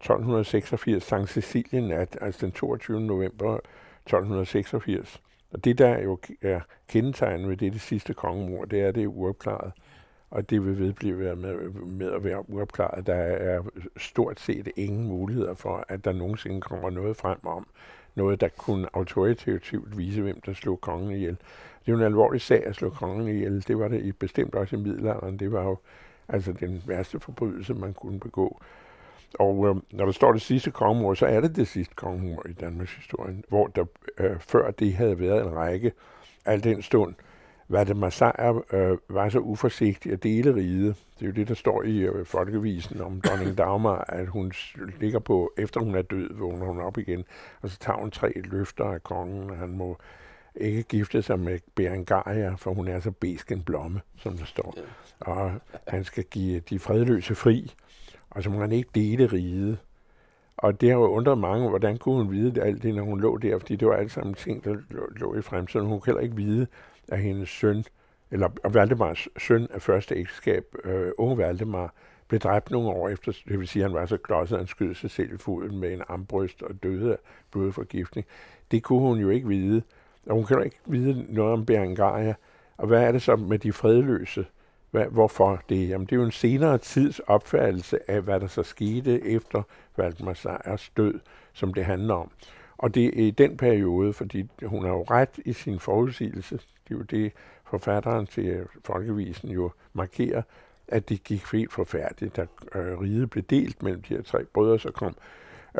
1286 0.00 1.02
Sankt 1.02 1.30
Cecilien 1.30 1.88
nat, 1.88 2.18
altså 2.20 2.46
den 2.46 2.52
22. 2.52 3.00
november 3.00 3.54
1286. 3.54 5.20
Og 5.54 5.64
det, 5.64 5.78
der 5.78 5.98
jo 5.98 6.18
er 6.42 6.60
kendetegnet 6.88 7.48
ved 7.48 7.56
det, 7.56 7.72
det 7.72 7.80
sidste 7.80 8.14
kongemord, 8.14 8.68
det 8.68 8.80
er, 8.80 8.92
det 8.92 9.02
er 9.02 9.06
uopklaret. 9.06 9.72
Og 10.30 10.50
det 10.50 10.64
vil 10.64 10.78
vedblive 10.78 11.36
med, 11.36 11.68
med 11.70 12.12
at 12.12 12.24
være 12.24 12.50
uopklaret. 12.50 13.06
Der 13.06 13.14
er 13.14 13.62
stort 13.96 14.40
set 14.40 14.68
ingen 14.76 15.06
muligheder 15.06 15.54
for, 15.54 15.84
at 15.88 16.04
der 16.04 16.12
nogensinde 16.12 16.60
kommer 16.60 16.90
noget 16.90 17.16
frem 17.16 17.38
om 17.46 17.66
noget, 18.14 18.40
der 18.40 18.48
kunne 18.48 18.88
autoritativt 18.92 19.98
vise, 19.98 20.22
hvem 20.22 20.40
der 20.40 20.52
slog 20.52 20.80
kongen 20.80 21.10
ihjel. 21.10 21.36
Det 21.80 21.88
er 21.88 21.92
jo 21.92 21.96
en 21.98 22.04
alvorlig 22.04 22.40
sag 22.40 22.66
at 22.66 22.74
slå 22.74 22.90
kongen 22.90 23.28
ihjel. 23.28 23.64
Det 23.68 23.78
var 23.78 23.88
det 23.88 24.02
i 24.02 24.12
bestemt 24.12 24.54
også 24.54 24.76
i 24.76 24.78
middelalderen. 24.78 25.38
Det 25.38 25.52
var 25.52 25.62
jo 25.62 25.78
altså 26.28 26.52
den 26.52 26.82
værste 26.86 27.20
forbrydelse, 27.20 27.74
man 27.74 27.94
kunne 27.94 28.20
begå. 28.20 28.60
Og 29.38 29.68
øh, 29.68 29.76
når 29.92 30.04
der 30.04 30.12
står 30.12 30.32
det 30.32 30.42
sidste 30.42 30.70
kongemor, 30.70 31.14
så 31.14 31.26
er 31.26 31.40
det 31.40 31.56
det 31.56 31.68
sidste 31.68 31.94
kongemor 31.94 32.46
i 32.48 32.52
Danmarks 32.52 32.94
historie, 32.94 33.42
hvor 33.48 33.66
der 33.66 33.84
øh, 34.18 34.40
før 34.40 34.70
det 34.70 34.94
havde 34.94 35.20
været 35.20 35.42
en 35.46 35.54
række, 35.56 35.92
al 36.44 36.64
den 36.64 36.82
stund, 36.82 37.14
hvad 37.66 37.86
det 37.86 37.96
Massager 37.96 38.74
øh, 38.74 38.98
var 39.08 39.28
så 39.28 39.38
uforsigtig 39.38 40.12
at 40.12 40.22
dele 40.22 40.54
riget. 40.54 40.96
Det 41.18 41.22
er 41.22 41.26
jo 41.26 41.32
det, 41.32 41.48
der 41.48 41.54
står 41.54 41.82
i 41.82 41.98
øh, 41.98 42.26
folkevisen 42.26 43.00
om 43.00 43.20
dronning 43.20 43.58
Dagmar, 43.58 44.04
at 44.08 44.26
hun 44.26 44.52
ligger 45.00 45.18
på, 45.18 45.52
efter 45.58 45.80
hun 45.80 45.94
er 45.94 46.02
død, 46.02 46.34
vågner 46.34 46.66
hun 46.66 46.80
op 46.80 46.98
igen, 46.98 47.24
og 47.62 47.70
så 47.70 47.78
tager 47.78 47.98
hun 47.98 48.10
tre 48.10 48.32
løfter 48.34 48.84
af 48.84 49.02
kongen, 49.02 49.50
og 49.50 49.56
han 49.56 49.68
må 49.68 49.98
ikke 50.56 50.82
gifte 50.82 51.22
sig 51.22 51.38
med 51.38 51.58
Berengaria, 51.74 52.54
for 52.54 52.74
hun 52.74 52.88
er 52.88 53.00
så 53.00 53.10
besk 53.10 53.52
en 53.52 53.62
blomme, 53.62 54.00
som 54.16 54.36
der 54.36 54.44
står. 54.44 54.74
Og 55.20 55.52
han 55.86 56.04
skal 56.04 56.24
give 56.24 56.60
de 56.60 56.78
fredløse 56.78 57.34
fri, 57.34 57.74
og 58.34 58.42
så 58.42 58.50
må 58.50 58.60
han 58.60 58.72
ikke 58.72 58.90
dele 58.94 59.26
riget. 59.26 59.78
Og 60.56 60.80
det 60.80 60.90
har 60.90 60.96
jo 60.96 61.06
undret 61.06 61.38
mange, 61.38 61.68
hvordan 61.68 61.98
kunne 61.98 62.16
hun 62.16 62.32
vide 62.32 62.54
det, 62.54 62.62
alt 62.62 62.82
det, 62.82 62.94
når 62.94 63.02
hun 63.02 63.20
lå 63.20 63.36
der, 63.36 63.58
fordi 63.58 63.76
det 63.76 63.88
var 63.88 63.94
alt 63.94 64.12
sammen 64.12 64.34
ting, 64.34 64.64
der 64.64 64.76
lå, 64.90 65.06
lå 65.16 65.34
i 65.34 65.42
fremtiden. 65.42 65.86
Hun 65.86 66.00
kunne 66.00 66.06
heller 66.06 66.22
ikke 66.22 66.36
vide, 66.36 66.66
at 67.08 67.18
hendes 67.18 67.48
søn, 67.48 67.84
eller 68.30 68.48
Valdemars 68.68 69.28
søn 69.38 69.68
af 69.70 69.82
første 69.82 70.14
ægteskab, 70.14 70.64
øh, 70.84 71.12
unge 71.18 71.38
Valdemar, 71.38 71.94
blev 72.28 72.40
dræbt 72.40 72.70
nogle 72.70 72.88
år 72.88 73.08
efter, 73.08 73.32
det 73.48 73.58
vil 73.58 73.68
sige, 73.68 73.84
at 73.84 73.90
han 73.90 74.00
var 74.00 74.06
så 74.06 74.16
klodset, 74.16 74.56
at 74.56 74.60
han 74.60 74.66
skød 74.66 74.94
sig 74.94 75.10
selv 75.10 75.34
i 75.34 75.36
foden 75.36 75.78
med 75.78 75.92
en 75.92 76.02
armbryst 76.08 76.62
og 76.62 76.82
døde 76.82 77.12
af 77.12 77.18
blodforgiftning. 77.50 78.26
Det 78.70 78.82
kunne 78.82 79.00
hun 79.00 79.18
jo 79.18 79.28
ikke 79.28 79.48
vide. 79.48 79.82
Og 80.26 80.34
hun 80.34 80.44
kan 80.44 80.56
jo 80.56 80.62
ikke 80.62 80.78
vide 80.86 81.26
noget 81.28 81.52
om 81.52 81.66
Berengaria. 81.66 82.34
Og 82.76 82.86
hvad 82.86 83.02
er 83.02 83.12
det 83.12 83.22
så 83.22 83.36
med 83.36 83.58
de 83.58 83.72
fredløse? 83.72 84.46
Hvad, 84.94 85.06
hvorfor 85.06 85.62
det? 85.68 85.88
Jamen, 85.88 86.06
det 86.06 86.12
er 86.12 86.16
jo 86.16 86.24
en 86.24 86.32
senere 86.32 86.78
tids 86.78 87.18
opfattelse 87.18 88.10
af, 88.10 88.22
hvad 88.22 88.40
der 88.40 88.46
så 88.46 88.62
skete 88.62 89.26
efter 89.26 89.62
Valdemar 89.96 90.34
Sejers 90.34 90.92
død, 90.96 91.20
som 91.52 91.74
det 91.74 91.84
handler 91.84 92.14
om. 92.14 92.30
Og 92.78 92.94
det 92.94 93.06
er 93.06 93.26
i 93.26 93.30
den 93.30 93.56
periode, 93.56 94.12
fordi 94.12 94.48
hun 94.62 94.84
har 94.84 94.90
jo 94.90 95.02
ret 95.02 95.38
i 95.44 95.52
sin 95.52 95.78
forudsigelse, 95.78 96.54
det 96.54 96.94
er 96.94 96.98
jo 96.98 97.02
det, 97.02 97.32
forfatteren 97.64 98.26
til 98.26 98.46
øh, 98.46 98.66
Folkevisen 98.84 99.50
jo 99.50 99.70
markerer, 99.92 100.42
at 100.88 101.08
det 101.08 101.24
gik 101.24 101.52
helt 101.52 101.72
forfærdeligt, 101.72 102.36
da 102.36 102.46
øh, 102.74 103.00
riget 103.00 103.30
blev 103.30 103.44
delt 103.44 103.82
mellem 103.82 104.02
de 104.02 104.14
her 104.14 104.22
tre 104.22 104.44
brødre, 104.44 104.78
så 104.78 104.90
kom 104.90 105.14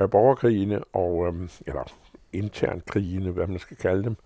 øh, 0.01 0.11
borgerkrigene, 0.11 0.85
og, 0.85 1.27
øh, 1.27 1.49
eller 1.67 1.93
internkrigene, 2.33 3.31
hvad 3.31 3.47
man 3.47 3.59
skal 3.59 3.77
kalde 3.77 4.05
dem, 4.05 4.17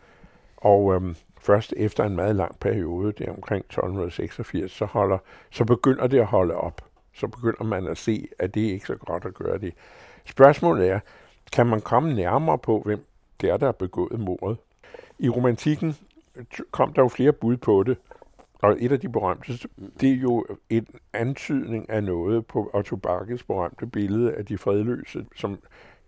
og 0.60 0.94
øhm, 0.94 1.16
først 1.40 1.74
efter 1.76 2.04
en 2.04 2.16
meget 2.16 2.36
lang 2.36 2.58
periode, 2.60 3.12
det 3.12 3.28
er 3.28 3.32
omkring 3.32 3.64
1286, 3.64 4.72
så, 4.72 4.84
holder, 4.84 5.18
så 5.50 5.64
begynder 5.64 6.06
det 6.06 6.18
at 6.18 6.26
holde 6.26 6.54
op. 6.54 6.84
Så 7.12 7.26
begynder 7.26 7.64
man 7.64 7.86
at 7.86 7.98
se, 7.98 8.28
at 8.38 8.54
det 8.54 8.66
er 8.66 8.72
ikke 8.72 8.86
så 8.86 8.96
godt 8.96 9.24
at 9.24 9.34
gøre 9.34 9.58
det. 9.58 9.74
Spørgsmålet 10.24 10.90
er, 10.90 11.00
kan 11.52 11.66
man 11.66 11.80
komme 11.80 12.14
nærmere 12.14 12.58
på, 12.58 12.82
hvem 12.84 13.04
det 13.40 13.50
er, 13.50 13.56
der 13.56 13.66
har 13.66 13.72
begået 13.72 14.20
mordet? 14.20 14.58
I 15.18 15.28
romantikken 15.28 15.96
kom 16.70 16.92
der 16.92 17.02
jo 17.02 17.08
flere 17.08 17.32
bud 17.32 17.56
på 17.56 17.82
det, 17.82 17.96
og 18.62 18.76
et 18.80 18.92
af 18.92 19.00
de 19.00 19.08
berømte, 19.08 19.52
det 20.00 20.12
er 20.12 20.16
jo 20.16 20.46
en 20.70 20.86
antydning 21.12 21.90
af 21.90 22.04
noget 22.04 22.46
på 22.46 22.70
Otto 22.74 22.96
Bakkes 22.96 23.42
berømte 23.42 23.86
billede 23.86 24.34
af 24.34 24.46
de 24.46 24.58
fredløse, 24.58 25.26
som 25.36 25.58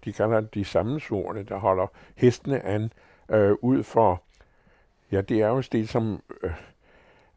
de 0.05 0.13
kalder 0.13 0.41
de 0.41 0.65
sammensvorene, 0.65 1.43
der 1.43 1.57
holder 1.57 1.87
hestene 2.17 2.67
an 2.67 2.93
øh, 3.31 3.53
ud 3.63 3.83
for 3.83 4.23
Ja, 5.13 5.21
det 5.21 5.41
er 5.41 5.49
jo 5.49 5.59
et 5.59 5.65
sted, 5.65 5.87
som 5.87 6.23
øh, 6.43 6.51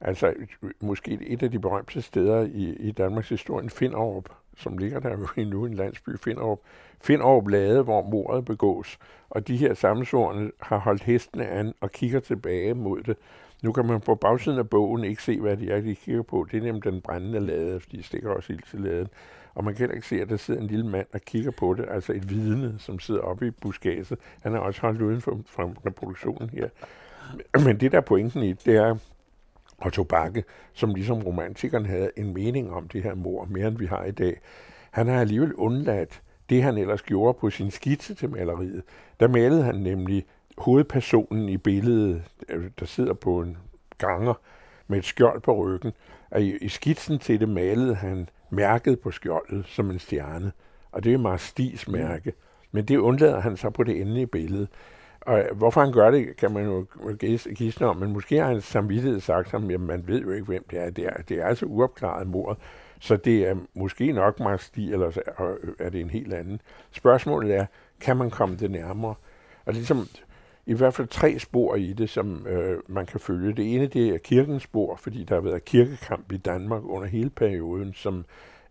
altså 0.02 0.34
måske 0.80 1.18
et 1.22 1.44
af 1.44 1.52
de 1.52 1.60
berømte 1.60 2.02
steder 2.02 2.42
i, 2.42 2.76
i 2.80 2.92
Danmarks 2.92 3.30
historie, 3.30 3.70
Finderup, 3.70 4.30
som 4.58 4.78
ligger 4.78 5.00
der 5.00 5.12
jo 5.12 5.28
endnu, 5.38 5.66
en 5.66 5.74
landsby, 5.74 6.10
Finderup. 6.18 6.60
Finderup 7.02 7.48
Lade, 7.48 7.84
hvor 7.84 8.02
mordet 8.02 8.46
begås. 8.46 8.98
Og 9.30 9.48
de 9.48 9.58
her 9.58 9.74
sammensvorene 9.74 10.52
har 10.62 10.78
holdt 10.78 11.04
hestene 11.04 11.48
an 11.48 11.74
og 11.82 11.92
kigger 11.92 12.20
tilbage 12.20 12.74
mod 12.74 13.04
det. 13.04 13.18
Nu 13.64 13.72
kan 13.72 13.86
man 13.86 14.02
på 14.02 14.16
bagsiden 14.16 14.60
af 14.60 14.70
bogen 14.70 15.04
ikke 15.04 15.24
se, 15.24 15.40
hvad 15.40 15.58
de 15.58 15.72
er, 15.72 15.82
de 15.82 15.96
kigger 15.96 16.22
på. 16.22 16.48
Det 16.52 16.58
er 16.58 16.64
nemlig 16.64 16.84
den 16.84 17.02
brændende 17.02 17.40
lade, 17.40 17.80
fordi 17.80 17.98
de 17.98 18.04
stikker 18.04 18.30
også 18.30 18.54
ild 18.54 18.64
til 18.72 18.82
laden. 18.82 19.08
Og 19.56 19.64
man 19.64 19.74
kan 19.74 19.80
heller 19.80 19.96
ikke 19.96 20.08
se, 20.08 20.22
at 20.22 20.30
der 20.30 20.38
sidder 20.38 20.62
en 20.62 20.68
lille 20.68 20.88
mand 20.88 21.08
og 21.14 21.22
kigger 21.22 21.52
på 21.52 21.74
det, 21.74 21.86
altså 21.90 22.14
et 22.14 22.30
vidne, 22.30 22.76
som 22.80 23.00
sidder 23.00 23.22
oppe 23.22 23.48
i 23.48 23.52
buskaget. 23.52 24.14
Han 24.44 24.56
er 24.56 24.60
også 24.60 24.82
holdt 24.82 25.02
uden 25.02 25.22
for, 25.22 25.40
for 25.46 25.74
reproduktionen 25.86 26.50
her. 26.50 26.70
Men 27.54 27.80
det 27.80 27.92
der 27.92 28.02
pointen 28.02 28.44
i, 28.44 28.54
det 28.54 28.76
er, 28.76 28.96
Otto 29.86 30.04
Bakke, 30.04 30.44
som 30.74 30.94
ligesom 30.94 31.24
romantikeren 31.24 31.86
havde 31.86 32.12
en 32.18 32.34
mening 32.34 32.72
om 32.72 32.88
det 32.88 33.04
her 33.04 33.16
mor, 33.16 33.46
mere 33.46 33.68
end 33.68 33.78
vi 33.78 33.86
har 33.86 34.04
i 34.04 34.12
dag, 34.12 34.42
han 34.92 35.08
har 35.08 35.20
alligevel 35.20 35.54
undladt 35.54 36.22
det, 36.50 36.64
han 36.64 36.78
ellers 36.78 37.02
gjorde 37.02 37.38
på 37.40 37.50
sin 37.50 37.72
skitse 37.72 38.16
til 38.16 38.30
maleriet. 38.30 38.84
Der 39.20 39.28
malede 39.28 39.64
han 39.64 39.76
nemlig 39.76 40.26
hovedpersonen 40.58 41.50
i 41.50 41.58
billedet, 41.58 42.24
øh, 42.50 42.70
der 42.80 42.86
sidder 42.86 43.14
på 43.14 43.42
en 43.42 43.58
ganger 43.98 44.34
med 44.88 44.98
et 44.98 45.06
skjold 45.06 45.42
på 45.42 45.56
ryggen. 45.56 45.92
Og 46.32 46.44
i, 46.44 46.70
skitsen 46.70 47.20
til 47.20 47.40
det 47.40 47.50
malede 47.50 47.96
han 47.96 48.30
mærket 48.50 49.00
på 49.00 49.12
skjoldet 49.12 49.66
som 49.68 49.92
en 49.92 50.00
stjerne. 50.00 50.52
Og 50.92 51.04
det 51.04 51.14
er 51.14 51.18
Marstis 51.18 51.88
mærke. 51.88 52.34
Men 52.72 52.86
det 52.86 52.98
undlader 52.98 53.40
han 53.40 53.58
så 53.58 53.70
på 53.70 53.84
det 53.84 54.02
endelige 54.02 54.28
billede. 54.28 54.68
Og 55.26 55.40
øh, 55.40 55.58
hvorfor 55.58 55.82
han 55.82 55.92
gør 55.92 56.12
det, 56.12 56.38
kan 56.38 56.52
man 56.52 56.66
jo 56.66 56.86
gisne 57.56 57.88
om, 57.88 57.98
men 57.98 58.14
måske 58.14 58.38
har 58.38 58.48
hans 58.48 58.64
samvittighed 58.64 59.20
sagt 59.20 59.52
ham, 59.52 59.70
at 59.70 59.80
man 59.80 60.08
ved 60.08 60.22
jo 60.22 60.32
ikke, 60.32 60.46
hvem 60.46 60.66
det 60.72 60.80
er. 60.80 60.90
Det 60.90 61.06
er, 61.06 61.22
det 61.30 61.38
er 61.38 61.46
altså 61.46 61.66
uopklaret 61.66 62.28
mord, 62.28 62.58
så 63.00 63.18
det 63.18 63.48
er 63.48 63.56
måske 63.74 64.12
nok 64.12 64.40
Max 64.40 64.70
eller 64.78 65.08
øh, 65.40 65.74
er 65.80 65.90
det 65.90 66.02
en 66.02 66.10
helt 66.10 66.34
anden. 66.34 66.62
Spørgsmålet 66.92 67.56
er, 67.56 67.66
kan 68.02 68.18
man 68.18 68.30
komme 68.30 68.56
det 68.56 68.72
nærmere? 68.72 69.16
Og 69.66 69.74
ligesom 69.74 70.08
i 70.66 70.74
hvert 70.74 70.94
fald 70.94 71.08
tre 71.08 71.40
spor 71.40 71.76
i 71.76 71.94
det, 71.94 72.10
som 72.10 72.48
øh, 72.48 72.80
man 72.88 73.06
kan 73.06 73.20
følge. 73.20 73.54
Det 73.54 73.76
ene 73.76 73.88
det 73.88 74.10
er 74.10 74.18
kirkens 74.18 74.64
spor, 74.64 74.96
fordi 74.96 75.24
der 75.24 75.36
har 75.36 75.42
været 75.42 75.66
kirkekamp 75.66 76.32
i 76.32 76.38
Danmark 76.38 76.82
under 76.86 77.08
hele 77.08 77.30
perioden, 77.30 77.94
som 77.94 78.26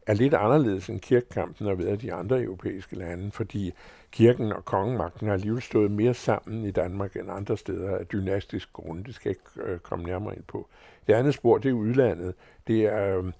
er 0.06 0.14
lidt 0.14 0.34
anderledes 0.34 0.88
end 0.88 1.00
kirkekampen 1.00 1.66
har 1.66 1.74
været 1.74 2.02
i 2.02 2.06
de 2.06 2.12
andre 2.12 2.42
europæiske 2.42 2.96
lande, 2.96 3.30
fordi 3.30 3.72
kirken 4.10 4.52
og 4.52 4.64
kongemagten 4.64 5.26
har 5.26 5.34
alligevel 5.34 5.62
stået 5.62 5.90
mere 5.90 6.14
sammen 6.14 6.64
i 6.64 6.70
Danmark 6.70 7.16
end 7.16 7.30
andre 7.30 7.56
steder 7.56 7.96
af 7.96 8.06
dynastisk 8.06 8.72
grund. 8.72 9.04
Det 9.04 9.14
skal 9.14 9.28
jeg 9.28 9.36
ikke 9.36 9.70
øh, 9.70 9.78
komme 9.78 10.04
nærmere 10.04 10.36
ind 10.36 10.44
på. 10.48 10.68
Det 11.06 11.12
andet 11.12 11.34
spor, 11.34 11.58
det 11.58 11.68
er 11.68 11.72
udlandet. 11.72 12.34
Det 12.66 12.84
er 12.84 13.18
øh, 13.18 13.32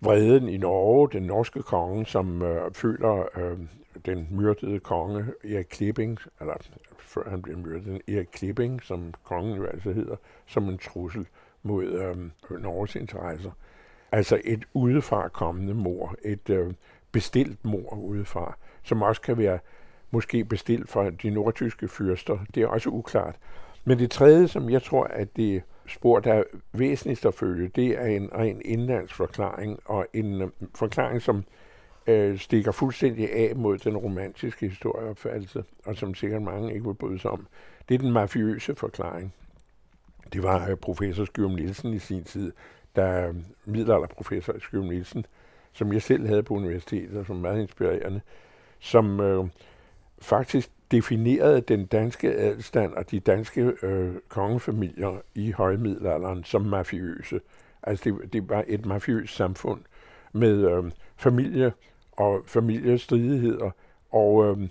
vreden 0.00 0.48
i 0.48 0.56
Norge, 0.56 1.08
den 1.12 1.22
norske 1.22 1.62
konge, 1.62 2.06
som 2.06 2.42
øh, 2.42 2.72
føler 2.72 3.38
øh, 3.38 3.58
den 4.06 4.28
myrdede 4.30 4.80
konge 4.80 5.26
Erik 5.44 5.66
Klipping, 5.70 6.18
eller 6.40 6.54
før 6.98 7.30
han 7.30 7.42
blev 7.42 7.58
myrdet, 7.58 8.02
Erik 8.08 8.28
Klipping, 8.32 8.82
som 8.82 9.14
kongen 9.24 9.56
jo 9.56 9.64
altså 9.66 9.92
hedder, 9.92 10.16
som 10.46 10.68
en 10.68 10.78
trussel 10.78 11.26
mod 11.62 11.84
øh, 11.84 12.60
Norges 12.62 12.96
interesser. 12.96 13.50
Altså 14.14 14.40
et 14.44 14.64
udefra 14.74 15.28
kommende 15.28 15.74
mor, 15.74 16.14
et 16.24 16.50
øh, 16.50 16.74
bestilt 17.12 17.64
mor 17.64 17.96
udefra, 17.96 18.56
som 18.82 19.02
også 19.02 19.20
kan 19.20 19.38
være 19.38 19.58
måske 20.10 20.44
bestilt 20.44 20.88
fra 20.88 21.10
de 21.10 21.30
nordtyske 21.30 21.88
fyrster. 21.88 22.38
Det 22.54 22.62
er 22.62 22.66
også 22.66 22.90
uklart. 22.90 23.36
Men 23.84 23.98
det 23.98 24.10
tredje, 24.10 24.48
som 24.48 24.70
jeg 24.70 24.82
tror, 24.82 25.04
at 25.04 25.36
det 25.36 25.62
spor, 25.86 26.20
der 26.20 26.34
er 26.34 26.42
væsentligst 26.72 27.26
at 27.26 27.34
følge, 27.34 27.68
det 27.68 27.86
er 27.86 28.06
en 28.06 28.30
ren 28.34 28.62
indlandsforklaring, 28.64 29.78
forklaring, 29.82 30.00
og 30.00 30.06
en 30.12 30.42
øh, 30.42 30.48
forklaring, 30.74 31.22
som 31.22 31.44
øh, 32.06 32.38
stikker 32.38 32.72
fuldstændig 32.72 33.32
af 33.32 33.56
mod 33.56 33.78
den 33.78 33.96
romantiske 33.96 34.68
historieopfattelse, 34.68 35.64
og 35.84 35.96
som 35.96 36.14
sikkert 36.14 36.42
mange 36.42 36.74
ikke 36.74 36.86
vil 36.86 36.94
bryde 36.94 37.18
sig 37.18 37.30
om. 37.30 37.46
Det 37.88 37.94
er 37.94 37.98
den 37.98 38.12
mafiøse 38.12 38.74
forklaring. 38.74 39.34
Det 40.32 40.42
var 40.42 40.70
øh, 40.70 40.76
professor 40.76 41.24
Skjørm 41.24 41.50
Nielsen 41.50 41.94
i 41.94 41.98
sin 41.98 42.24
tid, 42.24 42.52
der 42.96 43.32
middelalderprofessor 43.64 44.58
Skjørm 44.58 44.84
Nielsen, 44.84 45.26
som 45.72 45.92
jeg 45.92 46.02
selv 46.02 46.26
havde 46.26 46.42
på 46.42 46.54
universitetet, 46.54 47.18
og 47.18 47.26
som 47.26 47.36
er 47.36 47.40
meget 47.40 47.60
inspirerende, 47.60 48.20
som 48.80 49.20
øh, 49.20 49.44
faktisk 50.18 50.70
definerede 50.90 51.60
den 51.60 51.86
danske 51.86 52.34
adelstand 52.34 52.92
og 52.92 53.10
de 53.10 53.20
danske 53.20 53.72
øh, 53.82 54.14
kongefamilier 54.28 55.20
i 55.34 55.50
højmiddelalderen 55.50 56.44
som 56.44 56.62
mafiøse. 56.62 57.40
Altså 57.82 58.04
det, 58.04 58.32
det 58.32 58.48
var 58.48 58.64
et 58.66 58.86
mafiøst 58.86 59.36
samfund 59.36 59.80
med 60.32 60.70
øh, 60.70 60.90
familie 61.16 61.72
og 62.12 62.42
familiestridigheder 62.46 63.70
og 64.10 64.44
øh, 64.44 64.68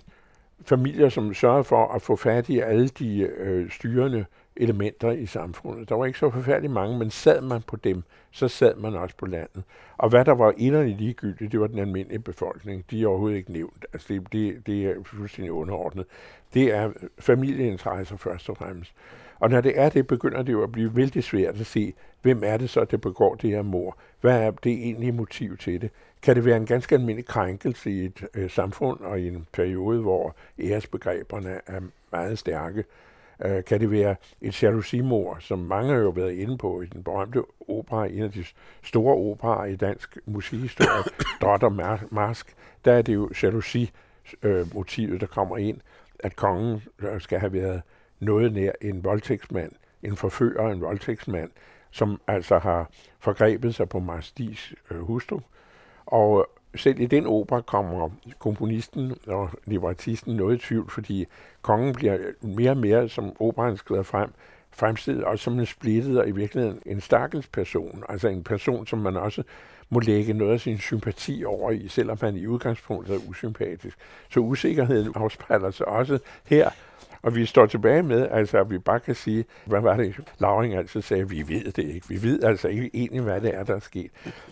familier, 0.64 1.08
som 1.08 1.34
sørgede 1.34 1.64
for 1.64 1.86
at 1.86 2.02
få 2.02 2.16
fat 2.16 2.48
i 2.48 2.58
alle 2.58 2.88
de 2.88 3.20
øh, 3.20 3.70
styrende 3.70 4.24
elementer 4.56 5.10
i 5.10 5.26
samfundet. 5.26 5.88
Der 5.88 5.94
var 5.94 6.06
ikke 6.06 6.18
så 6.18 6.30
forfærdeligt 6.30 6.72
mange, 6.72 6.98
men 6.98 7.10
sad 7.10 7.40
man 7.40 7.62
på 7.62 7.76
dem, 7.76 8.02
så 8.30 8.48
sad 8.48 8.76
man 8.76 8.94
også 8.94 9.16
på 9.16 9.26
landet. 9.26 9.62
Og 9.96 10.08
hvad 10.08 10.24
der 10.24 10.34
var 10.34 10.54
inderligt 10.56 10.98
ligegyldigt, 10.98 11.52
det 11.52 11.60
var 11.60 11.66
den 11.66 11.78
almindelige 11.78 12.18
befolkning. 12.18 12.84
De 12.90 13.02
er 13.02 13.06
overhovedet 13.06 13.36
ikke 13.36 13.52
nævnt. 13.52 13.86
Altså 13.92 14.08
det, 14.08 14.32
det, 14.32 14.66
det 14.66 14.86
er 14.86 14.94
fuldstændig 15.04 15.52
underordnet. 15.52 16.06
Det 16.54 16.74
er 16.74 16.90
familieinteresser 17.18 18.16
først 18.16 18.50
og 18.50 18.56
fremmest. 18.56 18.94
Og 19.40 19.50
når 19.50 19.60
det 19.60 19.80
er 19.80 19.88
det, 19.88 20.06
begynder 20.06 20.42
det 20.42 20.52
jo 20.52 20.62
at 20.62 20.72
blive 20.72 20.96
vældig 20.96 21.24
svært 21.24 21.60
at 21.60 21.66
se, 21.66 21.94
hvem 22.22 22.42
er 22.44 22.56
det 22.56 22.70
så, 22.70 22.84
der 22.84 22.96
begår 22.96 23.34
det 23.34 23.50
her 23.50 23.62
mor? 23.62 23.98
Hvad 24.20 24.40
er 24.40 24.50
det 24.50 24.72
egentlige 24.72 25.12
motiv 25.12 25.56
til 25.56 25.80
det? 25.80 25.90
Kan 26.22 26.36
det 26.36 26.44
være 26.44 26.56
en 26.56 26.66
ganske 26.66 26.94
almindelig 26.94 27.26
krænkelse 27.26 27.90
i 27.90 28.04
et 28.04 28.26
øh, 28.34 28.50
samfund 28.50 29.00
og 29.00 29.20
i 29.20 29.28
en 29.28 29.46
periode, 29.52 30.00
hvor 30.00 30.36
æresbegreberne 30.60 31.60
er 31.66 31.80
meget 32.12 32.38
stærke? 32.38 32.84
Øh, 33.44 33.64
kan 33.64 33.80
det 33.80 33.90
være 33.90 34.16
et 34.40 34.62
jalousimor, 34.62 35.36
som 35.40 35.58
mange 35.58 35.92
har 35.92 36.00
jo 36.00 36.10
været 36.10 36.32
inde 36.32 36.58
på 36.58 36.82
i 36.82 36.86
den 36.86 37.04
berømte 37.04 37.42
opera, 37.68 38.06
en 38.06 38.22
af 38.22 38.32
de 38.32 38.44
store 38.82 39.14
operer 39.14 39.64
i 39.64 39.76
dansk 39.76 40.18
musikhistorie, 40.26 41.02
Drot 41.40 41.62
og 41.62 41.72
Mask, 42.10 42.56
der 42.84 42.92
er 42.92 43.02
det 43.02 43.14
jo 43.14 43.30
jalousi-motivet, 43.42 45.20
der 45.20 45.26
kommer 45.26 45.56
ind, 45.56 45.80
at 46.18 46.36
kongen 46.36 46.82
skal 47.18 47.38
have 47.38 47.52
været 47.52 47.82
noget 48.20 48.52
nær 48.52 48.72
en 48.80 49.04
voldtægtsmand, 49.04 49.72
en 50.02 50.16
forfører, 50.16 50.72
en 50.72 50.80
voldtægtsmand, 50.80 51.50
som 51.90 52.20
altså 52.26 52.58
har 52.58 52.90
forgrebet 53.18 53.74
sig 53.74 53.88
på 53.88 53.98
Marstis 53.98 54.74
øh, 54.90 55.00
hustru. 55.00 55.40
Og 56.06 56.48
selv 56.76 57.00
i 57.00 57.06
den 57.06 57.26
opera 57.26 57.60
kommer 57.60 58.10
komponisten 58.38 59.14
og 59.26 59.50
librettisten 59.64 60.36
noget 60.36 60.54
i 60.54 60.66
tvivl, 60.66 60.90
fordi 60.90 61.26
kongen 61.62 61.94
bliver 61.94 62.18
mere 62.42 62.70
og 62.70 62.76
mere, 62.76 63.08
som 63.08 63.32
operaen 63.40 63.76
skrider 63.76 64.02
frem, 64.02 64.30
fremstillet 64.70 65.24
også 65.24 65.44
som 65.44 65.58
en 65.58 65.66
splittet 65.66 66.18
og 66.18 66.28
i 66.28 66.30
virkeligheden 66.30 66.80
en 66.86 67.00
stakkels 67.00 67.46
person. 67.46 68.04
Altså 68.08 68.28
en 68.28 68.44
person, 68.44 68.86
som 68.86 68.98
man 68.98 69.16
også 69.16 69.42
må 69.90 70.00
lægge 70.00 70.32
noget 70.32 70.52
af 70.52 70.60
sin 70.60 70.78
sympati 70.78 71.44
over 71.44 71.70
i, 71.70 71.88
selvom 71.88 72.18
han 72.20 72.36
i 72.36 72.46
udgangspunktet 72.46 73.16
er 73.16 73.28
usympatisk. 73.28 73.98
Så 74.30 74.40
usikkerheden 74.40 75.12
afspejler 75.16 75.70
sig 75.70 75.88
også 75.88 76.18
her, 76.44 76.70
og 77.24 77.34
vi 77.34 77.46
står 77.46 77.66
tilbage 77.66 78.02
med, 78.02 78.28
altså 78.30 78.58
at 78.58 78.70
vi 78.70 78.78
bare 78.78 79.00
kan 79.00 79.14
sige, 79.14 79.44
hvad 79.64 79.80
var 79.80 79.96
det, 79.96 80.16
Lauring 80.38 80.74
altså 80.74 81.00
sagde, 81.00 81.28
vi 81.28 81.48
ved 81.48 81.72
det 81.72 81.84
ikke. 81.84 82.08
Vi 82.08 82.22
ved 82.22 82.42
altså 82.42 82.68
ikke 82.68 82.90
egentlig, 82.94 83.22
hvad 83.22 83.40
det 83.40 83.54
er, 83.54 83.64
der 83.64 83.74
er 83.74 83.80
sket. 83.80 84.10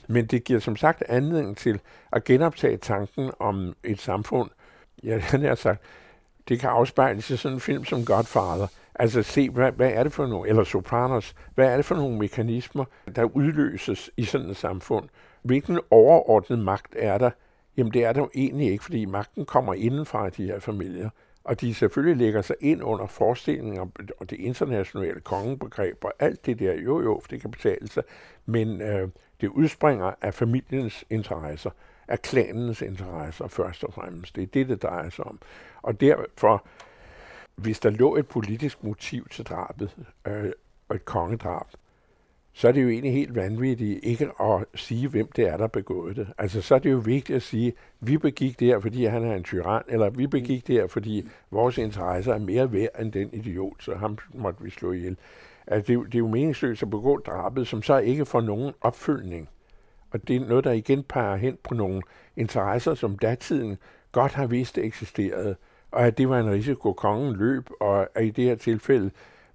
Men 0.09 0.27
det 0.27 0.45
giver 0.45 0.61
som 0.61 0.77
sagt 0.77 1.03
anledning 1.09 1.57
til 1.57 1.81
at 2.13 2.25
genoptage 2.25 2.77
tanken 2.77 3.31
om 3.39 3.75
et 3.85 4.01
samfund, 4.01 4.51
ja, 5.03 5.19
han 5.19 5.43
har 5.43 5.55
sagt, 5.55 5.81
det 6.49 6.61
kan 6.61 6.71
afspejles 6.71 7.31
i 7.31 7.37
sådan 7.37 7.57
en 7.57 7.61
film 7.61 7.85
som 7.85 8.05
Godfather. 8.05 8.67
Altså 8.95 9.23
se, 9.23 9.51
hvad, 9.51 9.73
hvad 9.73 9.91
er 9.93 10.03
det 10.03 10.13
for 10.13 10.27
nogle, 10.27 10.49
eller 10.49 10.65
Sopranos, 10.65 11.35
hvad 11.55 11.73
er 11.73 11.77
det 11.77 11.85
for 11.85 11.95
nogle 11.95 12.19
mekanismer, 12.19 12.85
der 13.17 13.25
udløses 13.25 14.11
i 14.17 14.25
sådan 14.25 14.51
et 14.51 14.57
samfund? 14.57 15.09
Hvilken 15.43 15.81
overordnet 15.91 16.59
magt 16.59 16.97
er 16.99 17.19
der? 17.19 17.31
Jamen 17.77 17.93
det 17.93 18.05
er 18.05 18.13
der 18.13 18.21
jo 18.21 18.31
egentlig 18.35 18.71
ikke, 18.71 18.85
fordi 18.85 19.05
magten 19.05 19.45
kommer 19.45 19.75
inden 19.75 20.07
fra 20.07 20.29
de 20.29 20.47
her 20.47 20.61
familier. 20.61 21.11
Og 21.45 21.61
de 21.61 21.75
selvfølgelig 21.75 22.17
lægger 22.17 22.43
sig 22.43 22.57
ind 22.61 22.83
under 22.83 23.07
forestillingen 23.07 23.93
og 24.21 24.31
det 24.31 24.41
internationale 24.41 25.21
kongebegreb 25.21 26.05
og 26.05 26.13
alt 26.19 26.47
det 26.47 26.59
der, 26.59 26.75
jo 26.75 27.03
jo, 27.03 27.21
for 27.23 27.29
det 27.29 27.41
kan 27.41 27.51
betale 27.51 27.89
sig, 27.89 28.03
men 28.47 28.81
øh, 28.81 29.09
det 29.41 29.49
udspringer 29.49 30.13
af 30.23 30.35
familiens 30.35 31.05
interesser, 31.11 31.71
af 32.09 32.23
klanens 32.23 32.83
interesser 32.83 33.49
først 33.49 33.85
og 33.85 33.95
fremmest. 33.95 34.37
Det 34.37 34.43
er 34.43 34.47
det, 34.47 34.69
det 34.69 34.83
drejer 34.83 35.11
sig 35.11 35.25
om. 35.25 35.41
Og 35.83 36.01
derfor, 36.01 36.67
hvis 37.55 37.81
der 37.81 37.91
lå 37.91 38.17
et 38.17 38.29
politisk 38.29 38.85
motiv 38.85 39.29
til 39.29 39.45
drabet, 39.45 39.97
øh, 40.27 40.53
og 40.89 40.97
et 40.97 41.05
kongedrab, 41.05 41.67
så 42.53 42.69
er 42.69 42.73
det 42.73 42.83
jo 42.83 42.89
egentlig 42.89 43.13
helt 43.13 43.35
vanvittigt 43.35 44.01
ikke 44.03 44.31
at 44.41 44.67
sige, 44.75 45.09
hvem 45.09 45.29
det 45.37 45.49
er, 45.49 45.57
der 45.57 45.67
begået 45.67 46.17
det. 46.17 46.29
Altså, 46.39 46.63
så 46.63 46.75
er 46.75 46.79
det 46.79 46.93
jo 46.93 46.97
vigtigt 46.97 47.37
at 47.37 47.43
sige, 47.43 47.73
vi 48.01 48.19
begik 48.19 48.61
det 48.61 48.69
her, 48.69 48.81
fordi 48.81 49.05
han 49.05 49.25
er 49.25 49.35
en 49.35 49.45
tyran, 49.45 49.83
eller 49.89 50.11
vi 50.11 50.27
begik 50.27 50.67
det 50.67 50.75
her, 50.75 50.87
fordi 50.87 51.29
vores 51.51 51.79
interesser 51.79 52.35
er 52.35 52.39
mere 52.39 52.73
værd 52.73 53.01
end 53.01 53.13
den 53.13 53.31
idiot, 53.33 53.83
så 53.83 53.95
ham 53.95 54.19
måtte 54.35 54.65
vi 54.65 54.71
slå 54.71 54.93
ihjel. 54.93 55.17
Altså, 55.67 55.93
det, 55.93 55.99
er, 55.99 56.03
det 56.03 56.15
er 56.15 56.19
jo 56.19 56.29
meningsløst 56.29 56.83
at 56.83 56.91
begå 56.91 57.19
drabet, 57.19 57.67
som 57.67 57.83
så 57.83 57.99
ikke 57.99 58.27
får 58.27 58.41
nogen 58.41 58.73
opfølgning. 58.81 59.49
Og 60.11 60.29
det 60.29 60.37
er 60.37 60.41
noget, 60.41 60.65
der 60.65 60.73
igen 60.73 61.03
peger 61.03 61.37
hen 61.37 61.59
på 61.65 61.75
nogle 61.75 62.03
interesser, 62.37 62.95
som 62.95 63.19
datiden 63.19 63.77
godt 64.13 64.33
har 64.33 64.47
vist 64.47 64.79
eksisterede, 64.79 65.57
og 65.91 66.07
at 66.07 66.19
det 66.19 66.29
var 66.29 66.39
en 66.39 66.51
risiko, 66.51 66.93
kongen 66.93 67.37
løb, 67.37 67.69
og 67.81 68.09
at 68.15 68.25
i 68.25 68.31
det 68.31 68.45
her 68.45 68.55
tilfælde 68.55 69.11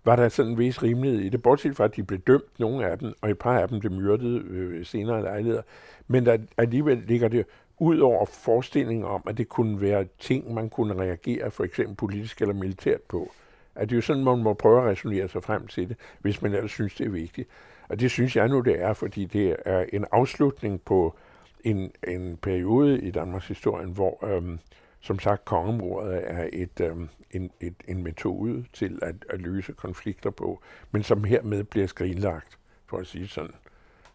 var 0.08 0.16
der 0.16 0.30
sådan 0.30 0.52
en 0.52 0.58
vis 0.58 0.84
rimelighed 0.84 1.20
i 1.20 1.30
det, 1.30 1.42
bortset 1.42 1.76
fra, 1.76 1.84
at 1.84 1.96
de 1.96 2.04
blev 2.04 2.20
dømt, 2.20 2.60
nogle 2.60 2.88
af 2.88 3.00
dem, 3.00 3.14
og 3.22 3.30
et 3.30 3.40
par 3.40 3.60
af 3.60 3.70
dem 3.70 3.80
blev 3.80 3.92
myrdet 3.92 4.42
øh, 4.42 4.86
senere 4.86 5.22
lejligheder. 5.22 5.62
Men 6.08 6.26
der, 6.26 6.38
alligevel 6.58 7.04
ligger 7.08 7.28
det 7.28 7.46
ud 7.80 8.00
over 8.00 8.26
forestillingen 8.26 9.06
om, 9.06 9.24
at 9.28 9.38
det 9.38 9.50
kunne 9.50 9.82
være 9.82 10.06
ting, 10.20 10.54
man 10.54 10.70
kunne 10.70 10.94
reagere 10.94 11.52
for 11.52 11.64
eksempel 11.64 11.96
politisk 11.96 12.42
eller 12.42 12.54
militært 12.54 13.02
på. 13.02 13.32
At 13.76 13.90
det 13.90 13.96
er 13.96 13.98
jo 13.98 14.02
sådan, 14.02 14.24
man 14.24 14.44
må 14.44 14.54
prøve 14.54 14.82
at 14.82 14.88
resonere 14.88 15.28
sig 15.28 15.44
frem 15.44 15.68
til 15.68 15.90
det, 15.90 15.98
hvis 16.20 16.42
man 16.42 16.54
ellers 16.54 16.72
synes, 16.72 16.96
det 16.96 17.06
er 17.06 17.10
vigtigt. 17.10 17.50
Og 17.90 18.00
det 18.00 18.12
synes 18.12 18.36
jeg 18.36 18.48
nu, 18.48 18.60
det 18.60 18.82
er, 18.82 18.94
fordi 18.94 19.26
det 19.26 19.56
er 19.66 19.86
en 19.94 20.06
afslutning 20.12 20.82
på 20.82 21.16
en, 21.64 21.92
en 22.08 22.38
periode 22.42 23.02
i 23.02 23.12
Danmarks 23.12 23.48
historie, 23.48 23.88
hvor 23.88 24.26
øhm, 24.26 24.60
som 25.02 25.20
sagt, 25.20 25.46
kongemordet 25.46 26.24
er 26.26 26.50
et, 26.54 26.80
øh, 26.82 26.98
en, 27.32 27.52
et, 27.62 27.76
en 27.88 28.04
metode 28.04 28.66
til 28.74 29.00
at, 29.02 29.16
at 29.30 29.42
løse 29.42 29.74
konflikter 29.74 30.30
på, 30.30 30.62
men 30.92 31.04
som 31.04 31.24
hermed 31.24 31.64
bliver 31.64 31.88
skrinlagt, 31.88 32.58
for 32.86 32.98
at 32.98 33.08
sige 33.08 33.28
sådan. 33.28 33.56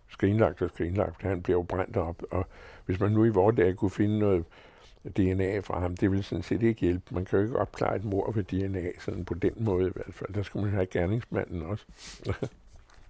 Skrinlagt 0.09 0.63
og 0.63 0.71
skrinlagt. 0.71 1.23
Han 1.23 1.43
bliver 1.43 1.59
jo 1.59 1.63
brændt 1.63 1.97
op, 1.97 2.23
og 2.31 2.47
hvis 2.87 3.01
man 3.01 3.13
nu 3.13 3.25
i 3.25 3.29
vores 3.29 3.57
dag 3.57 3.77
kunne 3.77 3.91
finde 3.91 4.19
noget 4.19 4.45
DNA 5.17 5.59
fra 5.59 5.81
ham, 5.81 5.97
det 5.97 6.11
ville 6.11 6.23
sådan 6.23 6.43
set 6.43 6.63
ikke 6.63 6.81
hjælpe. 6.81 7.15
Man 7.15 7.25
kan 7.25 7.39
jo 7.39 7.45
ikke 7.45 7.59
opklare 7.59 7.97
et 7.97 8.05
mor 8.05 8.33
ved 8.33 8.45
DNA, 8.45 8.91
sådan 8.99 9.25
på 9.25 9.35
den 9.35 9.53
måde 9.57 9.89
i 9.89 9.93
hvert 9.95 10.15
fald. 10.15 10.35
Der 10.35 10.43
skal 10.43 10.61
man 10.61 10.71
have 10.71 10.87
gerningsmanden 10.87 11.63
også. 11.63 11.85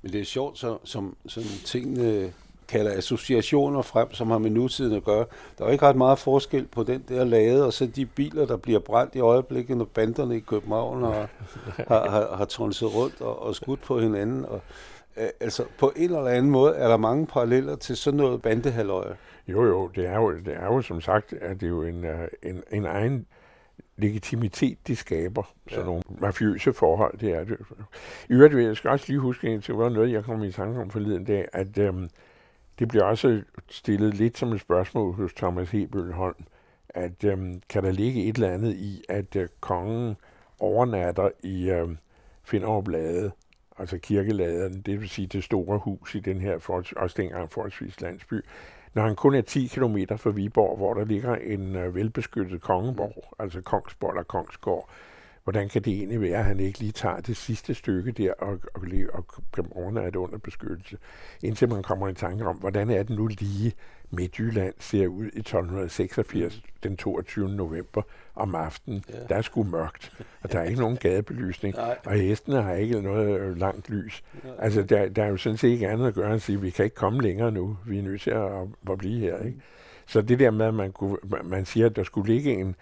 Men 0.02 0.12
det 0.12 0.20
er 0.20 0.24
sjovt, 0.24 0.58
så, 0.58 0.78
som 0.84 1.16
sådan 1.26 1.48
tingene 1.64 2.32
kalder 2.72 2.96
associationer 2.96 3.82
frem, 3.82 4.14
som 4.14 4.30
har 4.30 4.38
med 4.38 4.50
nutiden 4.50 4.96
at 4.96 5.04
gøre. 5.04 5.24
Der 5.58 5.64
er 5.64 5.70
ikke 5.70 5.86
ret 5.86 5.96
meget 5.96 6.18
forskel 6.18 6.66
på 6.66 6.82
den 6.82 7.04
der 7.08 7.24
lade, 7.24 7.66
og 7.66 7.72
så 7.72 7.86
de 7.86 8.06
biler, 8.06 8.46
der 8.46 8.56
bliver 8.56 8.78
brændt 8.78 9.14
i 9.14 9.20
øjeblikket, 9.20 9.76
når 9.76 9.84
banderne 9.84 10.36
i 10.36 10.40
København 10.40 11.02
har, 11.02 11.28
har, 11.88 12.10
har, 12.10 12.36
har 12.36 12.44
tronset 12.44 12.94
rundt 12.94 13.20
og, 13.20 13.42
og 13.42 13.54
skudt 13.54 13.82
på 13.82 14.00
hinanden. 14.00 14.44
Og, 14.44 14.60
øh, 15.16 15.28
altså, 15.40 15.64
på 15.78 15.92
en 15.96 16.04
eller 16.04 16.26
anden 16.26 16.50
måde 16.50 16.74
er 16.74 16.88
der 16.88 16.96
mange 16.96 17.26
paralleller 17.26 17.76
til 17.76 17.96
sådan 17.96 18.18
noget 18.18 18.42
bandehaløje. 18.42 19.16
Jo, 19.48 19.64
jo, 19.64 19.90
det 19.94 20.06
er 20.06 20.16
jo, 20.16 20.32
det 20.32 20.54
er 20.54 20.64
jo 20.64 20.82
som 20.82 21.00
sagt, 21.00 21.32
at 21.32 21.60
det 21.60 21.66
er 21.66 21.70
jo 21.70 21.82
en, 21.82 22.04
øh, 22.04 22.28
en, 22.42 22.62
en 22.72 22.86
egen 22.86 23.26
legitimitet, 23.96 24.78
de 24.86 24.96
skaber. 24.96 25.42
Sådan 25.68 25.80
ja. 25.80 25.86
nogle 25.86 26.02
mafiøse 26.18 26.72
forhold, 26.72 27.18
det 27.18 27.32
er 27.32 27.44
det. 27.44 27.56
I 28.28 28.32
øvrigt 28.32 28.56
vil 28.56 28.64
jeg 28.64 28.76
skal 28.76 28.90
også 28.90 29.04
lige 29.08 29.18
huske, 29.18 29.48
at 29.48 29.66
det 29.66 29.76
var 29.76 29.88
noget, 29.88 30.12
jeg 30.12 30.24
kom 30.24 30.42
i 30.42 30.52
tanke 30.52 30.80
om 30.80 30.90
forleden 30.90 31.24
dag, 31.24 31.48
at 31.52 31.78
øhm, 31.78 32.08
det 32.82 32.88
bliver 32.88 33.04
også 33.04 33.42
stillet 33.68 34.14
lidt 34.14 34.38
som 34.38 34.52
et 34.52 34.60
spørgsmål 34.60 35.14
hos 35.14 35.34
Thomas 35.34 35.70
Hebel 35.70 36.12
Holm, 36.12 36.44
at 36.88 37.24
øhm, 37.24 37.62
kan 37.68 37.84
der 37.84 37.90
ligge 37.90 38.24
et 38.24 38.34
eller 38.34 38.50
andet 38.50 38.74
i, 38.74 39.04
at 39.08 39.36
øh, 39.36 39.48
kongen 39.60 40.16
overnatter 40.58 41.28
i 41.42 41.70
øh, 41.70 41.88
Finderup 42.44 42.88
altså 43.78 43.98
kirkeladen, 43.98 44.80
det 44.80 45.00
vil 45.00 45.08
sige 45.08 45.26
det 45.26 45.44
store 45.44 45.78
hus 45.78 46.14
i 46.14 46.20
den 46.20 46.40
her, 46.40 46.58
for, 46.58 46.84
også 46.96 47.14
dengang 47.22 47.52
forholdsvis 47.52 48.00
landsby, 48.00 48.44
når 48.94 49.02
han 49.02 49.16
kun 49.16 49.34
er 49.34 49.40
10 49.40 49.66
km 49.66 49.96
fra 50.16 50.30
Viborg, 50.30 50.76
hvor 50.76 50.94
der 50.94 51.04
ligger 51.04 51.34
en 51.34 51.76
øh, 51.76 51.94
velbeskyttet 51.94 52.60
kongeborg, 52.60 53.34
altså 53.38 53.60
Kongsborg 53.60 54.10
eller 54.10 54.22
Kongsgård, 54.22 54.90
hvordan 55.44 55.68
kan 55.68 55.82
det 55.82 55.92
egentlig 55.92 56.20
være, 56.20 56.38
at 56.38 56.44
han 56.44 56.60
ikke 56.60 56.78
lige 56.78 56.92
tager 56.92 57.20
det 57.20 57.36
sidste 57.36 57.74
stykke 57.74 58.12
der 58.12 58.32
og, 58.32 58.58
og, 58.74 58.82
og, 59.12 59.24
og 59.58 59.66
overnatte 59.70 60.18
under 60.18 60.38
beskyttelse, 60.38 60.98
indtil 61.42 61.68
man 61.68 61.82
kommer 61.82 62.08
i 62.08 62.14
tanke 62.14 62.44
om, 62.44 62.56
hvordan 62.56 62.90
er 62.90 63.02
det 63.02 63.16
nu 63.16 63.26
lige 63.26 63.72
Midtjylland 64.10 64.74
ser 64.78 65.06
ud 65.06 65.24
i 65.24 65.38
1286, 65.38 66.56
mm. 66.56 66.70
den 66.82 66.96
22. 66.96 67.48
november 67.48 68.02
om 68.34 68.54
aftenen. 68.54 69.04
Ja. 69.08 69.18
Der 69.28 69.36
er 69.36 69.42
sgu 69.42 69.62
mørkt, 69.62 70.12
og 70.42 70.52
der 70.52 70.58
er 70.58 70.64
ikke 70.64 70.80
nogen 70.80 70.96
gadebelysning, 70.96 71.74
Nej. 71.74 71.98
og 72.06 72.12
hestene 72.12 72.62
har 72.62 72.74
ikke 72.74 73.00
noget 73.00 73.40
øh, 73.40 73.56
langt 73.56 73.90
lys. 73.90 74.24
Nej. 74.44 74.54
Altså, 74.58 74.82
der, 74.82 75.08
der 75.08 75.24
er 75.24 75.28
jo 75.28 75.36
sådan 75.36 75.56
set 75.56 75.68
ikke 75.68 75.88
andet 75.88 76.06
at 76.06 76.14
gøre 76.14 76.26
end 76.26 76.34
at 76.34 76.42
sige, 76.42 76.56
at 76.56 76.62
vi 76.62 76.70
kan 76.70 76.84
ikke 76.84 76.96
komme 76.96 77.22
længere 77.22 77.52
nu. 77.52 77.76
Vi 77.86 77.98
er 77.98 78.02
nødt 78.02 78.20
til 78.20 78.30
at, 78.30 78.52
at 78.90 78.98
blive 78.98 79.20
her. 79.20 79.38
Ikke? 79.38 79.58
Så 80.06 80.22
det 80.22 80.38
der 80.38 80.50
med, 80.50 80.66
at 80.66 80.74
man, 80.74 80.92
kunne, 80.92 81.16
man 81.44 81.64
siger, 81.64 81.86
at 81.86 81.96
der 81.96 82.04
skulle 82.04 82.32
ligge 82.32 82.52
en, 82.52 82.76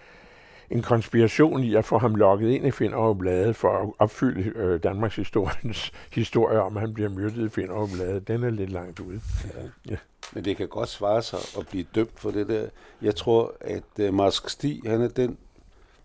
en 0.70 0.82
konspiration 0.82 1.64
i 1.64 1.74
at 1.74 1.84
få 1.84 1.98
ham 1.98 2.14
lukket 2.14 2.50
ind 2.50 2.66
i 2.66 2.70
Finderup 2.70 3.16
for 3.56 3.82
at 3.82 3.92
opfylde 3.98 4.52
øh, 4.58 4.82
Danmarks 4.82 5.16
historiens 5.16 5.92
historie 6.12 6.60
om, 6.60 6.76
at 6.76 6.80
han 6.80 6.94
bliver 6.94 7.08
myrdet 7.08 7.46
i 7.46 7.48
Finderup 7.48 7.88
Den 8.28 8.44
er 8.44 8.50
lidt 8.50 8.70
langt 8.70 9.00
ude. 9.00 9.20
Ja. 9.44 9.90
Ja. 9.90 9.96
Men 10.32 10.44
det 10.44 10.56
kan 10.56 10.68
godt 10.68 10.88
svare 10.88 11.22
sig 11.22 11.38
at 11.58 11.66
blive 11.66 11.84
dømt 11.94 12.20
for 12.20 12.30
det 12.30 12.48
der. 12.48 12.66
Jeg 13.02 13.16
tror, 13.16 13.54
at 13.60 14.08
uh, 14.08 14.14
Marsk 14.14 14.48
Stig, 14.48 14.82
han 14.86 15.00
er 15.00 15.08
den, 15.08 15.38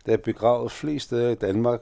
der 0.05 0.13
er 0.13 0.17
begravet 0.17 0.71
flest 0.71 1.05
steder 1.05 1.29
i 1.29 1.35
Danmark, 1.35 1.81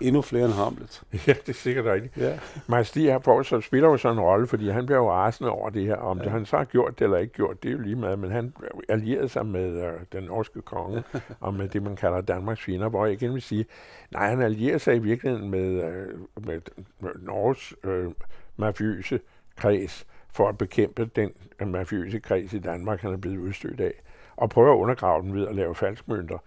endnu 0.00 0.22
flere 0.22 0.44
end 0.44 0.52
Hamlet. 0.52 1.02
Ja, 1.26 1.32
det 1.32 1.48
er 1.48 1.52
sikkert 1.52 1.84
rigtigt. 1.84 2.16
Ja. 2.16 2.38
Mads 2.66 2.88
Stig 2.88 3.12
har 3.12 3.42
så 3.42 3.60
spiller 3.60 3.88
jo 3.88 3.96
sådan 3.96 4.18
en 4.18 4.24
rolle, 4.24 4.46
fordi 4.46 4.68
han 4.68 4.86
bliver 4.86 4.98
jo 4.98 5.10
rasende 5.10 5.50
over 5.50 5.70
det 5.70 5.86
her. 5.86 5.96
Om 5.96 6.18
ja. 6.18 6.24
det 6.24 6.32
han 6.32 6.46
så 6.46 6.56
har 6.56 6.64
gjort 6.64 6.98
det 6.98 7.04
eller 7.04 7.18
ikke 7.18 7.32
gjort, 7.32 7.62
det 7.62 7.68
er 7.68 7.72
jo 7.72 7.78
lige 7.78 7.96
meget, 7.96 8.18
men 8.18 8.30
han 8.30 8.54
allierede 8.88 9.28
sig 9.28 9.46
med 9.46 9.86
øh, 9.86 9.92
den 10.12 10.24
norske 10.24 10.62
konge, 10.62 11.02
og 11.40 11.54
med 11.54 11.68
det, 11.68 11.82
man 11.82 11.96
kalder 11.96 12.20
Danmarks 12.20 12.60
fjender, 12.60 12.88
hvor 12.88 13.06
jeg 13.06 13.14
igen 13.14 13.34
vil 13.34 13.42
sige, 13.42 13.66
nej, 14.10 14.28
han 14.28 14.42
allierede 14.42 14.78
sig 14.78 14.96
i 14.96 14.98
virkeligheden 14.98 15.50
med, 15.50 15.84
øh, 15.84 16.18
med, 16.46 16.60
med 17.00 17.10
Norges 17.22 17.74
øh, 17.84 18.10
mafiøse 18.56 19.20
kreds, 19.56 20.06
for 20.32 20.48
at 20.48 20.58
bekæmpe 20.58 21.04
den 21.04 21.32
mafiøse 21.66 22.18
kreds 22.18 22.52
i 22.52 22.58
Danmark, 22.58 23.00
han 23.00 23.12
er 23.12 23.16
blevet 23.16 23.38
udstødt 23.38 23.80
af, 23.80 23.92
og 24.36 24.50
prøve 24.50 24.70
at 24.70 24.76
undergrave 24.76 25.22
den 25.22 25.34
ved 25.34 25.48
at 25.48 25.54
lave 25.54 25.74
falskmønter 25.74 26.38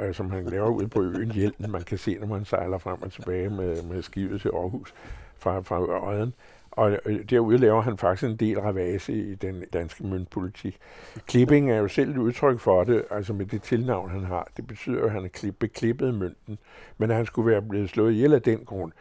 øh, 0.00 0.14
som 0.14 0.30
han 0.30 0.44
laver 0.44 0.68
ude 0.68 0.88
på 0.88 1.02
øen 1.02 1.30
Hjelten, 1.30 1.70
man 1.70 1.82
kan 1.82 1.98
se, 1.98 2.18
når 2.18 2.26
man 2.26 2.44
sejler 2.44 2.78
frem 2.78 3.02
og 3.02 3.12
tilbage 3.12 3.50
med, 3.50 3.82
med 3.82 4.02
skibet 4.02 4.40
til 4.40 4.48
Aarhus 4.48 4.94
fra, 5.36 5.60
fra 5.60 5.80
Øjen. 5.80 6.34
Og 6.70 6.98
øh, 7.06 7.24
derude 7.30 7.58
laver 7.58 7.80
han 7.80 7.98
faktisk 7.98 8.30
en 8.30 8.36
del 8.36 8.60
ravage 8.60 9.12
i 9.12 9.34
den 9.34 9.64
danske 9.72 10.06
møntpolitik. 10.06 10.78
Klipping 11.26 11.70
er 11.70 11.76
jo 11.76 11.88
selv 11.88 12.10
et 12.10 12.16
udtryk 12.16 12.60
for 12.60 12.84
det, 12.84 13.04
altså 13.10 13.32
med 13.32 13.46
det 13.46 13.62
tilnavn, 13.62 14.10
han 14.10 14.24
har. 14.24 14.48
Det 14.56 14.66
betyder 14.66 14.98
jo, 14.98 15.04
at 15.04 15.10
han 15.10 15.24
er 15.24 15.50
beklippet 15.58 16.14
mønten. 16.14 16.58
Men 16.98 17.10
at 17.10 17.16
han 17.16 17.26
skulle 17.26 17.50
være 17.50 17.62
blevet 17.62 17.90
slået 17.90 18.12
ihjel 18.12 18.34
af 18.34 18.42
den 18.42 18.64
grund, 18.64 18.92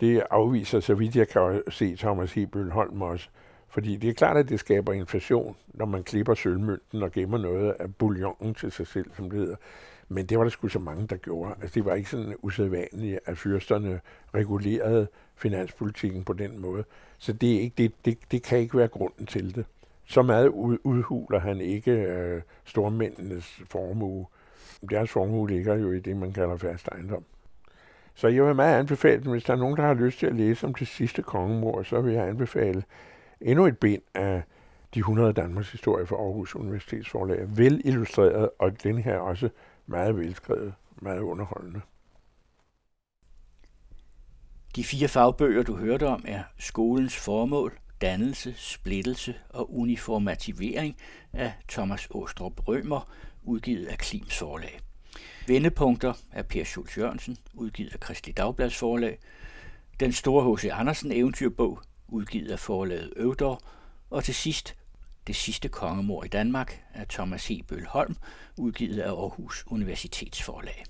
det 0.00 0.22
afviser, 0.30 0.80
så 0.80 0.94
vidt 0.94 1.16
jeg 1.16 1.28
kan 1.28 1.62
se, 1.68 1.96
Thomas 1.96 2.32
Hebøl 2.32 2.70
Holm 2.70 3.02
også. 3.02 3.28
Fordi 3.68 3.96
det 3.96 4.10
er 4.10 4.14
klart, 4.14 4.36
at 4.36 4.48
det 4.48 4.60
skaber 4.60 4.92
inflation, 4.92 5.56
når 5.74 5.86
man 5.86 6.04
klipper 6.04 6.34
sølvmønten 6.34 7.02
og 7.02 7.12
gemmer 7.12 7.38
noget 7.38 7.74
af 7.78 7.94
bouillon 7.94 8.54
til 8.54 8.72
sig 8.72 8.86
selv, 8.86 9.10
som 9.16 9.30
det 9.30 9.38
hedder. 9.38 9.56
Men 10.08 10.26
det 10.26 10.38
var 10.38 10.44
der 10.44 10.50
sgu 10.50 10.68
så 10.68 10.78
mange, 10.78 11.06
der 11.06 11.16
gjorde. 11.16 11.54
Altså, 11.62 11.74
det 11.74 11.84
var 11.84 11.94
ikke 11.94 12.10
sådan 12.10 12.34
usædvanligt, 12.42 13.20
at 13.26 13.38
fyrsterne 13.38 14.00
regulerede 14.34 15.06
finanspolitikken 15.36 16.24
på 16.24 16.32
den 16.32 16.60
måde. 16.60 16.84
Så 17.18 17.32
det, 17.32 17.56
er 17.56 17.60
ikke, 17.60 17.74
det, 17.78 17.92
det, 18.04 18.18
det 18.30 18.42
kan 18.42 18.58
ikke 18.58 18.78
være 18.78 18.88
grunden 18.88 19.26
til 19.26 19.54
det. 19.54 19.64
Så 20.06 20.22
meget 20.22 20.48
udhuler 20.84 21.38
han 21.38 21.60
ikke 21.60 21.92
øh, 21.92 22.42
stormændenes 22.64 23.62
formue. 23.70 24.26
Deres 24.90 25.10
formue 25.10 25.48
ligger 25.50 25.74
jo 25.74 25.92
i 25.92 26.00
det, 26.00 26.16
man 26.16 26.32
kalder 26.32 26.56
fast 26.56 26.88
ejendom. 26.88 27.24
Så 28.14 28.28
jeg 28.28 28.44
vil 28.44 28.54
meget 28.54 28.78
anbefale, 28.78 29.30
hvis 29.30 29.44
der 29.44 29.52
er 29.52 29.56
nogen, 29.56 29.76
der 29.76 29.82
har 29.82 29.94
lyst 29.94 30.18
til 30.18 30.26
at 30.26 30.34
læse 30.34 30.66
om 30.66 30.74
det 30.74 30.88
sidste 30.88 31.22
kongemor, 31.22 31.82
så 31.82 32.00
vil 32.00 32.14
jeg 32.14 32.28
anbefale 32.28 32.82
endnu 33.40 33.66
et 33.66 33.78
bind 33.78 34.02
af 34.14 34.42
de 34.94 34.98
100 34.98 35.32
Danmarks 35.32 35.72
historie 35.72 36.06
fra 36.06 36.16
Aarhus 36.16 36.56
Universitetsforlag. 36.56 37.44
Vel 37.56 37.82
illustreret, 37.84 38.50
og 38.58 38.82
den 38.82 38.98
her 38.98 39.18
også 39.18 39.48
meget 39.86 40.16
velskrevet, 40.16 40.74
meget 40.96 41.20
underholdende. 41.20 41.80
De 44.76 44.84
fire 44.84 45.08
fagbøger, 45.08 45.62
du 45.62 45.76
hørte 45.76 46.06
om, 46.06 46.24
er 46.28 46.42
Skolens 46.58 47.16
formål, 47.16 47.78
Dannelse, 48.00 48.54
Splittelse 48.56 49.34
og 49.48 49.74
Uniformativering 49.74 50.96
af 51.32 51.52
Thomas 51.68 52.08
Åstrup 52.10 52.68
Rømer, 52.68 53.12
udgivet 53.42 53.86
af 53.86 53.98
Klims 53.98 54.38
forlag. 54.38 54.80
Vendepunkter 55.46 56.12
af 56.32 56.46
Per 56.46 56.64
Schultz 56.64 56.98
Jørgensen, 56.98 57.36
udgivet 57.54 57.92
af 57.92 58.00
Kristelig 58.00 58.36
Dagblads 58.36 58.76
forlag. 58.76 59.18
Den 60.00 60.12
store 60.12 60.56
H.C. 60.56 60.64
Andersen 60.72 61.12
eventyrbog, 61.12 61.80
udgivet 62.08 62.50
af 62.50 62.58
forlaget 62.58 63.12
Øvdor. 63.16 63.62
Og 64.10 64.24
til 64.24 64.34
sidst 64.34 64.76
det 65.26 65.36
sidste 65.36 65.68
kongemor 65.68 66.24
i 66.24 66.28
Danmark 66.28 66.84
af 66.94 67.08
Thomas 67.08 67.48
Hebøl 67.48 67.86
Holm, 67.86 68.16
udgivet 68.56 68.98
af 68.98 69.10
Aarhus 69.10 69.64
Universitetsforlag. 69.66 70.84